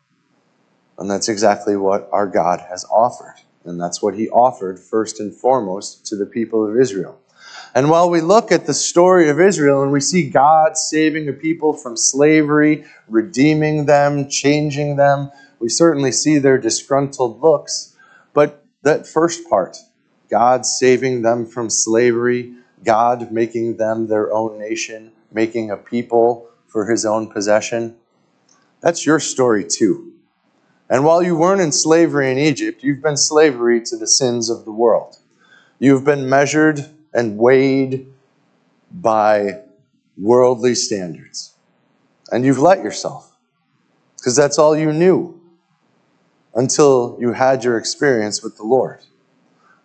And 0.98 1.12
that's 1.12 1.30
exactly 1.30 1.76
what 1.76 2.10
our 2.12 2.28
God 2.28 2.62
has 2.70 2.86
offered. 2.86 3.36
And 3.64 3.80
that's 3.80 4.02
what 4.02 4.16
He 4.16 4.30
offered 4.30 4.80
first 4.80 5.20
and 5.20 5.34
foremost 5.34 6.06
to 6.08 6.16
the 6.16 6.26
people 6.26 6.68
of 6.68 6.80
Israel. 6.80 7.20
And 7.76 7.90
while 7.90 8.10
we 8.10 8.22
look 8.22 8.52
at 8.52 8.66
the 8.66 8.74
story 8.74 9.30
of 9.30 9.40
Israel 9.40 9.84
and 9.84 9.92
we 9.92 10.00
see 10.00 10.30
God 10.30 10.78
saving 10.78 11.28
a 11.28 11.34
people 11.34 11.74
from 11.74 11.96
slavery, 11.98 12.86
redeeming 13.08 13.86
them, 13.86 14.30
changing 14.30 14.96
them, 14.96 15.32
we 15.60 15.70
certainly 15.70 16.12
see 16.12 16.38
their 16.38 16.58
disgruntled 16.58 17.42
looks. 17.42 17.96
But 18.34 18.66
that 18.84 19.08
first 19.08 19.50
part, 19.50 19.78
God 20.30 20.66
saving 20.66 21.22
them 21.22 21.46
from 21.46 21.70
slavery, 21.70 22.54
God 22.84 23.32
making 23.32 23.78
them 23.78 24.08
their 24.08 24.32
own 24.32 24.60
nation, 24.60 25.12
making 25.32 25.72
a 25.72 25.78
people 25.78 26.50
for 26.68 26.90
his 26.90 27.06
own 27.06 27.28
possession, 27.28 27.96
that's 28.82 29.06
your 29.06 29.20
story 29.20 29.66
too. 29.66 30.14
And 30.90 31.04
while 31.04 31.22
you 31.22 31.36
weren't 31.36 31.62
in 31.62 31.72
slavery 31.72 32.32
in 32.32 32.38
Egypt, 32.38 32.84
you've 32.84 33.02
been 33.02 33.18
slavery 33.18 33.82
to 33.82 33.98
the 33.98 34.08
sins 34.08 34.50
of 34.50 34.64
the 34.64 34.72
world. 34.72 35.18
You've 35.80 36.06
been 36.06 36.30
measured 36.30 36.86
and 37.14 37.38
weighed 37.38 38.08
by 38.92 39.62
worldly 40.18 40.76
standards. 40.76 41.54
And 42.32 42.46
you've 42.46 42.60
let 42.60 42.84
yourself 42.84 43.36
because 44.18 44.36
that's 44.36 44.58
all 44.58 44.78
you 44.78 44.92
knew 44.92 45.37
until 46.58 47.16
you 47.20 47.34
had 47.34 47.64
your 47.64 47.78
experience 47.78 48.42
with 48.42 48.58
the 48.58 48.64
Lord. 48.64 49.00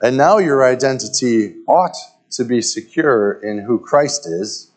And 0.01 0.17
now 0.17 0.39
your 0.39 0.65
identity 0.65 1.55
ought 1.69 1.97
to 2.31 2.45
be 2.45 2.63
secure 2.63 3.35
in 3.35 3.59
who 3.59 3.79
Christ 3.79 4.27
is. 4.27 4.71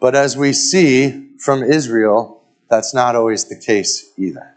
But 0.00 0.16
as 0.16 0.36
we 0.36 0.52
see 0.52 1.28
from 1.38 1.62
Israel, 1.62 2.42
that's 2.68 2.92
not 2.92 3.14
always 3.14 3.44
the 3.44 3.56
case 3.56 4.12
either. 4.18 4.52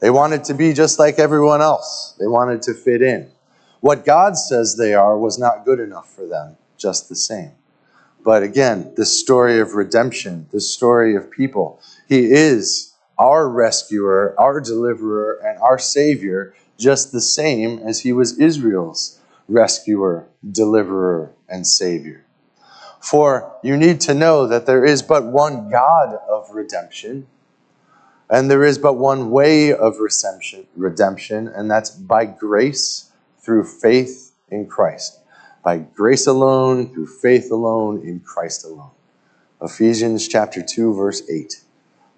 They 0.00 0.08
wanted 0.08 0.44
to 0.44 0.54
be 0.54 0.72
just 0.72 0.98
like 0.98 1.18
everyone 1.18 1.60
else, 1.60 2.16
they 2.18 2.26
wanted 2.26 2.62
to 2.62 2.74
fit 2.74 3.02
in. 3.02 3.30
What 3.80 4.06
God 4.06 4.38
says 4.38 4.76
they 4.76 4.94
are 4.94 5.18
was 5.18 5.38
not 5.38 5.66
good 5.66 5.78
enough 5.78 6.12
for 6.12 6.26
them, 6.26 6.56
just 6.78 7.10
the 7.10 7.16
same. 7.16 7.52
But 8.24 8.42
again, 8.42 8.94
the 8.96 9.04
story 9.04 9.60
of 9.60 9.74
redemption, 9.74 10.46
the 10.52 10.60
story 10.60 11.16
of 11.16 11.30
people. 11.30 11.80
He 12.08 12.32
is 12.32 12.91
our 13.22 13.48
rescuer, 13.48 14.34
our 14.36 14.60
deliverer, 14.60 15.38
and 15.44 15.56
our 15.60 15.78
savior, 15.78 16.52
just 16.76 17.12
the 17.12 17.20
same 17.20 17.78
as 17.78 18.00
he 18.00 18.12
was 18.12 18.36
Israel's 18.36 19.20
rescuer, 19.46 20.26
deliverer, 20.50 21.30
and 21.48 21.64
savior. 21.64 22.24
For 23.00 23.56
you 23.62 23.76
need 23.76 24.00
to 24.02 24.14
know 24.14 24.48
that 24.48 24.66
there 24.66 24.84
is 24.84 25.02
but 25.02 25.24
one 25.24 25.70
God 25.70 26.18
of 26.28 26.50
redemption, 26.50 27.28
and 28.28 28.50
there 28.50 28.64
is 28.64 28.76
but 28.76 28.94
one 28.94 29.30
way 29.30 29.72
of 29.72 29.98
redemption, 30.00 31.46
and 31.46 31.70
that's 31.70 31.90
by 31.90 32.24
grace 32.24 33.12
through 33.38 33.64
faith 33.64 34.32
in 34.50 34.66
Christ. 34.66 35.20
By 35.62 35.78
grace 35.78 36.26
alone, 36.26 36.92
through 36.92 37.06
faith 37.06 37.52
alone, 37.52 38.00
in 38.02 38.18
Christ 38.18 38.64
alone. 38.64 38.90
Ephesians 39.60 40.26
chapter 40.26 40.60
2, 40.60 40.94
verse 40.94 41.22
8. 41.30 41.61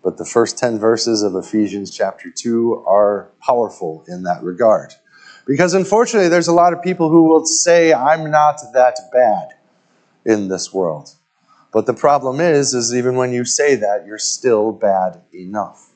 But 0.05 0.19
the 0.19 0.27
first 0.27 0.59
10 0.59 0.79
verses 0.79 1.23
of 1.23 1.35
Ephesians 1.35 1.91
chapter 1.91 2.31
2 2.31 2.85
are 2.87 3.31
powerful 3.41 4.05
in 4.07 4.25
that 4.25 4.43
regard. 4.43 4.93
Because 5.47 5.73
unfortunately, 5.73 6.29
there's 6.29 6.49
a 6.49 6.53
lot 6.53 6.75
of 6.75 6.83
people 6.83 7.09
who 7.09 7.23
will 7.23 7.47
say, 7.47 7.93
I'm 7.95 8.31
not 8.31 8.61
that 8.75 8.99
bad 9.11 9.55
in 10.27 10.49
this 10.49 10.75
world. 10.75 11.15
But 11.73 11.87
the 11.87 11.95
problem 11.95 12.39
is, 12.39 12.75
is 12.75 12.95
even 12.95 13.17
when 13.17 13.33
you 13.33 13.47
say 13.47 13.77
that, 13.77 14.05
you're 14.07 14.19
still 14.19 14.73
bad 14.73 15.23
enough. 15.33 15.91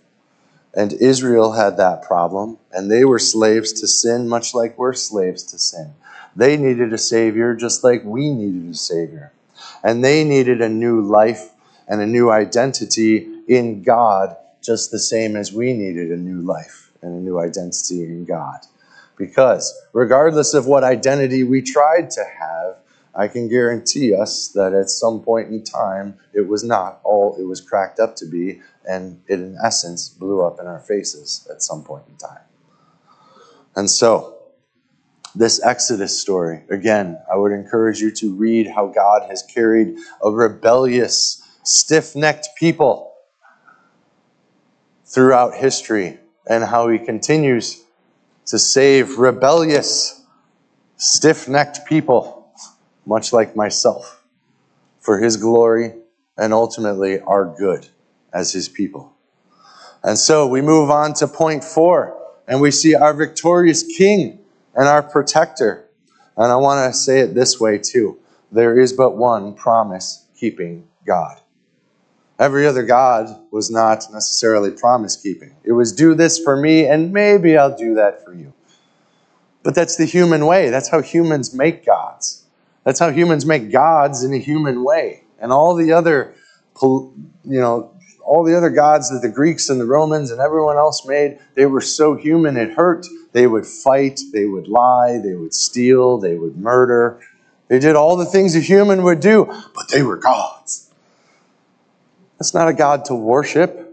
And 0.75 0.93
Israel 0.95 1.53
had 1.53 1.77
that 1.77 2.03
problem, 2.03 2.59
and 2.73 2.91
they 2.91 3.05
were 3.05 3.19
slaves 3.19 3.73
to 3.75 3.87
sin, 3.87 4.29
much 4.29 4.55
like 4.55 4.79
we're 4.79 4.95
slaves 4.95 5.43
to 5.45 5.59
sin. 5.59 5.93
They 6.35 6.57
needed 6.57 6.93
a 6.93 6.99
Savior 6.99 7.55
just 7.55 7.85
like 7.85 8.05
we 8.05 8.31
needed 8.31 8.71
a 8.71 8.75
Savior. 8.75 9.33
And 9.83 10.03
they 10.03 10.25
needed 10.25 10.63
a 10.63 10.69
new 10.69 11.01
life 11.03 11.51
and 11.87 12.01
a 12.01 12.07
new 12.07 12.31
identity 12.31 13.38
in 13.49 13.83
God, 13.83 14.37
just 14.63 14.91
the 14.91 14.99
same 14.99 15.35
as 15.35 15.53
we 15.53 15.73
needed 15.73 16.13
a 16.13 16.17
new 16.17 16.43
life 16.43 16.93
and 17.03 17.15
a 17.15 17.21
new 17.21 17.41
identity 17.41 18.05
in 18.05 18.25
God. 18.25 18.61
Because 19.17 19.75
regardless 19.93 20.55
of 20.55 20.67
what 20.67 20.85
identity 20.85 21.43
we 21.43 21.63
tried 21.63 22.11
to 22.11 22.25
have, 22.25 22.77
I 23.15 23.27
can 23.27 23.49
guarantee 23.49 24.15
us 24.15 24.49
that 24.49 24.75
at 24.75 24.91
some 24.91 25.23
point 25.23 25.49
in 25.49 25.65
time, 25.65 26.19
it 26.33 26.47
was 26.47 26.63
not 26.63 27.01
all 27.03 27.37
it 27.41 27.45
was 27.45 27.61
cracked 27.61 27.99
up 27.99 28.15
to 28.17 28.27
be, 28.27 28.61
and 28.89 29.21
it, 29.27 29.41
in 29.41 29.57
essence, 29.65 30.09
blew 30.09 30.43
up 30.43 30.61
in 30.61 30.67
our 30.67 30.79
faces 30.79 31.49
at 31.51 31.63
some 31.63 31.83
point 31.83 32.05
in 32.09 32.17
time. 32.17 32.43
And 33.75 33.91
so, 33.91 34.37
this 35.35 35.63
Exodus 35.65 36.19
story, 36.19 36.63
again, 36.71 37.19
I 37.33 37.37
would 37.37 37.53
encourage 37.53 38.01
you 38.01 38.11
to 38.13 38.35
read 38.35 38.69
how 38.69 38.87
God 38.87 39.29
has 39.29 39.43
carried 39.43 39.97
a 40.23 40.31
rebellious, 40.31 41.43
stiff 41.65 42.15
necked 42.15 42.49
people 42.57 43.08
throughout 45.09 45.55
history 45.55 46.19
and 46.49 46.63
how 46.63 46.89
he 46.89 46.99
continues 46.99 47.85
to 48.47 48.59
save 48.59 49.19
rebellious, 49.19 50.23
stiff 50.97 51.49
necked 51.49 51.87
people 51.87 52.51
much 53.07 53.33
like 53.33 53.57
myself, 53.57 54.23
for 55.01 55.19
his 55.19 55.39
glory 55.39 55.95
and 56.37 56.53
ultimately 56.53 57.21
our 57.21 57.47
good 57.59 57.89
as 58.33 58.53
his 58.53 58.69
people. 58.69 59.15
And 60.05 60.19
so 60.19 60.47
we 60.47 60.61
move 60.61 60.91
on 60.91 61.15
to 61.15 61.27
point 61.27 61.65
four, 61.65 62.17
and 62.47 62.61
we 62.61 62.71
see 62.71 62.95
our 62.95 63.15
victorious 63.15 63.83
king 63.83 64.39
and 64.75 64.87
our 64.87 65.03
protector. 65.03 65.87
And 66.37 66.53
I 66.53 66.57
want 66.57 66.93
to 66.93 66.99
say 66.99 67.21
it 67.21 67.35
this 67.35 67.59
way 67.59 67.79
too 67.79 68.19
there 68.53 68.79
is 68.79 68.93
but 68.93 69.17
one 69.17 69.55
promise 69.55 70.27
keeping 70.39 70.89
God. 71.07 71.41
Every 72.39 72.67
other 72.67 72.85
God 72.85 73.29
was 73.51 73.71
not 73.71 74.05
necessarily 74.13 74.71
promise 74.71 75.17
keeping. 75.17 75.57
It 75.65 75.73
was 75.73 75.93
do 75.93 76.15
this 76.15 76.39
for 76.39 76.57
me, 76.57 76.87
and 76.87 77.13
maybe 77.13 77.57
I'll 77.57 77.77
do 77.77 77.95
that 77.95 78.25
for 78.25 78.33
you. 78.33 78.53
But 79.65 79.75
that's 79.75 79.97
the 79.97 80.05
human 80.05 80.47
way. 80.47 80.71
That's 80.71 80.89
how 80.89 81.03
humans 81.03 81.53
make 81.53 81.85
gods. 81.85 82.45
That's 82.85 83.01
how 83.01 83.11
humans 83.11 83.45
make 83.45 83.73
gods 83.73 84.23
in 84.23 84.33
a 84.33 84.39
human 84.39 84.85
way. 84.85 85.25
And 85.41 85.53
all 85.53 85.75
the 85.75 85.93
other, 85.93 86.35
you 86.81 87.13
know, 87.45 87.93
all 88.25 88.45
the 88.45 88.57
other 88.57 88.71
gods 88.71 89.11
that 89.11 89.21
the 89.21 89.29
Greeks 89.29 89.69
and 89.69 89.81
the 89.81 89.87
Romans 89.87 90.31
and 90.31 90.41
everyone 90.41 90.77
else 90.77 91.07
made, 91.07 91.39
they 91.55 91.67
were 91.67 91.81
so 91.81 92.15
human 92.15 92.57
it 92.57 92.75
hurt. 92.75 93.07
They 93.33 93.47
would 93.47 93.67
fight, 93.67 94.21
they 94.33 94.47
would 94.47 94.69
lie, 94.69 95.19
they 95.19 95.35
would 95.35 95.55
steal, 95.55 96.19
they 96.19 96.37
would 96.37 96.57
murder. 96.57 97.21
They 97.67 97.79
did 97.79 97.97
all 97.97 98.17
the 98.17 98.25
things 98.25 98.55
a 98.55 98.61
human 98.61 99.03
would 99.03 99.21
do, 99.21 99.47
but 99.75 99.89
they 99.91 100.03
were 100.03 100.17
gods. 100.17 100.88
That's 102.39 102.55
not 102.55 102.69
a 102.69 102.73
God 102.73 103.05
to 103.07 103.15
worship. 103.15 103.85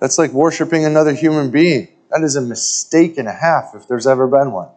That's 0.00 0.18
like 0.18 0.32
worshiping 0.32 0.84
another 0.84 1.14
human 1.14 1.50
being. 1.50 1.88
That 2.10 2.22
is 2.22 2.36
a 2.36 2.40
mistake 2.40 3.18
and 3.18 3.28
a 3.28 3.32
half 3.32 3.72
if 3.74 3.88
there's 3.88 4.06
ever 4.06 4.26
been 4.26 4.52
one. 4.52 4.68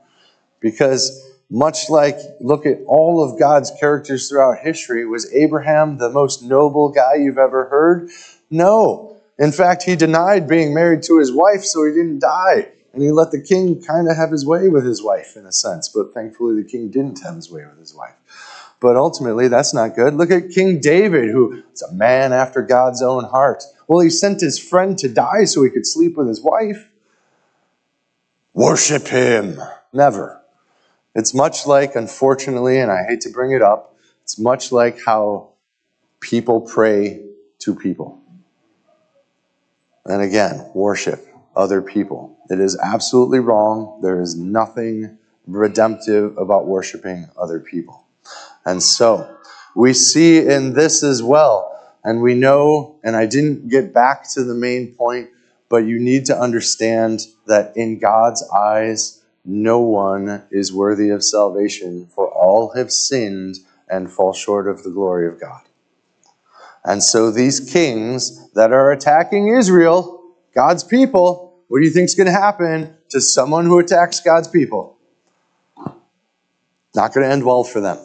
Because 0.60 1.30
much 1.50 1.90
like 1.90 2.18
look 2.40 2.66
at 2.66 2.80
all 2.88 3.24
of 3.24 3.40
God's 3.40 3.72
characters 3.80 4.30
throughout 4.30 4.60
history, 4.60 5.06
was 5.06 5.32
Abraham 5.34 5.98
the 5.98 6.10
most 6.10 6.44
noble 6.44 6.90
guy 6.90 7.16
you've 7.16 7.38
ever 7.38 7.66
heard? 7.66 8.10
No. 8.50 9.18
In 9.38 9.52
fact, 9.52 9.84
he 9.84 9.96
denied 9.96 10.48
being 10.48 10.74
married 10.74 11.04
to 11.04 11.20
his 11.20 11.32
wife 11.32 11.64
so 11.64 11.86
he 11.86 11.92
didn't 11.92 12.20
die. 12.20 12.70
And 12.94 13.02
he 13.02 13.12
let 13.12 13.32
the 13.32 13.42
king 13.42 13.82
kind 13.82 14.10
of 14.10 14.18
have 14.18 14.32
his 14.32 14.46
way 14.46 14.68
with 14.68 14.86
his 14.86 15.02
wife 15.02 15.36
in 15.36 15.46
a 15.46 15.52
sense, 15.52 15.88
but 15.90 16.14
thankfully 16.14 16.62
the 16.62 16.68
king 16.68 16.90
didn't 16.90 17.24
have 17.24 17.36
his 17.36 17.50
way 17.50 17.66
with 17.66 17.80
his 17.80 17.96
wife. 17.96 18.16
But 18.82 18.98
ultimately, 18.98 19.48
that's 19.48 19.74
not 19.74 19.96
good. 19.96 20.16
Look 20.16 20.32
at 20.32 20.50
King 20.50 20.82
David, 20.82 21.30
who 21.30 21.64
is 21.72 21.84
a 21.84 21.94
man 21.94 22.34
after 22.34 22.64
God's 22.64 23.04
own 23.04 23.24
heart. 23.24 23.64
Well, 23.88 24.00
he 24.00 24.10
sent 24.10 24.42
his 24.42 24.58
friend 24.58 24.98
to 24.98 25.08
die 25.08 25.46
so 25.46 25.64
he 25.64 25.70
could 25.70 25.86
sleep 25.86 26.18
with 26.18 26.28
his 26.28 26.42
wife. 26.42 26.90
Worship 28.54 29.08
him. 29.08 29.62
Never. 29.94 30.42
It's 31.14 31.34
much 31.34 31.68
like, 31.68 31.96
unfortunately, 31.96 32.80
and 32.80 32.92
I 32.92 33.04
hate 33.08 33.22
to 33.22 33.30
bring 33.30 33.52
it 33.52 33.62
up, 33.62 33.96
it's 34.24 34.40
much 34.40 34.72
like 34.72 35.00
how 35.06 35.50
people 36.20 36.62
pray 36.62 37.24
to 37.60 37.76
people. 37.76 38.20
And 40.06 40.24
again, 40.24 40.72
worship 40.74 41.28
other 41.56 41.82
people. 41.82 42.36
It 42.50 42.60
is 42.60 42.78
absolutely 42.82 43.40
wrong. 43.40 44.00
There 44.02 44.22
is 44.22 44.36
nothing 44.36 45.20
redemptive 45.46 46.38
about 46.38 46.66
worshiping 46.66 47.30
other 47.38 47.60
people. 47.60 48.01
And 48.66 48.82
so, 48.82 49.38
we 49.76 49.94
see 49.94 50.40
in 50.40 50.74
this 50.74 51.04
as 51.04 51.24
well, 51.24 51.68
and 52.04 52.22
we 52.22 52.34
know, 52.34 53.00
and 53.04 53.16
I 53.16 53.26
didn't 53.26 53.70
get 53.70 53.94
back 53.94 54.30
to 54.32 54.44
the 54.44 54.54
main 54.54 54.94
point, 54.94 55.30
but 55.70 55.86
you 55.86 56.00
need 56.00 56.26
to 56.26 56.38
understand 56.38 57.22
that 57.48 57.76
in 57.78 58.00
God's 58.00 58.48
eyes, 58.50 59.24
no 59.46 59.80
one 59.80 60.44
is 60.52 60.74
worthy 60.74 61.10
of 61.10 61.24
salvation, 61.24 62.08
for 62.08 62.28
all 62.28 62.74
have 62.76 62.92
sinned 62.92 63.58
and 63.90 64.12
fall 64.12 64.34
short 64.34 64.68
of 64.68 64.84
the 64.84 64.92
glory 64.92 65.28
of 65.28 65.40
God. 65.40 65.62
And 66.84 67.04
so 67.04 67.32
these 67.32 67.60
kings 67.60 68.52
that 68.54 68.72
are 68.72 68.92
attacking 68.92 69.50
Israel, 69.50 70.22
God's 70.54 70.84
people, 70.84 71.60
what 71.68 71.80
do 71.80 71.86
you 71.86 71.92
think 71.92 72.06
is 72.06 72.16
going 72.16 72.28
to 72.28 72.34
happen 72.34 72.96
to 73.10 73.22
someone 73.22 73.66
who 73.66 73.80
attacks 73.80 74.20
God's 74.20 74.48
people? 74.48 74.98
Not 76.94 77.14
going 77.14 77.26
to 77.26 77.32
end 77.32 77.46
well 77.46 77.64
for 77.64 77.80
them. 77.80 78.00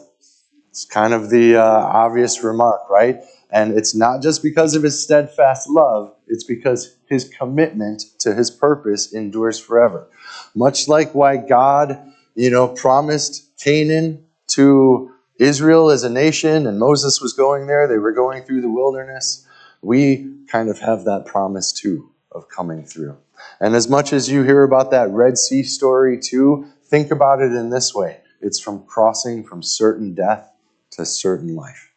It's 0.77 0.85
kind 0.85 1.11
of 1.11 1.31
the 1.31 1.55
uh, 1.55 1.63
obvious 1.63 2.43
remark, 2.43 2.87
right? 2.87 3.23
And 3.49 3.75
it's 3.75 3.95
not 3.95 4.21
just 4.21 4.43
because 4.43 4.75
of 4.75 4.83
his 4.83 5.03
steadfast 5.03 5.67
love, 5.67 6.13
it's 6.27 6.43
because 6.43 6.95
his 7.07 7.27
commitment 7.27 8.03
to 8.19 8.35
his 8.35 8.51
purpose 8.51 9.11
endures 9.11 9.59
forever. 9.59 10.07
Much 10.53 10.87
like 10.87 11.15
why 11.15 11.37
God, 11.37 11.99
you 12.35 12.51
know, 12.51 12.67
promised 12.67 13.57
Canaan 13.57 14.23
to 14.49 15.11
Israel 15.39 15.89
as 15.89 16.03
a 16.03 16.11
nation 16.11 16.67
and 16.67 16.77
Moses 16.77 17.21
was 17.21 17.33
going 17.33 17.65
there, 17.65 17.87
they 17.87 17.97
were 17.97 18.11
going 18.11 18.43
through 18.43 18.61
the 18.61 18.69
wilderness. 18.69 19.47
We 19.81 20.31
kind 20.47 20.69
of 20.69 20.77
have 20.77 21.05
that 21.05 21.25
promise 21.25 21.71
too 21.71 22.11
of 22.31 22.49
coming 22.49 22.85
through. 22.85 23.17
And 23.59 23.75
as 23.75 23.89
much 23.89 24.13
as 24.13 24.29
you 24.29 24.43
hear 24.43 24.61
about 24.61 24.91
that 24.91 25.09
Red 25.09 25.39
Sea 25.39 25.63
story 25.63 26.19
too, 26.19 26.67
think 26.85 27.09
about 27.09 27.41
it 27.41 27.51
in 27.51 27.71
this 27.71 27.95
way 27.95 28.19
it's 28.39 28.59
from 28.59 28.85
crossing 28.85 29.43
from 29.43 29.63
certain 29.63 30.13
death 30.13 30.53
to 30.91 31.05
certain 31.05 31.55
life. 31.55 31.91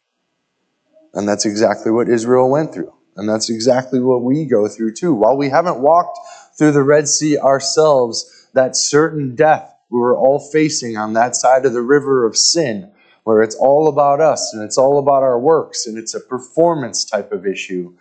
And 1.13 1.27
that's 1.27 1.45
exactly 1.45 1.91
what 1.91 2.09
Israel 2.09 2.49
went 2.49 2.73
through. 2.73 2.93
And 3.15 3.27
that's 3.27 3.49
exactly 3.49 3.99
what 3.99 4.23
we 4.23 4.45
go 4.45 4.67
through 4.67 4.93
too. 4.93 5.13
While 5.13 5.37
we 5.37 5.49
haven't 5.49 5.79
walked 5.79 6.17
through 6.57 6.71
the 6.71 6.83
Red 6.83 7.07
Sea 7.07 7.37
ourselves, 7.37 8.47
that 8.53 8.75
certain 8.75 9.35
death 9.35 9.71
we 9.91 9.99
were 9.99 10.17
all 10.17 10.39
facing 10.39 10.95
on 10.95 11.13
that 11.13 11.35
side 11.35 11.65
of 11.65 11.73
the 11.73 11.81
river 11.81 12.25
of 12.25 12.37
sin, 12.37 12.89
where 13.25 13.41
it's 13.41 13.55
all 13.55 13.89
about 13.89 14.21
us 14.21 14.53
and 14.53 14.63
it's 14.63 14.77
all 14.77 14.97
about 14.97 15.21
our 15.21 15.37
works 15.37 15.85
and 15.85 15.97
it's 15.97 16.13
a 16.13 16.19
performance 16.19 17.03
type 17.03 17.31
of 17.33 17.45
issue 17.45 17.93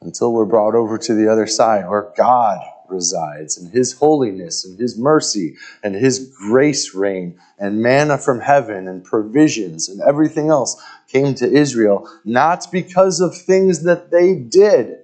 until 0.00 0.32
we're 0.32 0.46
brought 0.46 0.74
over 0.74 0.96
to 0.96 1.14
the 1.14 1.30
other 1.30 1.46
side 1.46 1.86
where 1.88 2.10
God 2.16 2.58
resides, 2.90 3.56
and 3.58 3.70
His 3.72 3.92
holiness, 3.92 4.64
and 4.64 4.78
His 4.78 4.98
mercy, 4.98 5.56
and 5.82 5.94
His 5.94 6.34
grace 6.38 6.94
reign, 6.94 7.38
and 7.58 7.82
manna 7.82 8.18
from 8.18 8.40
heaven, 8.40 8.88
and 8.88 9.04
provisions, 9.04 9.88
and 9.88 10.00
everything 10.00 10.48
else 10.48 10.80
came 11.08 11.34
to 11.36 11.50
Israel, 11.50 12.08
not 12.24 12.66
because 12.70 13.20
of 13.20 13.36
things 13.36 13.82
that 13.84 14.10
they 14.10 14.34
did, 14.34 14.98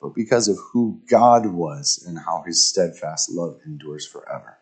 but 0.00 0.14
because 0.14 0.48
of 0.48 0.58
who 0.72 1.00
God 1.08 1.46
was 1.46 2.04
and 2.06 2.18
how 2.18 2.42
His 2.46 2.66
steadfast 2.66 3.30
love 3.30 3.58
endures 3.64 4.06
forever. 4.06 4.58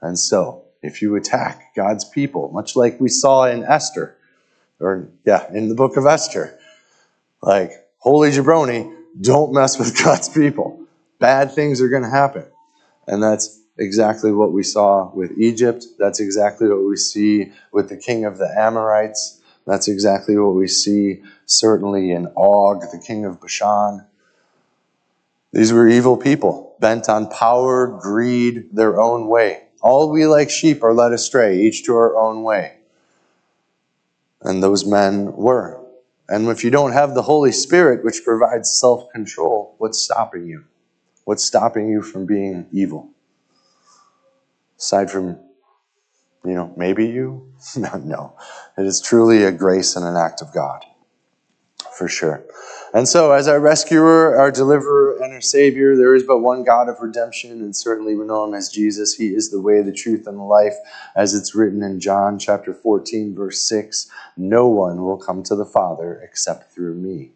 And 0.00 0.18
so, 0.18 0.64
if 0.82 1.00
you 1.00 1.14
attack 1.16 1.74
God's 1.76 2.04
people, 2.04 2.50
much 2.52 2.74
like 2.74 3.00
we 3.00 3.08
saw 3.08 3.44
in 3.44 3.62
Esther, 3.62 4.16
or 4.80 5.08
yeah, 5.24 5.48
in 5.52 5.68
the 5.68 5.76
book 5.76 5.96
of 5.96 6.06
Esther, 6.06 6.58
like, 7.40 7.72
holy 7.98 8.30
jabroni, 8.30 8.92
don't 9.20 9.52
mess 9.52 9.78
with 9.78 9.96
God's 10.04 10.28
people. 10.28 10.81
Bad 11.22 11.52
things 11.52 11.80
are 11.80 11.88
going 11.88 12.02
to 12.02 12.10
happen. 12.10 12.44
And 13.06 13.22
that's 13.22 13.60
exactly 13.78 14.32
what 14.32 14.52
we 14.52 14.64
saw 14.64 15.08
with 15.14 15.30
Egypt. 15.38 15.86
That's 15.96 16.18
exactly 16.18 16.68
what 16.68 16.84
we 16.84 16.96
see 16.96 17.52
with 17.72 17.88
the 17.88 17.96
king 17.96 18.24
of 18.24 18.38
the 18.38 18.52
Amorites. 18.58 19.40
That's 19.64 19.86
exactly 19.86 20.36
what 20.36 20.56
we 20.56 20.66
see 20.66 21.22
certainly 21.46 22.10
in 22.10 22.26
Og, 22.36 22.80
the 22.90 22.98
king 22.98 23.24
of 23.24 23.40
Bashan. 23.40 24.04
These 25.52 25.72
were 25.72 25.86
evil 25.86 26.16
people, 26.16 26.74
bent 26.80 27.08
on 27.08 27.28
power, 27.28 27.86
greed, 27.86 28.74
their 28.74 29.00
own 29.00 29.28
way. 29.28 29.68
All 29.80 30.10
we 30.10 30.26
like 30.26 30.50
sheep 30.50 30.82
are 30.82 30.92
led 30.92 31.12
astray, 31.12 31.60
each 31.60 31.84
to 31.84 31.94
our 31.94 32.16
own 32.16 32.42
way. 32.42 32.78
And 34.40 34.60
those 34.60 34.84
men 34.84 35.32
were. 35.34 35.80
And 36.28 36.48
if 36.48 36.64
you 36.64 36.70
don't 36.70 36.92
have 36.92 37.14
the 37.14 37.22
Holy 37.22 37.52
Spirit, 37.52 38.04
which 38.04 38.24
provides 38.24 38.72
self 38.72 39.08
control, 39.10 39.76
what's 39.78 40.00
stopping 40.00 40.46
you? 40.46 40.64
What's 41.24 41.44
stopping 41.44 41.88
you 41.88 42.02
from 42.02 42.26
being 42.26 42.66
evil? 42.72 43.10
Aside 44.78 45.10
from, 45.10 45.38
you 46.44 46.54
know, 46.54 46.72
maybe 46.76 47.06
you? 47.06 47.52
no, 47.76 47.96
no. 47.98 48.36
It 48.76 48.86
is 48.86 49.00
truly 49.00 49.44
a 49.44 49.52
grace 49.52 49.94
and 49.94 50.04
an 50.04 50.16
act 50.16 50.42
of 50.42 50.52
God, 50.52 50.84
for 51.96 52.08
sure. 52.08 52.44
And 52.94 53.08
so, 53.08 53.32
as 53.32 53.48
our 53.48 53.60
rescuer, 53.60 54.36
our 54.36 54.50
deliverer, 54.50 55.16
and 55.22 55.32
our 55.32 55.40
savior, 55.40 55.96
there 55.96 56.14
is 56.14 56.24
but 56.24 56.40
one 56.40 56.64
God 56.64 56.88
of 56.88 57.00
redemption, 57.00 57.62
and 57.62 57.74
certainly 57.74 58.14
we 58.14 58.26
know 58.26 58.44
him 58.44 58.52
as 58.52 58.68
Jesus. 58.68 59.14
He 59.14 59.28
is 59.28 59.50
the 59.50 59.60
way, 59.62 59.80
the 59.80 59.92
truth, 59.92 60.26
and 60.26 60.38
the 60.38 60.42
life, 60.42 60.74
as 61.16 61.34
it's 61.34 61.54
written 61.54 61.82
in 61.82 62.00
John 62.00 62.38
chapter 62.38 62.74
14, 62.74 63.34
verse 63.34 63.62
6. 63.62 64.10
No 64.36 64.66
one 64.66 65.02
will 65.02 65.16
come 65.16 65.42
to 65.44 65.54
the 65.54 65.64
Father 65.64 66.20
except 66.22 66.74
through 66.74 66.94
me. 66.94 67.32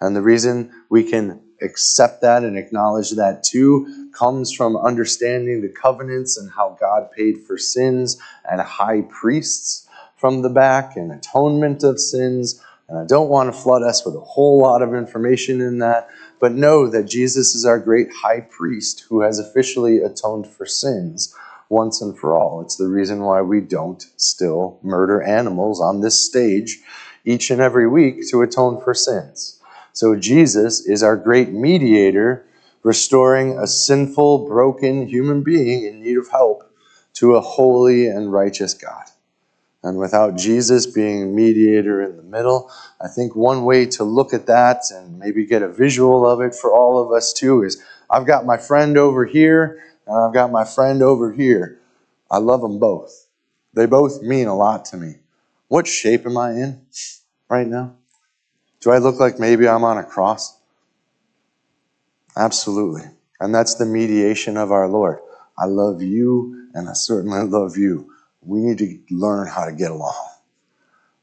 And 0.00 0.16
the 0.16 0.22
reason 0.22 0.70
we 0.88 1.04
can 1.04 1.40
accept 1.62 2.22
that 2.22 2.44
and 2.44 2.58
acknowledge 2.58 3.12
that 3.12 3.42
too 3.44 4.08
comes 4.12 4.52
from 4.52 4.76
understanding 4.76 5.60
the 5.60 5.68
covenants 5.68 6.36
and 6.36 6.50
how 6.50 6.76
God 6.80 7.10
paid 7.10 7.42
for 7.46 7.58
sins 7.58 8.18
and 8.50 8.60
high 8.60 9.02
priests 9.02 9.88
from 10.16 10.42
the 10.42 10.50
back 10.50 10.96
and 10.96 11.12
atonement 11.12 11.82
of 11.82 12.00
sins 12.00 12.60
and 12.88 12.98
I 12.98 13.06
don't 13.06 13.30
want 13.30 13.52
to 13.52 13.58
flood 13.58 13.82
us 13.82 14.04
with 14.04 14.14
a 14.14 14.20
whole 14.20 14.60
lot 14.60 14.82
of 14.82 14.94
information 14.94 15.60
in 15.60 15.78
that, 15.78 16.08
but 16.38 16.52
know 16.52 16.88
that 16.88 17.04
Jesus 17.04 17.54
is 17.54 17.64
our 17.64 17.78
great 17.78 18.08
high 18.12 18.40
priest 18.42 19.06
who 19.08 19.22
has 19.22 19.38
officially 19.38 19.98
atoned 19.98 20.46
for 20.46 20.66
sins 20.66 21.34
once 21.70 22.02
and 22.02 22.16
for 22.16 22.36
all. 22.36 22.60
It's 22.60 22.76
the 22.76 22.88
reason 22.88 23.22
why 23.22 23.40
we 23.40 23.60
don't 23.60 24.04
still 24.16 24.78
murder 24.82 25.22
animals 25.22 25.80
on 25.80 26.02
this 26.02 26.20
stage 26.20 26.80
each 27.24 27.50
and 27.50 27.60
every 27.60 27.88
week 27.88 28.28
to 28.28 28.42
atone 28.42 28.80
for 28.82 28.92
sins. 28.92 29.60
So 29.94 30.16
Jesus 30.16 30.84
is 30.84 31.04
our 31.04 31.16
great 31.16 31.52
mediator, 31.52 32.44
restoring 32.82 33.56
a 33.56 33.66
sinful, 33.68 34.48
broken 34.48 35.06
human 35.06 35.44
being 35.44 35.84
in 35.84 36.02
need 36.02 36.18
of 36.18 36.28
help 36.30 36.68
to 37.14 37.36
a 37.36 37.40
holy 37.40 38.08
and 38.08 38.32
righteous 38.32 38.74
God. 38.74 39.04
And 39.84 39.96
without 39.96 40.36
Jesus 40.36 40.86
being 40.86 41.36
mediator 41.36 42.02
in 42.02 42.16
the 42.16 42.24
middle, 42.24 42.72
I 43.00 43.06
think 43.06 43.36
one 43.36 43.64
way 43.64 43.86
to 43.86 44.02
look 44.02 44.34
at 44.34 44.46
that 44.46 44.82
and 44.90 45.16
maybe 45.20 45.46
get 45.46 45.62
a 45.62 45.68
visual 45.68 46.28
of 46.28 46.40
it 46.40 46.56
for 46.56 46.72
all 46.74 47.00
of 47.00 47.12
us 47.12 47.32
too 47.32 47.62
is 47.62 47.80
I've 48.10 48.26
got 48.26 48.44
my 48.44 48.56
friend 48.56 48.98
over 48.98 49.24
here 49.24 49.80
and 50.08 50.16
I've 50.16 50.34
got 50.34 50.50
my 50.50 50.64
friend 50.64 51.02
over 51.02 51.32
here. 51.32 51.78
I 52.28 52.38
love 52.38 52.62
them 52.62 52.80
both. 52.80 53.28
They 53.74 53.86
both 53.86 54.22
mean 54.22 54.48
a 54.48 54.56
lot 54.56 54.86
to 54.86 54.96
me. 54.96 55.16
What 55.68 55.86
shape 55.86 56.26
am 56.26 56.36
I 56.36 56.50
in 56.52 56.80
right 57.48 57.66
now? 57.66 57.94
Do 58.84 58.90
I 58.90 58.98
look 58.98 59.18
like 59.18 59.40
maybe 59.40 59.66
I'm 59.66 59.82
on 59.82 59.98
a 59.98 60.04
cross? 60.04 60.56
Absolutely. 62.36 63.02
And 63.40 63.54
that's 63.54 63.76
the 63.76 63.86
mediation 63.86 64.56
of 64.56 64.70
our 64.70 64.86
Lord. 64.88 65.18
I 65.58 65.64
love 65.64 66.02
you 66.02 66.68
and 66.74 66.88
I 66.88 66.92
certainly 66.92 67.40
love 67.48 67.76
you 67.76 68.10
we 68.46 68.60
need 68.60 68.78
to 68.78 68.98
learn 69.10 69.46
how 69.46 69.64
to 69.64 69.72
get 69.72 69.90
along. 69.90 70.28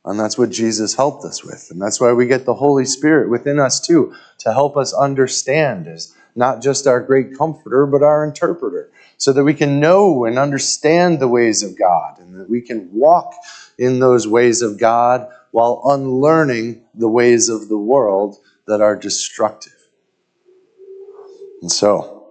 And 0.04 0.20
that's 0.20 0.38
what 0.38 0.50
Jesus 0.50 0.96
helped 0.96 1.24
us 1.24 1.44
with. 1.44 1.68
And 1.70 1.80
that's 1.80 2.02
why 2.02 2.12
we 2.14 2.26
get 2.26 2.46
the 2.46 2.56
Holy 2.56 2.86
Spirit 2.86 3.30
within 3.30 3.60
us 3.60 3.80
too, 3.80 4.16
to 4.40 4.52
help 4.52 4.76
us 4.76 4.94
understand 4.94 5.88
as 5.88 6.16
not 6.36 6.64
just 6.64 6.88
our 6.88 7.00
great 7.00 7.38
comforter, 7.38 7.86
but 7.86 8.02
our 8.02 8.26
interpreter, 8.26 8.90
so 9.18 9.32
that 9.34 9.44
we 9.44 9.54
can 9.54 9.80
know 9.80 10.26
and 10.26 10.40
understand 10.40 11.20
the 11.20 11.28
ways 11.28 11.62
of 11.62 11.78
God 11.78 12.18
and 12.18 12.40
that 12.40 12.50
we 12.50 12.62
can 12.62 12.92
walk 12.92 13.36
in 13.82 13.98
those 13.98 14.28
ways 14.28 14.62
of 14.62 14.78
God 14.78 15.28
while 15.50 15.82
unlearning 15.86 16.86
the 16.94 17.10
ways 17.10 17.50
of 17.50 17.68
the 17.68 17.78
world 17.78 18.38
that 18.68 18.80
are 18.80 18.96
destructive. 18.96 19.74
And 21.64 21.72
so, 21.72 22.28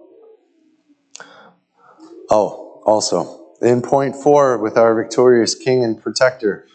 oh, 2.29 2.81
also, 2.85 3.53
in 3.61 3.81
point 3.81 4.15
four, 4.15 4.57
with 4.59 4.77
our 4.77 4.95
victorious 4.95 5.53
King 5.53 5.83
and 5.83 6.01
Protector, 6.01 6.67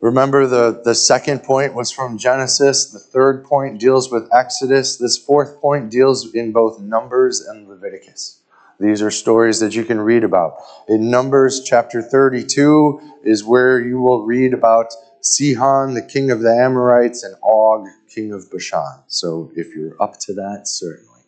remember 0.00 0.46
the, 0.46 0.80
the 0.82 0.94
second 0.94 1.42
point 1.42 1.74
was 1.74 1.90
from 1.90 2.16
Genesis. 2.16 2.86
The 2.86 2.98
third 2.98 3.44
point 3.44 3.78
deals 3.78 4.10
with 4.10 4.30
Exodus. 4.34 4.96
This 4.96 5.18
fourth 5.18 5.60
point 5.60 5.90
deals 5.90 6.34
in 6.34 6.52
both 6.52 6.80
Numbers 6.80 7.42
and 7.42 7.68
Leviticus. 7.68 8.41
These 8.80 9.02
are 9.02 9.10
stories 9.10 9.60
that 9.60 9.74
you 9.74 9.84
can 9.84 10.00
read 10.00 10.24
about. 10.24 10.54
In 10.88 11.10
Numbers 11.10 11.62
chapter 11.64 12.02
32 12.02 13.20
is 13.24 13.44
where 13.44 13.80
you 13.80 14.00
will 14.00 14.24
read 14.24 14.54
about 14.54 14.92
Sihon, 15.20 15.94
the 15.94 16.02
king 16.02 16.30
of 16.30 16.40
the 16.40 16.50
Amorites, 16.50 17.22
and 17.22 17.36
Og, 17.42 17.86
king 18.12 18.32
of 18.32 18.50
Bashan. 18.50 19.04
So 19.06 19.52
if 19.54 19.74
you're 19.74 20.00
up 20.02 20.18
to 20.20 20.34
that, 20.34 20.62
certainly, 20.66 21.20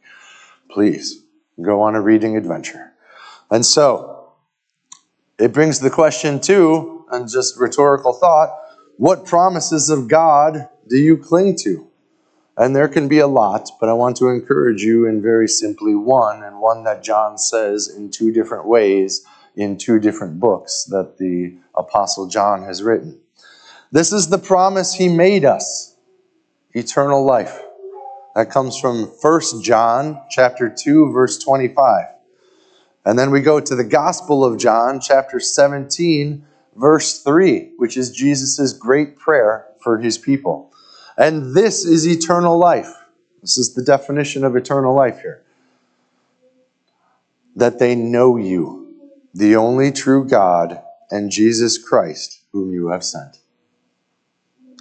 please 0.71 1.23
go 1.61 1.83
on 1.83 1.95
a 1.95 2.01
reading 2.01 2.37
adventure. 2.37 2.93
And 3.51 3.65
so, 3.65 4.33
it 5.39 5.53
brings 5.53 5.81
the 5.81 5.91
question, 5.91 6.41
too, 6.41 7.05
and 7.11 7.29
just 7.29 7.59
rhetorical 7.59 8.13
thought 8.13 8.51
what 8.97 9.25
promises 9.25 9.91
of 9.91 10.09
God 10.09 10.69
do 10.89 10.97
you 10.97 11.19
cling 11.19 11.57
to? 11.63 11.89
And 12.57 12.75
there 12.75 12.89
can 12.89 13.09
be 13.09 13.19
a 13.19 13.27
lot, 13.27 13.71
but 13.81 13.89
I 13.89 13.95
want 13.95 14.17
to 14.19 14.29
encourage 14.29 14.83
you 14.83 15.07
in 15.07 15.21
very 15.21 15.49
simply 15.49 15.95
one, 15.95 16.43
and 16.43 16.61
one 16.61 16.85
that 16.85 17.03
John 17.03 17.37
says 17.37 17.89
in 17.89 18.11
two 18.11 18.33
different 18.33 18.67
ways 18.67 19.25
in 19.57 19.77
two 19.77 19.99
different 20.01 20.41
books 20.41 20.85
that 20.91 21.19
the 21.19 21.55
Apostle 21.75 22.27
John 22.27 22.65
has 22.65 22.83
written. 22.83 23.21
This 23.93 24.13
is 24.13 24.29
the 24.29 24.39
promise 24.39 24.95
he 24.95 25.09
made 25.09 25.45
us 25.45 25.97
eternal 26.73 27.25
life. 27.25 27.61
That 28.35 28.51
comes 28.51 28.79
from 28.79 29.05
1 29.05 29.63
John 29.63 30.21
chapter 30.31 30.69
2 30.69 31.13
verse 31.13 31.39
25. 31.39 32.07
And 33.05 33.19
then 33.19 33.31
we 33.31 33.43
go 33.43 33.61
to 33.61 33.77
the 33.77 33.85
Gospel 33.85 34.45
of 34.45 34.59
John, 34.59 34.99
chapter 34.99 35.39
17, 35.39 36.45
verse 36.75 37.23
3, 37.23 37.73
which 37.77 37.97
is 37.97 38.11
Jesus' 38.11 38.73
great 38.73 39.19
prayer 39.19 39.67
for 39.83 39.99
his 39.99 40.17
people. 40.17 40.73
And 41.17 41.55
this 41.55 41.85
is 41.85 42.07
eternal 42.07 42.59
life. 42.59 42.93
This 43.41 43.59
is 43.59 43.75
the 43.75 43.85
definition 43.85 44.45
of 44.45 44.57
eternal 44.57 44.95
life 44.95 45.21
here. 45.21 45.43
That 47.55 47.79
they 47.79 47.95
know 47.95 48.37
you, 48.37 48.95
the 49.33 49.57
only 49.57 49.93
true 49.93 50.27
God, 50.27 50.83
and 51.11 51.31
Jesus 51.31 51.79
Christ, 51.79 52.43
whom 52.53 52.73
you 52.73 52.89
have 52.89 53.05
sent. 53.05 53.39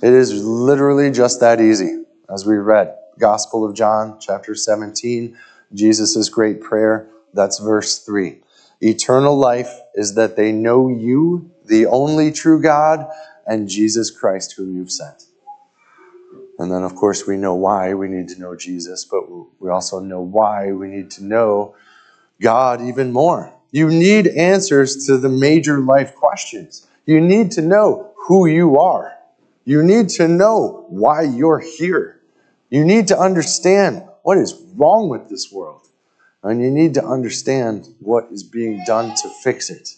It 0.02 0.14
is 0.14 0.44
literally 0.44 1.12
just 1.12 1.40
that 1.40 1.62
easy, 1.62 2.04
as 2.30 2.46
we 2.46 2.58
read. 2.58 2.96
Gospel 3.20 3.64
of 3.64 3.76
John, 3.76 4.18
chapter 4.20 4.56
17, 4.56 5.38
Jesus' 5.74 6.30
great 6.30 6.62
prayer. 6.62 7.08
That's 7.34 7.60
verse 7.60 8.00
3. 8.00 8.40
Eternal 8.82 9.38
life 9.38 9.72
is 9.94 10.16
that 10.16 10.36
they 10.36 10.52
know 10.52 10.90
you, 10.90 11.52
the 11.66 11.86
only 11.86 12.32
true 12.32 12.62
God, 12.62 13.08
and 13.46 13.70
Jesus 13.70 14.10
Christ, 14.10 14.54
whom 14.54 14.76
you've 14.76 14.92
sent. 14.92 15.26
And 16.60 16.72
then, 16.72 16.84
of 16.84 16.96
course, 16.96 17.26
we 17.26 17.36
know 17.36 17.56
why 17.56 17.94
we 17.94 18.08
need 18.08 18.30
to 18.30 18.40
know 18.40 18.56
Jesus, 18.56 19.06
but 19.06 19.24
we 19.60 19.70
also 19.70 20.00
know 20.00 20.22
why 20.22 20.72
we 20.72 20.88
need 20.88 21.10
to 21.12 21.24
know 21.24 21.76
God 22.40 22.82
even 22.82 23.12
more. 23.12 23.52
You 23.72 23.90
need 23.90 24.28
answers 24.28 25.08
to 25.08 25.18
the 25.18 25.30
major 25.30 25.80
life 25.80 26.16
questions. 26.16 26.88
You 27.06 27.20
need 27.20 27.52
to 27.52 27.62
know 27.62 28.12
who 28.28 28.46
you 28.46 28.78
are. 28.80 29.14
You 29.66 29.82
need 29.82 30.10
to 30.10 30.28
know 30.28 30.86
why 30.90 31.24
you're 31.24 31.60
here. 31.60 32.22
You 32.70 32.86
need 32.86 33.08
to 33.08 33.18
understand 33.18 34.04
what 34.22 34.38
is 34.38 34.54
wrong 34.76 35.10
with 35.10 35.30
this 35.30 35.52
world. 35.52 35.88
And 36.44 36.62
you 36.62 36.70
need 36.70 36.94
to 36.96 37.06
understand 37.06 37.88
what 38.00 38.28
is 38.32 38.44
being 38.44 38.84
done 38.86 39.16
to 39.16 39.30
fix 39.44 39.70
it. 39.70 39.90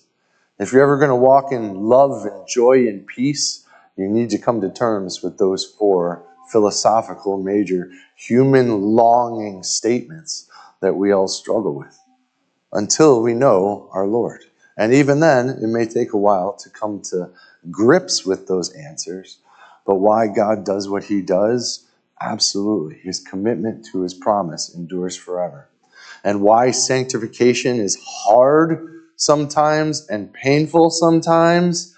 If 0.58 0.72
you're 0.72 0.84
ever 0.84 0.98
going 0.98 1.10
to 1.10 1.16
walk 1.16 1.52
in 1.52 1.74
love 1.76 2.26
and 2.26 2.48
joy 2.48 2.88
and 2.88 3.06
peace, 3.06 3.66
you 3.98 4.08
need 4.08 4.30
to 4.30 4.38
come 4.38 4.62
to 4.62 4.70
terms 4.70 5.22
with 5.22 5.38
those 5.38 5.66
four 5.66 6.24
philosophical, 6.52 7.42
major, 7.42 7.92
human 8.16 8.82
longing 8.82 9.64
statements 9.64 10.50
that 10.82 10.96
we 10.96 11.12
all 11.12 11.28
struggle 11.28 11.76
with 11.76 11.98
until 12.74 13.22
we 13.22 13.34
know 13.34 13.90
our 13.94 14.08
Lord. 14.08 14.46
And 14.78 14.94
even 14.94 15.20
then, 15.20 15.50
it 15.50 15.68
may 15.68 15.86
take 15.86 16.14
a 16.14 16.18
while 16.18 16.54
to 16.54 16.70
come 16.70 17.02
to 17.04 17.30
grips 17.72 18.26
with 18.26 18.48
those 18.48 18.74
answers. 18.74 19.38
But 19.86 19.96
why 19.96 20.28
God 20.28 20.66
does 20.66 20.90
what 20.90 21.06
he 21.06 21.22
does? 21.22 21.86
Absolutely. 22.20 23.00
His 23.00 23.20
commitment 23.20 23.86
to 23.92 24.02
his 24.02 24.14
promise 24.14 24.74
endures 24.76 25.16
forever. 25.16 25.70
And 26.24 26.42
why 26.42 26.72
sanctification 26.72 27.80
is 27.80 27.98
hard 28.04 29.04
sometimes 29.16 30.08
and 30.08 30.34
painful 30.34 30.90
sometimes? 30.90 31.96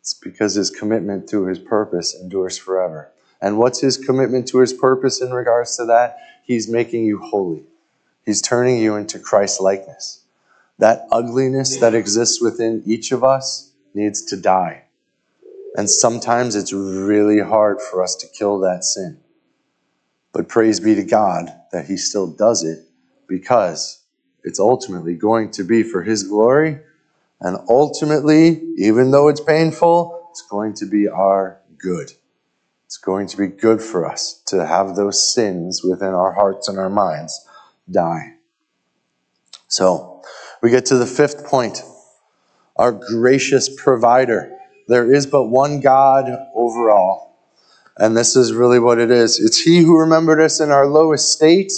It's 0.00 0.14
because 0.14 0.54
his 0.54 0.70
commitment 0.70 1.28
to 1.30 1.46
his 1.46 1.58
purpose 1.58 2.14
endures 2.20 2.58
forever. 2.58 3.12
And 3.40 3.58
what's 3.58 3.80
his 3.80 3.96
commitment 3.96 4.48
to 4.48 4.58
his 4.58 4.72
purpose 4.72 5.20
in 5.20 5.30
regards 5.30 5.76
to 5.76 5.84
that? 5.86 6.18
He's 6.42 6.68
making 6.68 7.04
you 7.04 7.18
holy. 7.18 7.64
He's 8.24 8.42
turning 8.42 8.78
you 8.78 8.96
into 8.96 9.18
Christ 9.18 9.60
likeness. 9.60 10.22
That 10.78 11.06
ugliness 11.10 11.76
that 11.78 11.94
exists 11.94 12.40
within 12.40 12.82
each 12.86 13.12
of 13.12 13.24
us 13.24 13.72
needs 13.94 14.22
to 14.26 14.36
die. 14.36 14.84
And 15.76 15.88
sometimes 15.88 16.56
it's 16.56 16.72
really 16.72 17.40
hard 17.40 17.80
for 17.80 18.02
us 18.02 18.16
to 18.16 18.26
kill 18.26 18.58
that 18.60 18.84
sin. 18.84 19.20
But 20.32 20.48
praise 20.48 20.80
be 20.80 20.94
to 20.94 21.04
God 21.04 21.52
that 21.72 21.86
He 21.86 21.96
still 21.96 22.26
does 22.26 22.64
it 22.64 22.86
because 23.26 24.00
it's 24.44 24.60
ultimately 24.60 25.14
going 25.14 25.50
to 25.52 25.64
be 25.64 25.82
for 25.82 26.02
His 26.02 26.24
glory. 26.24 26.80
And 27.40 27.58
ultimately, 27.68 28.62
even 28.76 29.10
though 29.10 29.28
it's 29.28 29.40
painful, 29.40 30.28
it's 30.30 30.42
going 30.42 30.74
to 30.74 30.86
be 30.86 31.08
our 31.08 31.60
good. 31.78 32.12
It's 32.90 32.98
going 32.98 33.28
to 33.28 33.36
be 33.36 33.46
good 33.46 33.80
for 33.80 34.04
us 34.04 34.42
to 34.46 34.66
have 34.66 34.96
those 34.96 35.32
sins 35.32 35.84
within 35.84 36.08
our 36.08 36.32
hearts 36.32 36.66
and 36.66 36.76
our 36.76 36.90
minds 36.90 37.46
die. 37.88 38.34
So, 39.68 40.24
we 40.60 40.70
get 40.70 40.86
to 40.86 40.96
the 40.96 41.06
fifth 41.06 41.44
point 41.46 41.84
our 42.74 42.90
gracious 42.90 43.68
provider. 43.68 44.58
There 44.88 45.14
is 45.14 45.24
but 45.24 45.44
one 45.44 45.78
God 45.78 46.36
over 46.52 46.90
all. 46.90 47.38
And 47.96 48.16
this 48.16 48.34
is 48.34 48.54
really 48.54 48.80
what 48.80 48.98
it 48.98 49.12
is 49.12 49.38
it's 49.38 49.60
He 49.60 49.84
who 49.84 49.96
remembered 49.96 50.40
us 50.40 50.58
in 50.58 50.72
our 50.72 50.88
lowest 50.88 51.32
state, 51.32 51.72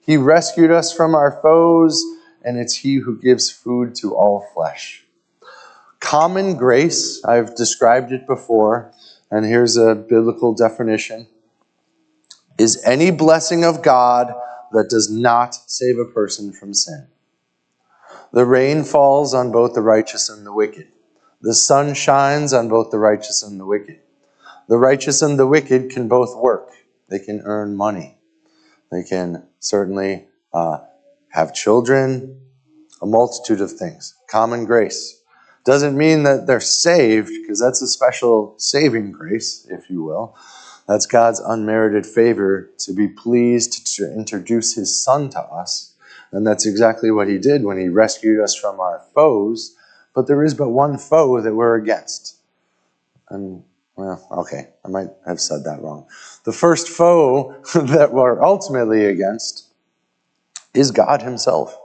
He 0.00 0.16
rescued 0.16 0.72
us 0.72 0.92
from 0.92 1.14
our 1.14 1.38
foes, 1.42 2.04
and 2.42 2.58
it's 2.58 2.74
He 2.74 2.96
who 2.96 3.20
gives 3.20 3.52
food 3.52 3.94
to 4.00 4.16
all 4.16 4.44
flesh. 4.52 5.04
Common 6.00 6.56
grace, 6.56 7.24
I've 7.24 7.54
described 7.54 8.10
it 8.10 8.26
before, 8.26 8.92
and 9.30 9.44
here's 9.44 9.76
a 9.76 9.94
biblical 9.94 10.54
definition 10.54 11.28
is 12.58 12.82
any 12.84 13.10
blessing 13.10 13.64
of 13.64 13.82
God 13.82 14.32
that 14.72 14.88
does 14.88 15.10
not 15.10 15.54
save 15.70 15.98
a 15.98 16.04
person 16.04 16.52
from 16.52 16.72
sin. 16.72 17.08
The 18.32 18.44
rain 18.44 18.84
falls 18.84 19.34
on 19.34 19.52
both 19.52 19.74
the 19.74 19.82
righteous 19.82 20.28
and 20.28 20.44
the 20.44 20.52
wicked. 20.52 20.88
The 21.42 21.54
sun 21.54 21.94
shines 21.94 22.52
on 22.52 22.68
both 22.68 22.90
the 22.90 22.98
righteous 22.98 23.42
and 23.42 23.60
the 23.60 23.66
wicked. 23.66 24.00
The 24.68 24.78
righteous 24.78 25.22
and 25.22 25.38
the 25.38 25.46
wicked 25.46 25.90
can 25.90 26.08
both 26.08 26.36
work. 26.36 26.70
They 27.08 27.18
can 27.18 27.42
earn 27.44 27.76
money. 27.76 28.18
They 28.90 29.02
can 29.04 29.46
certainly 29.60 30.26
uh, 30.52 30.78
have 31.28 31.54
children, 31.54 32.40
a 33.02 33.06
multitude 33.06 33.60
of 33.60 33.72
things. 33.72 34.14
Common 34.28 34.64
grace. 34.64 35.20
Doesn't 35.66 35.98
mean 35.98 36.22
that 36.22 36.46
they're 36.46 36.60
saved, 36.60 37.28
because 37.42 37.60
that's 37.60 37.82
a 37.82 37.88
special 37.88 38.54
saving 38.56 39.12
grace, 39.12 39.66
if 39.68 39.90
you 39.90 40.02
will. 40.02 40.36
That's 40.88 41.06
God's 41.06 41.40
unmerited 41.40 42.06
favor 42.06 42.70
to 42.78 42.92
be 42.92 43.08
pleased 43.08 43.94
to 43.96 44.10
introduce 44.14 44.74
his 44.74 45.02
son 45.02 45.28
to 45.30 45.40
us. 45.40 45.92
And 46.32 46.46
that's 46.46 46.64
exactly 46.64 47.10
what 47.10 47.28
he 47.28 47.38
did 47.38 47.64
when 47.64 47.78
he 47.78 47.88
rescued 47.88 48.40
us 48.40 48.54
from 48.54 48.80
our 48.80 49.02
foes 49.14 49.76
but 50.16 50.26
there 50.26 50.42
is 50.42 50.54
but 50.54 50.70
one 50.70 50.96
foe 50.96 51.42
that 51.42 51.54
we're 51.54 51.76
against. 51.76 52.38
And, 53.28 53.62
well, 53.96 54.26
okay, 54.32 54.70
I 54.82 54.88
might 54.88 55.10
have 55.26 55.40
said 55.40 55.62
that 55.64 55.82
wrong. 55.82 56.06
The 56.44 56.52
first 56.52 56.88
foe 56.88 57.54
that 57.74 58.12
we're 58.12 58.42
ultimately 58.42 59.04
against 59.04 59.68
is 60.72 60.90
God 60.90 61.20
Himself, 61.20 61.78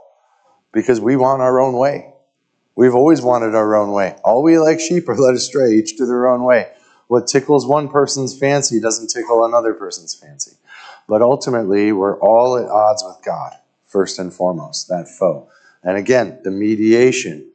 because 0.72 0.98
we 0.98 1.14
want 1.14 1.42
our 1.42 1.60
own 1.60 1.74
way. 1.74 2.11
We've 2.74 2.94
always 2.94 3.22
wanted 3.22 3.54
our 3.54 3.76
own 3.76 3.92
way. 3.92 4.16
All 4.24 4.42
we 4.42 4.58
like 4.58 4.80
sheep 4.80 5.08
are 5.08 5.16
led 5.16 5.34
astray, 5.34 5.72
each 5.72 5.96
to 5.98 6.06
their 6.06 6.28
own 6.28 6.42
way. 6.42 6.72
What 7.08 7.26
tickles 7.26 7.66
one 7.66 7.88
person's 7.88 8.38
fancy 8.38 8.80
doesn't 8.80 9.08
tickle 9.08 9.44
another 9.44 9.74
person's 9.74 10.14
fancy. 10.14 10.56
But 11.08 11.20
ultimately, 11.20 11.92
we're 11.92 12.18
all 12.20 12.56
at 12.56 12.70
odds 12.70 13.04
with 13.06 13.22
God, 13.24 13.52
first 13.86 14.18
and 14.18 14.32
foremost, 14.32 14.88
that 14.88 15.08
foe. 15.08 15.48
And 15.82 15.96
again, 15.96 16.38
the 16.42 16.50
mediation 16.50 17.52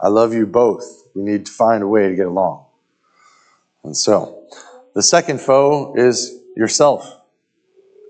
I 0.00 0.08
love 0.08 0.32
you 0.32 0.46
both. 0.46 1.08
We 1.14 1.22
need 1.22 1.46
to 1.46 1.52
find 1.52 1.82
a 1.82 1.88
way 1.88 2.08
to 2.08 2.16
get 2.16 2.26
along. 2.26 2.64
And 3.84 3.96
so, 3.96 4.46
the 4.94 5.02
second 5.02 5.40
foe 5.40 5.94
is 5.94 6.40
yourself. 6.56 7.18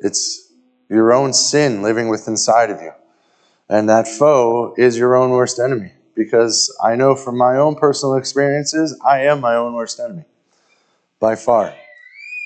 It's 0.00 0.52
your 0.88 1.12
own 1.12 1.32
sin 1.32 1.82
living 1.82 2.08
within 2.08 2.34
inside 2.34 2.70
of 2.70 2.80
you. 2.80 2.92
And 3.68 3.88
that 3.88 4.06
foe 4.06 4.74
is 4.78 4.96
your 4.96 5.16
own 5.16 5.30
worst 5.30 5.58
enemy. 5.58 5.92
Because 6.14 6.76
I 6.82 6.96
know 6.96 7.14
from 7.14 7.38
my 7.38 7.56
own 7.56 7.76
personal 7.76 8.16
experiences, 8.16 8.98
I 9.04 9.20
am 9.24 9.40
my 9.40 9.54
own 9.54 9.74
worst 9.74 10.00
enemy. 10.00 10.24
By 11.18 11.36
far. 11.36 11.74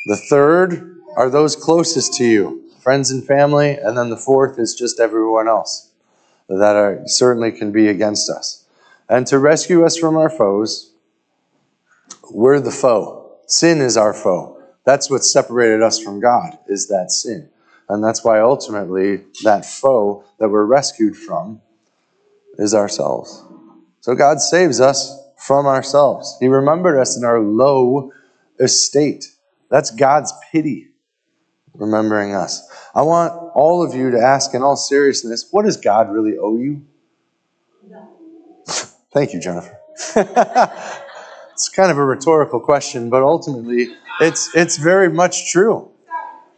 The 0.07 0.17
third 0.17 0.97
are 1.17 1.31
those 1.31 1.57
closest 1.57 2.15
to 2.15 2.25
you, 2.25 2.71
friends 2.81 3.11
and 3.11 3.27
family. 3.27 3.71
And 3.71 3.97
then 3.97 4.11
the 4.11 4.17
fourth 4.17 4.59
is 4.59 4.75
just 4.75 5.01
everyone 5.01 5.49
else 5.49 5.91
that 6.49 6.77
are, 6.77 7.03
certainly 7.07 7.53
can 7.53 7.73
be 7.73 7.89
against 7.89 8.29
us 8.29 8.65
and 9.09 9.27
to 9.27 9.39
rescue 9.39 9.85
us 9.85 9.97
from 9.97 10.17
our 10.17 10.31
foes. 10.31 10.93
We're 12.31 12.61
the 12.61 12.71
foe. 12.71 13.37
Sin 13.47 13.81
is 13.81 13.97
our 13.97 14.15
foe. 14.15 14.63
That's 14.85 15.11
what 15.11 15.25
separated 15.25 15.83
us 15.83 15.99
from 15.99 16.21
God, 16.21 16.59
is 16.67 16.89
that 16.89 17.11
sin. 17.11 17.49
And 17.89 18.03
that's 18.03 18.25
why 18.25 18.41
ultimately 18.41 19.25
that 19.45 19.67
foe 19.67 20.25
that 20.39 20.49
we're 20.49 20.65
rescued 20.65 21.17
from 21.17 21.61
is 22.59 22.75
ourselves. 22.75 23.45
So 24.05 24.15
God 24.15 24.43
saves 24.43 24.83
us 24.83 25.19
from 25.39 25.65
ourselves. 25.65 26.37
He 26.39 26.47
remembered 26.47 27.01
us 27.01 27.17
in 27.17 27.25
our 27.25 27.41
low 27.41 28.13
estate. 28.61 29.25
That's 29.71 29.91
God's 29.91 30.31
pity, 30.53 30.91
remembering 31.73 32.35
us. 32.35 32.69
I 32.95 33.01
want 33.01 33.33
all 33.55 33.83
of 33.83 33.95
you 33.95 34.11
to 34.11 34.19
ask 34.19 34.53
in 34.53 34.63
all 34.63 34.77
seriousness 34.77 35.49
what 35.53 35.65
does 35.65 35.79
God 35.79 36.13
really 36.13 36.37
owe 36.37 36.59
you? 36.59 36.85
Thank 39.15 39.33
you, 39.33 39.41
Jennifer. 39.41 39.81
it's 41.55 41.71
kind 41.71 41.91
of 41.91 41.97
a 41.97 42.05
rhetorical 42.05 42.61
question, 42.61 43.09
but 43.09 43.23
ultimately, 43.23 43.89
it's, 44.21 44.55
it's 44.55 44.77
very 44.77 45.09
much 45.09 45.51
true. 45.51 45.91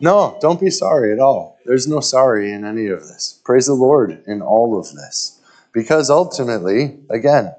No, 0.00 0.36
don't 0.40 0.58
be 0.58 0.70
sorry 0.70 1.12
at 1.12 1.20
all. 1.20 1.58
There's 1.64 1.86
no 1.86 2.00
sorry 2.00 2.50
in 2.50 2.64
any 2.64 2.88
of 2.88 3.02
this. 3.02 3.40
Praise 3.44 3.66
the 3.66 3.74
Lord 3.74 4.24
in 4.26 4.42
all 4.42 4.76
of 4.76 4.92
this. 4.94 5.36
Because 5.76 6.08
ultimately, 6.08 6.98
again, 7.10 7.54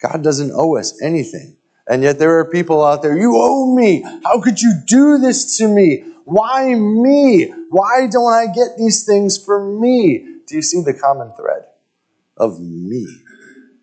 God 0.00 0.24
doesn't 0.24 0.52
owe 0.54 0.78
us 0.78 1.00
anything. 1.02 1.58
And 1.86 2.02
yet 2.02 2.18
there 2.18 2.38
are 2.38 2.50
people 2.50 2.82
out 2.82 3.02
there, 3.02 3.18
you 3.18 3.34
owe 3.36 3.76
me. 3.76 4.00
How 4.24 4.40
could 4.40 4.62
you 4.62 4.72
do 4.86 5.18
this 5.18 5.58
to 5.58 5.68
me? 5.68 6.04
Why 6.24 6.74
me? 6.74 7.50
Why 7.68 8.06
don't 8.10 8.32
I 8.32 8.46
get 8.46 8.78
these 8.78 9.04
things 9.04 9.36
for 9.36 9.78
me? 9.78 10.40
Do 10.46 10.56
you 10.56 10.62
see 10.62 10.80
the 10.80 10.94
common 10.94 11.34
thread 11.36 11.66
of 12.38 12.58
me? 12.60 13.06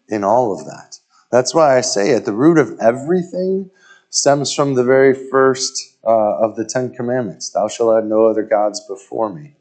in 0.09 0.23
all 0.23 0.53
of 0.53 0.65
that. 0.65 0.99
That's 1.31 1.53
why 1.53 1.77
I 1.77 1.81
say 1.81 2.13
at 2.13 2.25
the 2.25 2.33
root 2.33 2.57
of 2.57 2.79
everything 2.79 3.69
stems 4.09 4.53
from 4.53 4.75
the 4.75 4.83
very 4.83 5.13
first 5.13 5.97
uh, 6.05 6.37
of 6.37 6.55
the 6.55 6.65
Ten 6.65 6.93
Commandments 6.93 7.49
Thou 7.49 7.67
shalt 7.67 7.95
have 7.95 8.05
no 8.05 8.25
other 8.27 8.43
gods 8.43 8.79
before 8.87 9.33
me. 9.33 9.56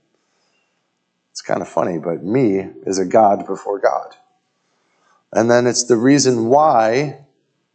It's 1.37 1.43
kind 1.43 1.61
of 1.61 1.69
funny, 1.69 1.99
but 1.99 2.25
me 2.25 2.67
is 2.87 2.99
a 2.99 3.05
God 3.05 3.47
before 3.47 3.79
God. 3.79 4.17
And 5.35 5.51
then 5.51 5.67
it's 5.67 5.85
the 5.85 5.99
reason 5.99 6.47
why, 6.47 7.27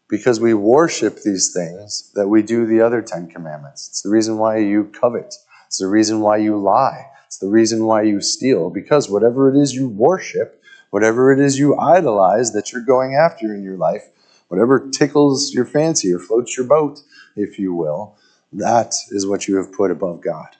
because 0.09 0.39
we 0.39 0.55
worship 0.55 1.21
these 1.21 1.53
things, 1.53 2.11
that 2.15 2.27
we 2.27 2.41
do 2.41 2.65
the 2.65 2.81
other 2.81 3.03
Ten 3.03 3.27
Commandments. 3.27 3.87
It's 3.87 4.01
the 4.01 4.09
reason 4.09 4.39
why 4.39 4.57
you 4.57 4.85
covet. 4.85 5.35
It's 5.67 5.77
the 5.77 5.85
reason 5.85 6.21
why 6.21 6.37
you 6.37 6.57
lie. 6.57 7.05
It's 7.27 7.37
the 7.37 7.49
reason 7.49 7.85
why 7.85 8.01
you 8.01 8.19
steal. 8.19 8.71
Because 8.71 9.11
whatever 9.11 9.47
it 9.55 9.61
is 9.61 9.75
you 9.75 9.87
worship, 9.87 10.59
whatever 10.89 11.31
it 11.31 11.39
is 11.39 11.59
you 11.59 11.77
idolize 11.77 12.53
that 12.53 12.71
you're 12.71 12.81
going 12.81 13.13
after 13.13 13.53
in 13.53 13.61
your 13.61 13.77
life, 13.77 14.09
whatever 14.47 14.89
tickles 14.89 15.53
your 15.53 15.65
fancy 15.65 16.11
or 16.11 16.17
floats 16.17 16.57
your 16.57 16.65
boat, 16.65 17.01
if 17.35 17.59
you 17.59 17.75
will, 17.75 18.17
that 18.53 18.95
is 19.11 19.27
what 19.27 19.47
you 19.47 19.57
have 19.57 19.71
put 19.71 19.91
above 19.91 20.19
God. 20.19 20.57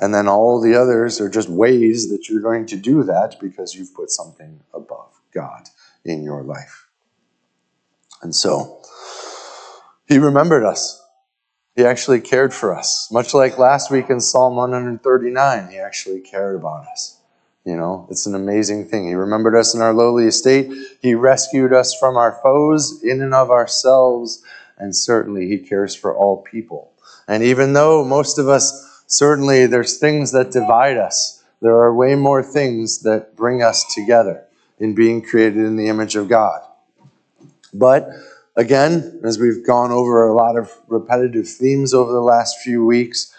And 0.00 0.14
then 0.14 0.28
all 0.28 0.60
the 0.60 0.74
others 0.74 1.20
are 1.20 1.28
just 1.28 1.48
ways 1.48 2.08
that 2.10 2.28
you're 2.28 2.40
going 2.40 2.66
to 2.66 2.76
do 2.76 3.02
that 3.02 3.36
because 3.40 3.74
you've 3.74 3.94
put 3.94 4.10
something 4.10 4.60
above 4.72 5.20
God 5.32 5.68
in 6.04 6.22
your 6.22 6.42
life. 6.42 6.86
And 8.22 8.34
so, 8.34 8.80
He 10.08 10.18
remembered 10.18 10.64
us. 10.64 11.04
He 11.74 11.84
actually 11.84 12.20
cared 12.20 12.52
for 12.52 12.76
us. 12.76 13.08
Much 13.12 13.34
like 13.34 13.58
last 13.58 13.90
week 13.90 14.10
in 14.10 14.20
Psalm 14.20 14.56
139, 14.56 15.70
He 15.70 15.78
actually 15.78 16.20
cared 16.20 16.56
about 16.56 16.86
us. 16.86 17.20
You 17.64 17.76
know, 17.76 18.06
it's 18.10 18.26
an 18.26 18.34
amazing 18.34 18.88
thing. 18.88 19.06
He 19.06 19.14
remembered 19.14 19.54
us 19.54 19.74
in 19.74 19.82
our 19.82 19.92
lowly 19.92 20.24
estate. 20.26 20.72
He 21.02 21.14
rescued 21.14 21.72
us 21.72 21.94
from 21.94 22.16
our 22.16 22.40
foes, 22.42 23.02
in 23.02 23.20
and 23.20 23.34
of 23.34 23.50
ourselves, 23.50 24.42
and 24.78 24.94
certainly 24.96 25.48
He 25.48 25.58
cares 25.58 25.94
for 25.94 26.16
all 26.16 26.42
people. 26.42 26.92
And 27.26 27.42
even 27.42 27.74
though 27.74 28.04
most 28.04 28.38
of 28.38 28.48
us 28.48 28.87
certainly 29.08 29.66
there's 29.66 29.98
things 29.98 30.30
that 30.32 30.52
divide 30.52 30.96
us. 30.96 31.42
There 31.60 31.74
are 31.74 31.92
way 31.92 32.14
more 32.14 32.42
things 32.42 33.00
that 33.00 33.34
bring 33.34 33.62
us 33.62 33.84
together 33.94 34.44
in 34.78 34.94
being 34.94 35.22
created 35.22 35.64
in 35.64 35.76
the 35.76 35.88
image 35.88 36.14
of 36.14 36.28
God. 36.28 36.60
But 37.74 38.08
again, 38.56 39.20
as 39.24 39.38
we've 39.38 39.66
gone 39.66 39.90
over 39.90 40.26
a 40.26 40.34
lot 40.34 40.56
of 40.56 40.70
repetitive 40.86 41.48
themes 41.48 41.92
over 41.92 42.12
the 42.12 42.20
last 42.20 42.58
few 42.60 42.84
weeks, 42.84 43.34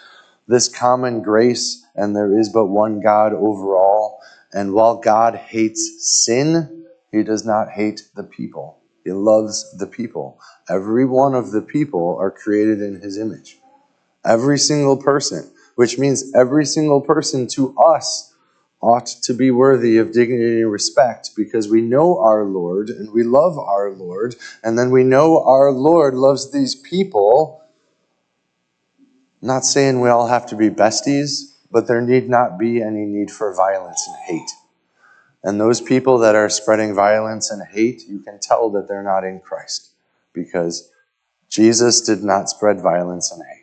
this 0.46 0.68
common 0.68 1.22
grace, 1.22 1.86
and 1.94 2.14
there 2.14 2.38
is 2.38 2.48
but 2.48 2.66
one 2.66 3.00
God 3.00 3.32
overall. 3.32 4.20
And 4.52 4.72
while 4.72 4.96
God 4.96 5.36
hates 5.36 5.96
sin, 6.00 6.84
he 7.12 7.22
does 7.22 7.46
not 7.46 7.70
hate 7.70 8.02
the 8.16 8.24
people. 8.24 8.78
He 9.04 9.12
loves 9.12 9.78
the 9.78 9.86
people. 9.86 10.40
Every 10.68 11.06
one 11.06 11.34
of 11.34 11.52
the 11.52 11.62
people 11.62 12.16
are 12.18 12.30
created 12.30 12.82
in 12.82 13.00
his 13.00 13.16
image. 13.16 13.58
Every 14.24 14.58
single 14.58 14.96
person 14.96 15.50
which 15.80 15.98
means 15.98 16.30
every 16.34 16.66
single 16.66 17.00
person 17.00 17.46
to 17.46 17.74
us 17.78 18.34
ought 18.82 19.06
to 19.06 19.32
be 19.32 19.50
worthy 19.50 19.96
of 19.96 20.12
dignity 20.12 20.60
and 20.60 20.70
respect 20.70 21.30
because 21.34 21.70
we 21.70 21.80
know 21.80 22.18
our 22.20 22.44
Lord 22.44 22.90
and 22.90 23.10
we 23.14 23.22
love 23.22 23.58
our 23.58 23.90
Lord, 23.90 24.34
and 24.62 24.78
then 24.78 24.90
we 24.90 25.04
know 25.04 25.42
our 25.42 25.72
Lord 25.72 26.12
loves 26.12 26.52
these 26.52 26.74
people. 26.74 27.64
Not 29.40 29.64
saying 29.64 30.02
we 30.02 30.10
all 30.10 30.26
have 30.26 30.44
to 30.48 30.54
be 30.54 30.68
besties, 30.68 31.54
but 31.70 31.86
there 31.86 32.02
need 32.02 32.28
not 32.28 32.58
be 32.58 32.82
any 32.82 33.06
need 33.06 33.30
for 33.30 33.54
violence 33.54 34.06
and 34.06 34.16
hate. 34.26 34.50
And 35.42 35.58
those 35.58 35.80
people 35.80 36.18
that 36.18 36.34
are 36.34 36.50
spreading 36.50 36.94
violence 36.94 37.50
and 37.50 37.66
hate, 37.66 38.02
you 38.06 38.18
can 38.18 38.38
tell 38.38 38.68
that 38.72 38.86
they're 38.86 39.02
not 39.02 39.24
in 39.24 39.40
Christ 39.40 39.92
because 40.34 40.90
Jesus 41.48 42.02
did 42.02 42.22
not 42.22 42.50
spread 42.50 42.82
violence 42.82 43.32
and 43.32 43.42
hate 43.50 43.60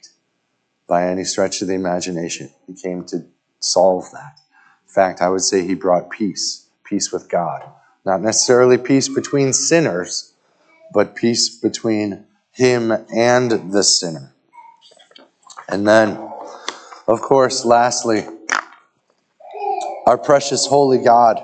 by 0.88 1.08
any 1.08 1.26
stretch 1.26 1.62
of 1.62 1.68
the 1.68 1.74
imagination. 1.74 2.50
He 2.66 2.74
came 2.74 3.04
to 3.06 3.26
solve 3.60 4.10
that. 4.14 4.40
In 4.88 4.94
fact, 4.94 5.22
I 5.22 5.30
would 5.30 5.42
say 5.42 5.66
he 5.66 5.76
brought 5.76 6.10
peace, 6.10 6.66
peace 6.84 7.12
with 7.12 7.30
God. 7.30 7.64
Not 8.06 8.22
necessarily 8.22 8.78
peace 8.78 9.10
between 9.10 9.52
sinners, 9.52 10.34
but 10.94 11.16
peace 11.16 11.50
between 11.50 12.26
him 12.52 12.92
and 13.14 13.74
the 13.74 13.84
sinner. 13.84 14.34
And 15.68 15.86
then, 15.86 16.18
of 17.08 17.22
course, 17.22 17.66
lastly, 17.66 18.26
our 20.06 20.18
precious 20.18 20.66
holy 20.66 21.00
God. 21.00 21.44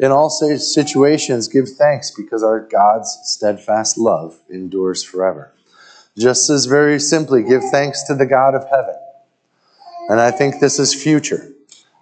In 0.00 0.10
all 0.10 0.28
situations, 0.28 1.46
give 1.46 1.68
thanks 1.68 2.10
because 2.10 2.42
our 2.42 2.58
God's 2.58 3.16
steadfast 3.22 3.96
love 3.96 4.40
endures 4.50 5.04
forever 5.04 5.54
just 6.18 6.48
as 6.50 6.66
very 6.66 7.00
simply 7.00 7.42
give 7.42 7.62
thanks 7.70 8.02
to 8.04 8.14
the 8.14 8.26
God 8.26 8.54
of 8.54 8.68
heaven. 8.70 8.94
And 10.08 10.20
I 10.20 10.30
think 10.30 10.60
this 10.60 10.78
is 10.78 10.94
future. 10.94 11.50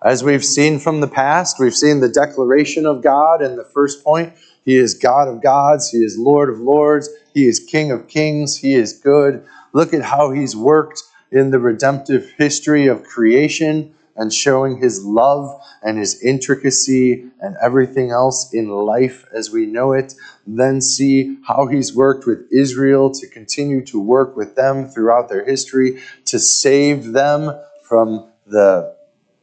As 0.04 0.24
we've 0.24 0.44
seen 0.44 0.78
from 0.78 1.00
the 1.00 1.08
past, 1.08 1.58
we've 1.60 1.74
seen 1.74 2.00
the 2.00 2.08
declaration 2.08 2.86
of 2.86 3.02
God 3.02 3.40
in 3.40 3.56
the 3.56 3.64
first 3.64 4.02
point. 4.02 4.32
He 4.64 4.76
is 4.76 4.94
God 4.94 5.28
of 5.28 5.42
gods, 5.42 5.90
He 5.90 5.98
is 5.98 6.18
Lord 6.18 6.50
of 6.50 6.58
lords, 6.58 7.08
He 7.32 7.46
is 7.46 7.60
King 7.60 7.90
of 7.92 8.08
kings, 8.08 8.56
He 8.56 8.74
is 8.74 8.92
good. 8.92 9.46
Look 9.72 9.94
at 9.94 10.02
how 10.02 10.32
He's 10.32 10.56
worked 10.56 11.04
in 11.30 11.50
the 11.50 11.58
redemptive 11.58 12.32
history 12.36 12.88
of 12.88 13.04
creation 13.04 13.94
and 14.16 14.32
showing 14.32 14.78
his 14.78 15.04
love 15.04 15.60
and 15.82 15.98
his 15.98 16.22
intricacy 16.22 17.24
and 17.40 17.56
everything 17.62 18.10
else 18.10 18.52
in 18.52 18.68
life 18.68 19.26
as 19.34 19.50
we 19.50 19.66
know 19.66 19.92
it. 19.92 20.14
Then 20.46 20.80
see 20.80 21.38
how 21.46 21.66
he's 21.66 21.94
worked 21.94 22.26
with 22.26 22.46
Israel 22.52 23.10
to 23.12 23.28
continue 23.28 23.84
to 23.86 24.00
work 24.00 24.36
with 24.36 24.54
them 24.54 24.88
throughout 24.88 25.28
their 25.28 25.44
history 25.44 26.00
to 26.26 26.38
save 26.38 27.12
them 27.12 27.58
from 27.82 28.30
the 28.46 28.96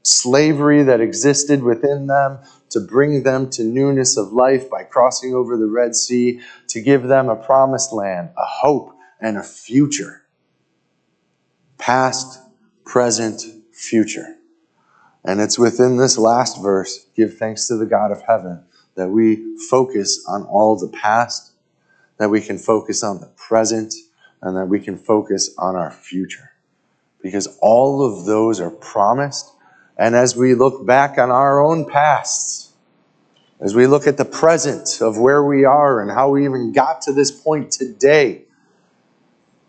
slavery 0.04 0.84
that 0.84 1.02
existed 1.02 1.62
within 1.64 2.08
them, 2.08 2.40
to 2.70 2.80
bring 2.80 3.24
them 3.24 3.50
to 3.50 3.64
newness 3.64 4.18
of 4.18 4.32
life 4.32 4.70
by 4.70 4.84
crossing 4.84 5.34
over 5.34 5.58
the 5.58 5.68
Red 5.68 5.96
Sea, 5.96 6.42
to 6.68 6.82
give 6.82 7.04
them 7.04 7.30
a 7.30 7.36
promised 7.36 7.92
land, 7.92 8.30
a 8.38 8.46
hope, 8.46 8.96
and 9.20 9.38
a 9.38 9.44
future. 9.44 10.26
Past, 11.78 12.40
present, 12.86 13.44
future. 13.72 14.39
And 15.26 15.42
it's 15.42 15.60
within 15.60 15.98
this 15.98 16.18
last 16.18 16.62
verse, 16.62 17.06
give 17.16 17.38
thanks 17.38 17.68
to 17.68 17.78
the 17.78 17.86
God 17.86 18.12
of 18.12 18.22
heaven, 18.22 18.64
that 18.96 19.10
we 19.10 19.58
focus 19.70 20.24
on 20.28 20.44
all 20.44 20.78
the 20.78 20.88
past, 20.88 21.52
that 22.18 22.30
we 22.30 22.42
can 22.42 22.58
focus 22.58 23.04
on 23.04 23.20
the 23.20 23.28
present, 23.28 23.94
and 24.42 24.56
that 24.56 24.68
we 24.68 24.80
can 24.80 24.98
focus 24.98 25.54
on 25.58 25.76
our 25.76 25.92
future. 25.92 26.52
Because 27.22 27.48
all 27.62 28.06
of 28.06 28.26
those 28.26 28.62
are 28.62 28.72
promised. 28.72 29.52
And 29.98 30.16
as 30.16 30.36
we 30.36 30.56
look 30.56 30.86
back 30.86 31.18
on 31.18 31.30
our 31.30 31.62
own 31.62 31.86
pasts, 31.86 32.72
as 33.60 33.76
we 33.76 33.88
look 33.88 34.08
at 34.08 34.16
the 34.16 34.24
present 34.24 35.02
of 35.02 35.18
where 35.18 35.44
we 35.44 35.66
are 35.66 36.02
and 36.02 36.10
how 36.10 36.30
we 36.30 36.46
even 36.46 36.72
got 36.72 37.02
to 37.04 37.14
this 37.14 37.30
point 37.30 37.72
today, 37.72 38.44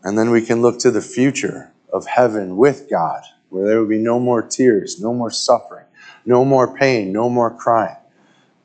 and 0.04 0.16
then 0.16 0.30
we 0.30 0.42
can 0.42 0.62
look 0.62 0.78
to 0.80 0.92
the 0.92 1.02
future 1.02 1.72
of 1.92 2.06
heaven 2.06 2.56
with 2.56 2.88
God 2.88 3.24
where 3.50 3.66
there 3.66 3.80
will 3.80 3.88
be 3.88 3.98
no 3.98 4.18
more 4.18 4.42
tears, 4.42 5.00
no 5.00 5.12
more 5.12 5.30
suffering, 5.30 5.84
no 6.24 6.44
more 6.44 6.74
pain, 6.74 7.12
no 7.12 7.28
more 7.28 7.54
crying. 7.54 7.96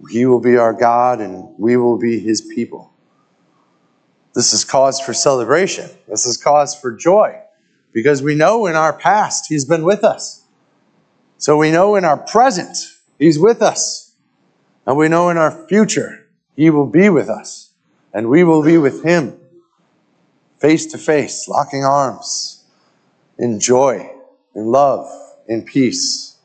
He 0.10 0.26
will 0.26 0.40
be 0.40 0.58
our 0.58 0.74
God 0.74 1.20
and 1.20 1.54
we 1.58 1.76
will 1.76 1.98
be 1.98 2.20
his 2.20 2.42
people. 2.42 2.94
This 4.34 4.54
is 4.54 4.64
cause 4.64 5.00
for 5.00 5.14
celebration. 5.14 5.90
This 6.08 6.26
is 6.26 6.38
cause 6.38 6.76
for 6.76 6.92
joy 6.92 7.40
because 7.94 8.22
we 8.22 8.36
know 8.36 8.68
in 8.68 8.76
our 8.76 8.94
past 8.94 9.46
he's 9.50 9.66
been 9.66 9.84
with 9.84 10.04
us. 10.04 10.44
So 11.38 11.58
we 11.58 11.72
know 11.72 11.96
in 11.96 12.06
our 12.06 12.18
present 12.18 12.78
he's 13.18 13.40
with 13.40 13.62
us. 13.62 14.14
And 14.86 14.98
we 14.98 15.08
know 15.08 15.30
in 15.30 15.38
our 15.38 15.68
future 15.68 16.28
he 16.56 16.70
will 16.70 16.86
be 16.86 17.10
with 17.10 17.30
us 17.30 17.72
and 18.14 18.30
we 18.30 18.44
will 18.44 18.62
be 18.62 18.78
with 18.78 19.04
him 19.04 19.40
face 20.60 20.86
to 20.88 20.98
face, 20.98 21.48
locking 21.48 21.84
arms 21.84 22.64
in 23.40 23.60
joy 23.60 24.15
in 24.56 24.68
love, 24.68 25.08
in 25.48 25.64
peace. 25.64 26.38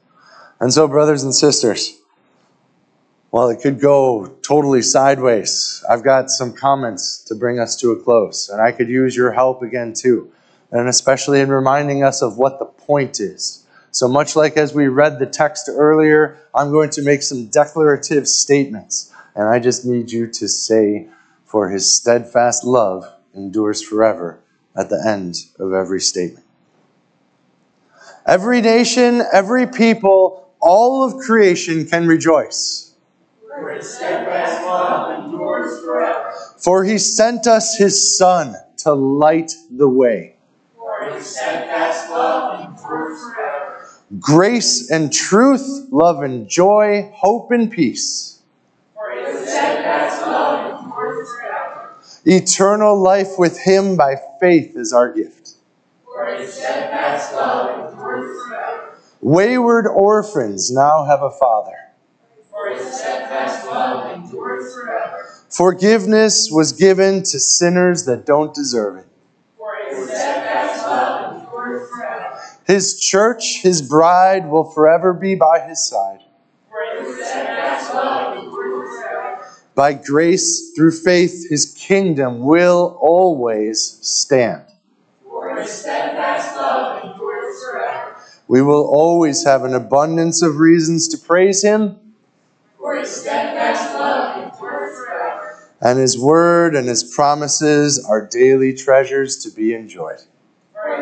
And 0.59 0.73
so, 0.73 0.87
brothers 0.87 1.23
and 1.23 1.35
sisters, 1.35 1.97
while 3.31 3.49
it 3.49 3.61
could 3.61 3.81
go 3.81 4.27
totally 4.43 4.83
sideways, 4.83 5.85
I've 5.89 6.03
got 6.03 6.31
some 6.31 6.53
comments 6.53 7.23
to 7.29 7.35
bring 7.35 7.61
us 7.61 7.77
to 7.77 7.93
a 7.93 8.03
close. 8.03 8.49
And 8.49 8.61
I 8.61 8.73
could 8.73 8.89
use 8.89 9.17
your 9.17 9.33
help 9.33 9.63
again, 9.63 9.95
too. 9.95 10.31
And 10.73 10.89
especially 10.89 11.41
in 11.41 11.49
reminding 11.49 12.03
us 12.03 12.23
of 12.23 12.37
what 12.37 12.59
the 12.59 12.67
point 12.67 13.21
is. 13.21 13.65
So, 13.93 14.09
much 14.09 14.37
like 14.37 14.57
as 14.57 14.75
we 14.75 14.89
read 14.89 15.19
the 15.19 15.27
text 15.27 15.69
earlier, 15.69 16.39
I'm 16.55 16.71
going 16.71 16.91
to 16.91 17.03
make 17.03 17.23
some 17.23 17.47
declarative 17.47 18.29
statements. 18.29 19.13
And 19.35 19.49
I 19.49 19.61
just 19.61 19.85
need 19.85 20.11
you 20.11 20.27
to 20.27 20.49
say, 20.49 21.09
For 21.45 21.71
his 21.71 21.91
steadfast 21.91 22.65
love 22.65 23.11
endures 23.35 23.83
forever 23.83 24.41
at 24.77 24.91
the 24.91 25.03
end 25.07 25.37
of 25.59 25.73
every 25.73 26.01
statement. 26.01 26.45
Every 28.27 28.61
nation, 28.61 29.23
every 29.33 29.67
people, 29.67 30.51
all 30.61 31.05
of 31.05 31.19
creation 31.19 31.87
can 31.87 32.07
rejoice. 32.07 32.95
For 33.49 33.71
his 33.71 33.95
steadfast 33.95 34.63
love 34.67 35.25
endures 35.25 35.81
forever. 35.83 36.33
For 36.59 36.85
he 36.85 36.99
sent 36.99 37.47
us 37.47 37.77
his 37.77 38.19
Son 38.19 38.57
to 38.79 38.93
light 38.93 39.53
the 39.71 39.89
way. 39.89 40.37
For 40.77 41.11
his 41.13 41.27
steadfast 41.27 42.11
love 42.11 42.61
endures 42.61 43.21
forever. 43.33 43.89
Grace 44.19 44.91
and 44.91 45.13
truth, 45.13 45.87
love 45.91 46.23
and 46.23 46.49
joy, 46.49 47.11
hope 47.15 47.51
and 47.53 47.71
peace. 47.71 48.43
For 48.95 49.11
his 49.13 49.49
steadfast 49.49 50.23
love 50.23 50.85
endures 50.85 51.29
forever. 51.31 51.97
Eternal 52.27 53.01
life 53.01 53.39
with 53.39 53.59
him 53.59 53.97
by 53.97 54.17
faith 54.41 54.77
is 54.77 54.93
our 54.93 55.13
gift. 55.13 55.55
For 56.05 56.27
his 56.35 56.53
steadfast 56.53 57.33
love 57.35 57.95
Wayward 59.23 59.87
orphans 59.87 60.71
now 60.71 61.05
have 61.05 61.23
a 61.23 61.31
father. 61.31 61.77
For 62.51 62.71
his 62.71 62.91
steadfast 62.93 63.67
love 63.67 64.17
endures 64.17 64.75
forever. 64.75 65.29
Forgiveness 65.51 66.51
was 66.51 66.73
given 66.73 67.23
to 67.25 67.39
sinners 67.39 68.07
that 68.07 68.25
don't 68.25 68.55
deserve 68.55 68.97
it. 68.97 69.07
For 69.59 69.77
his 69.91 70.09
steadfast 70.09 70.87
love 70.87 71.43
endures 71.43 71.91
forever. 71.91 72.41
His 72.67 72.99
church, 72.99 73.61
his 73.63 73.83
bride, 73.83 74.49
will 74.49 74.65
forever 74.65 75.13
be 75.13 75.35
by 75.35 75.67
his 75.69 75.87
side. 75.87 76.21
By 79.75 79.95
grace 79.95 80.73
through 80.75 80.93
faith, 80.93 81.49
his 81.49 81.75
kingdom 81.75 82.41
will 82.41 82.99
always 83.01 83.99
stand. 84.03 84.65
We 88.51 88.63
will 88.63 88.85
always 88.85 89.45
have 89.45 89.63
an 89.63 89.75
abundance 89.75 90.43
of 90.43 90.57
reasons 90.57 91.07
to 91.11 91.19
praise 91.19 91.63
him. 91.63 92.01
For 92.77 92.97
His 92.97 93.09
steadfast 93.09 93.95
love 93.95 94.43
endures 94.43 94.99
forever. 94.99 95.69
And 95.81 96.01
his 96.01 96.19
word 96.19 96.75
and 96.75 96.89
his 96.89 97.05
promises 97.05 98.05
are 98.05 98.27
daily 98.27 98.75
treasures 98.75 99.37
to 99.45 99.51
be 99.55 99.73
enjoyed. 99.73 100.23
For 100.75 100.97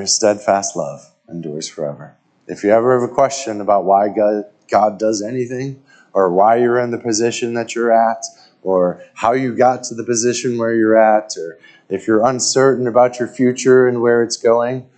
his 0.00 0.12
steadfast 0.12 0.74
love 0.74 1.12
endures 1.28 1.68
forever. 1.68 2.16
If 2.48 2.64
you 2.64 2.70
ever 2.70 2.98
have 3.00 3.08
a 3.08 3.14
question 3.14 3.60
about 3.60 3.84
why 3.84 4.08
God, 4.08 4.46
God 4.68 4.98
does 4.98 5.22
anything, 5.22 5.80
or 6.12 6.32
why 6.32 6.56
you're 6.56 6.80
in 6.80 6.90
the 6.90 6.98
position 6.98 7.54
that 7.54 7.72
you're 7.72 7.92
at, 7.92 8.24
or 8.64 9.00
how 9.14 9.32
you 9.32 9.54
got 9.54 9.84
to 9.84 9.94
the 9.94 10.02
position 10.02 10.58
where 10.58 10.74
you're 10.74 10.96
at, 10.96 11.36
or 11.38 11.60
if 11.88 12.06
you're 12.06 12.26
uncertain 12.26 12.86
about 12.86 13.18
your 13.18 13.28
future 13.28 13.86
and 13.86 14.00
where 14.00 14.22
it's 14.22 14.36
going, 14.36 14.88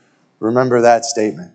remember 0.41 0.81
that 0.81 1.05
statement. 1.05 1.55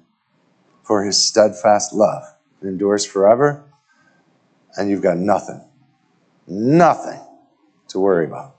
For 0.83 1.03
his 1.03 1.23
steadfast 1.23 1.93
love 1.93 2.23
endures 2.61 3.05
forever, 3.05 3.63
and 4.75 4.89
you've 4.89 5.01
got 5.01 5.17
nothing, 5.17 5.61
nothing 6.45 7.21
to 7.87 7.99
worry 7.99 8.25
about. 8.25 8.55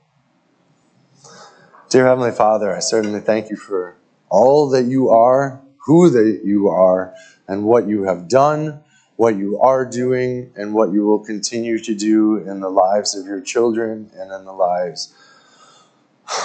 Dear 1.90 2.06
Heavenly 2.06 2.32
Father, 2.32 2.74
I 2.74 2.80
certainly 2.80 3.20
thank 3.20 3.50
you 3.50 3.56
for 3.56 3.96
all 4.28 4.68
that 4.70 4.86
you 4.86 5.10
are, 5.10 5.60
who 5.86 6.10
that 6.10 6.40
you 6.44 6.68
are, 6.68 7.14
and 7.46 7.64
what 7.64 7.86
you 7.86 8.04
have 8.04 8.26
done, 8.26 8.80
what 9.16 9.36
you 9.36 9.60
are 9.60 9.84
doing, 9.84 10.50
and 10.56 10.74
what 10.74 10.92
you 10.92 11.04
will 11.04 11.20
continue 11.24 11.78
to 11.78 11.94
do 11.94 12.38
in 12.38 12.60
the 12.60 12.70
lives 12.70 13.14
of 13.14 13.26
your 13.26 13.40
children 13.40 14.10
and 14.14 14.32
in 14.32 14.44
the 14.44 14.52
lives 14.52 15.14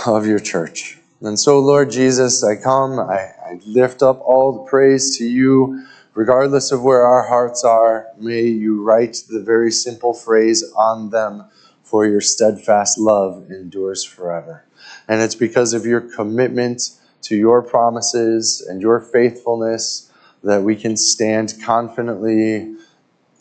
of 0.06 0.26
your 0.26 0.40
church. 0.40 0.98
And 1.22 1.38
so, 1.38 1.60
Lord 1.60 1.92
Jesus, 1.92 2.44
I 2.44 2.56
come, 2.56 3.00
I, 3.00 3.32
I 3.46 3.60
lift 3.66 4.02
up 4.02 4.22
all 4.22 4.54
the 4.54 4.70
praise 4.70 5.18
to 5.18 5.26
you, 5.26 5.86
regardless 6.14 6.72
of 6.72 6.82
where 6.82 7.06
our 7.06 7.28
hearts 7.28 7.64
are. 7.64 8.08
May 8.18 8.44
you 8.44 8.82
write 8.82 9.24
the 9.30 9.42
very 9.42 9.72
simple 9.72 10.14
phrase 10.14 10.64
on 10.78 11.10
them, 11.10 11.46
for 11.84 12.06
your 12.06 12.22
steadfast 12.22 12.98
love 12.98 13.50
endures 13.50 14.04
forever. 14.04 14.64
And 15.08 15.22
it's 15.22 15.36
because 15.36 15.74
of 15.74 15.86
your 15.86 16.02
commitment 16.02 16.92
to 17.24 17.36
your 17.36 17.62
promises 17.62 18.62
and 18.62 18.82
your 18.82 19.02
faithfulness 19.02 20.12
that 20.44 20.64
we 20.64 20.76
can 20.76 20.96
stand 20.96 21.56
confidently 21.64 22.76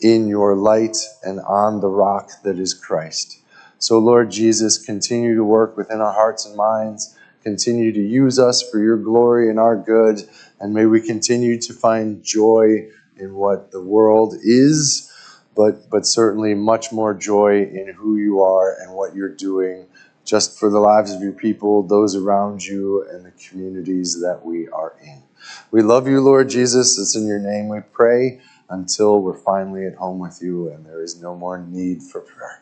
in 0.01 0.27
your 0.27 0.55
light 0.55 0.97
and 1.23 1.39
on 1.41 1.79
the 1.79 1.87
rock 1.87 2.31
that 2.43 2.59
is 2.59 2.73
Christ. 2.73 3.38
So, 3.79 3.97
Lord 3.97 4.29
Jesus, 4.29 4.77
continue 4.77 5.35
to 5.35 5.43
work 5.43 5.77
within 5.77 6.01
our 6.01 6.11
hearts 6.11 6.45
and 6.45 6.55
minds. 6.57 7.17
Continue 7.43 7.93
to 7.93 8.01
use 8.01 8.37
us 8.37 8.61
for 8.61 8.77
your 8.83 8.97
glory 8.97 9.49
and 9.49 9.57
our 9.57 9.77
good. 9.77 10.19
And 10.59 10.73
may 10.73 10.85
we 10.85 10.99
continue 10.99 11.57
to 11.61 11.73
find 11.73 12.21
joy 12.21 12.89
in 13.17 13.35
what 13.35 13.71
the 13.71 13.81
world 13.81 14.35
is, 14.43 15.09
but, 15.55 15.89
but 15.89 16.05
certainly 16.05 16.53
much 16.55 16.91
more 16.91 17.13
joy 17.13 17.61
in 17.61 17.93
who 17.97 18.17
you 18.17 18.43
are 18.43 18.75
and 18.81 18.93
what 18.93 19.15
you're 19.15 19.33
doing 19.33 19.87
just 20.25 20.59
for 20.59 20.69
the 20.69 20.79
lives 20.79 21.13
of 21.13 21.21
your 21.21 21.31
people, 21.31 21.81
those 21.81 22.17
around 22.17 22.63
you, 22.63 23.07
and 23.09 23.25
the 23.25 23.31
communities 23.31 24.19
that 24.19 24.41
we 24.43 24.67
are 24.67 24.93
in. 25.01 25.23
We 25.71 25.81
love 25.81 26.05
you, 26.05 26.19
Lord 26.19 26.49
Jesus. 26.49 26.99
It's 26.99 27.15
in 27.15 27.25
your 27.25 27.39
name 27.39 27.69
we 27.69 27.79
pray 27.93 28.41
until 28.69 29.21
we're 29.21 29.37
finally 29.37 29.87
at 29.87 29.95
home 29.95 30.19
with 30.19 30.39
you 30.41 30.69
and 30.69 30.85
there 30.85 31.01
is 31.01 31.19
no 31.21 31.33
more 31.33 31.57
need 31.57 32.03
for 32.03 32.19
prayer. 32.19 32.61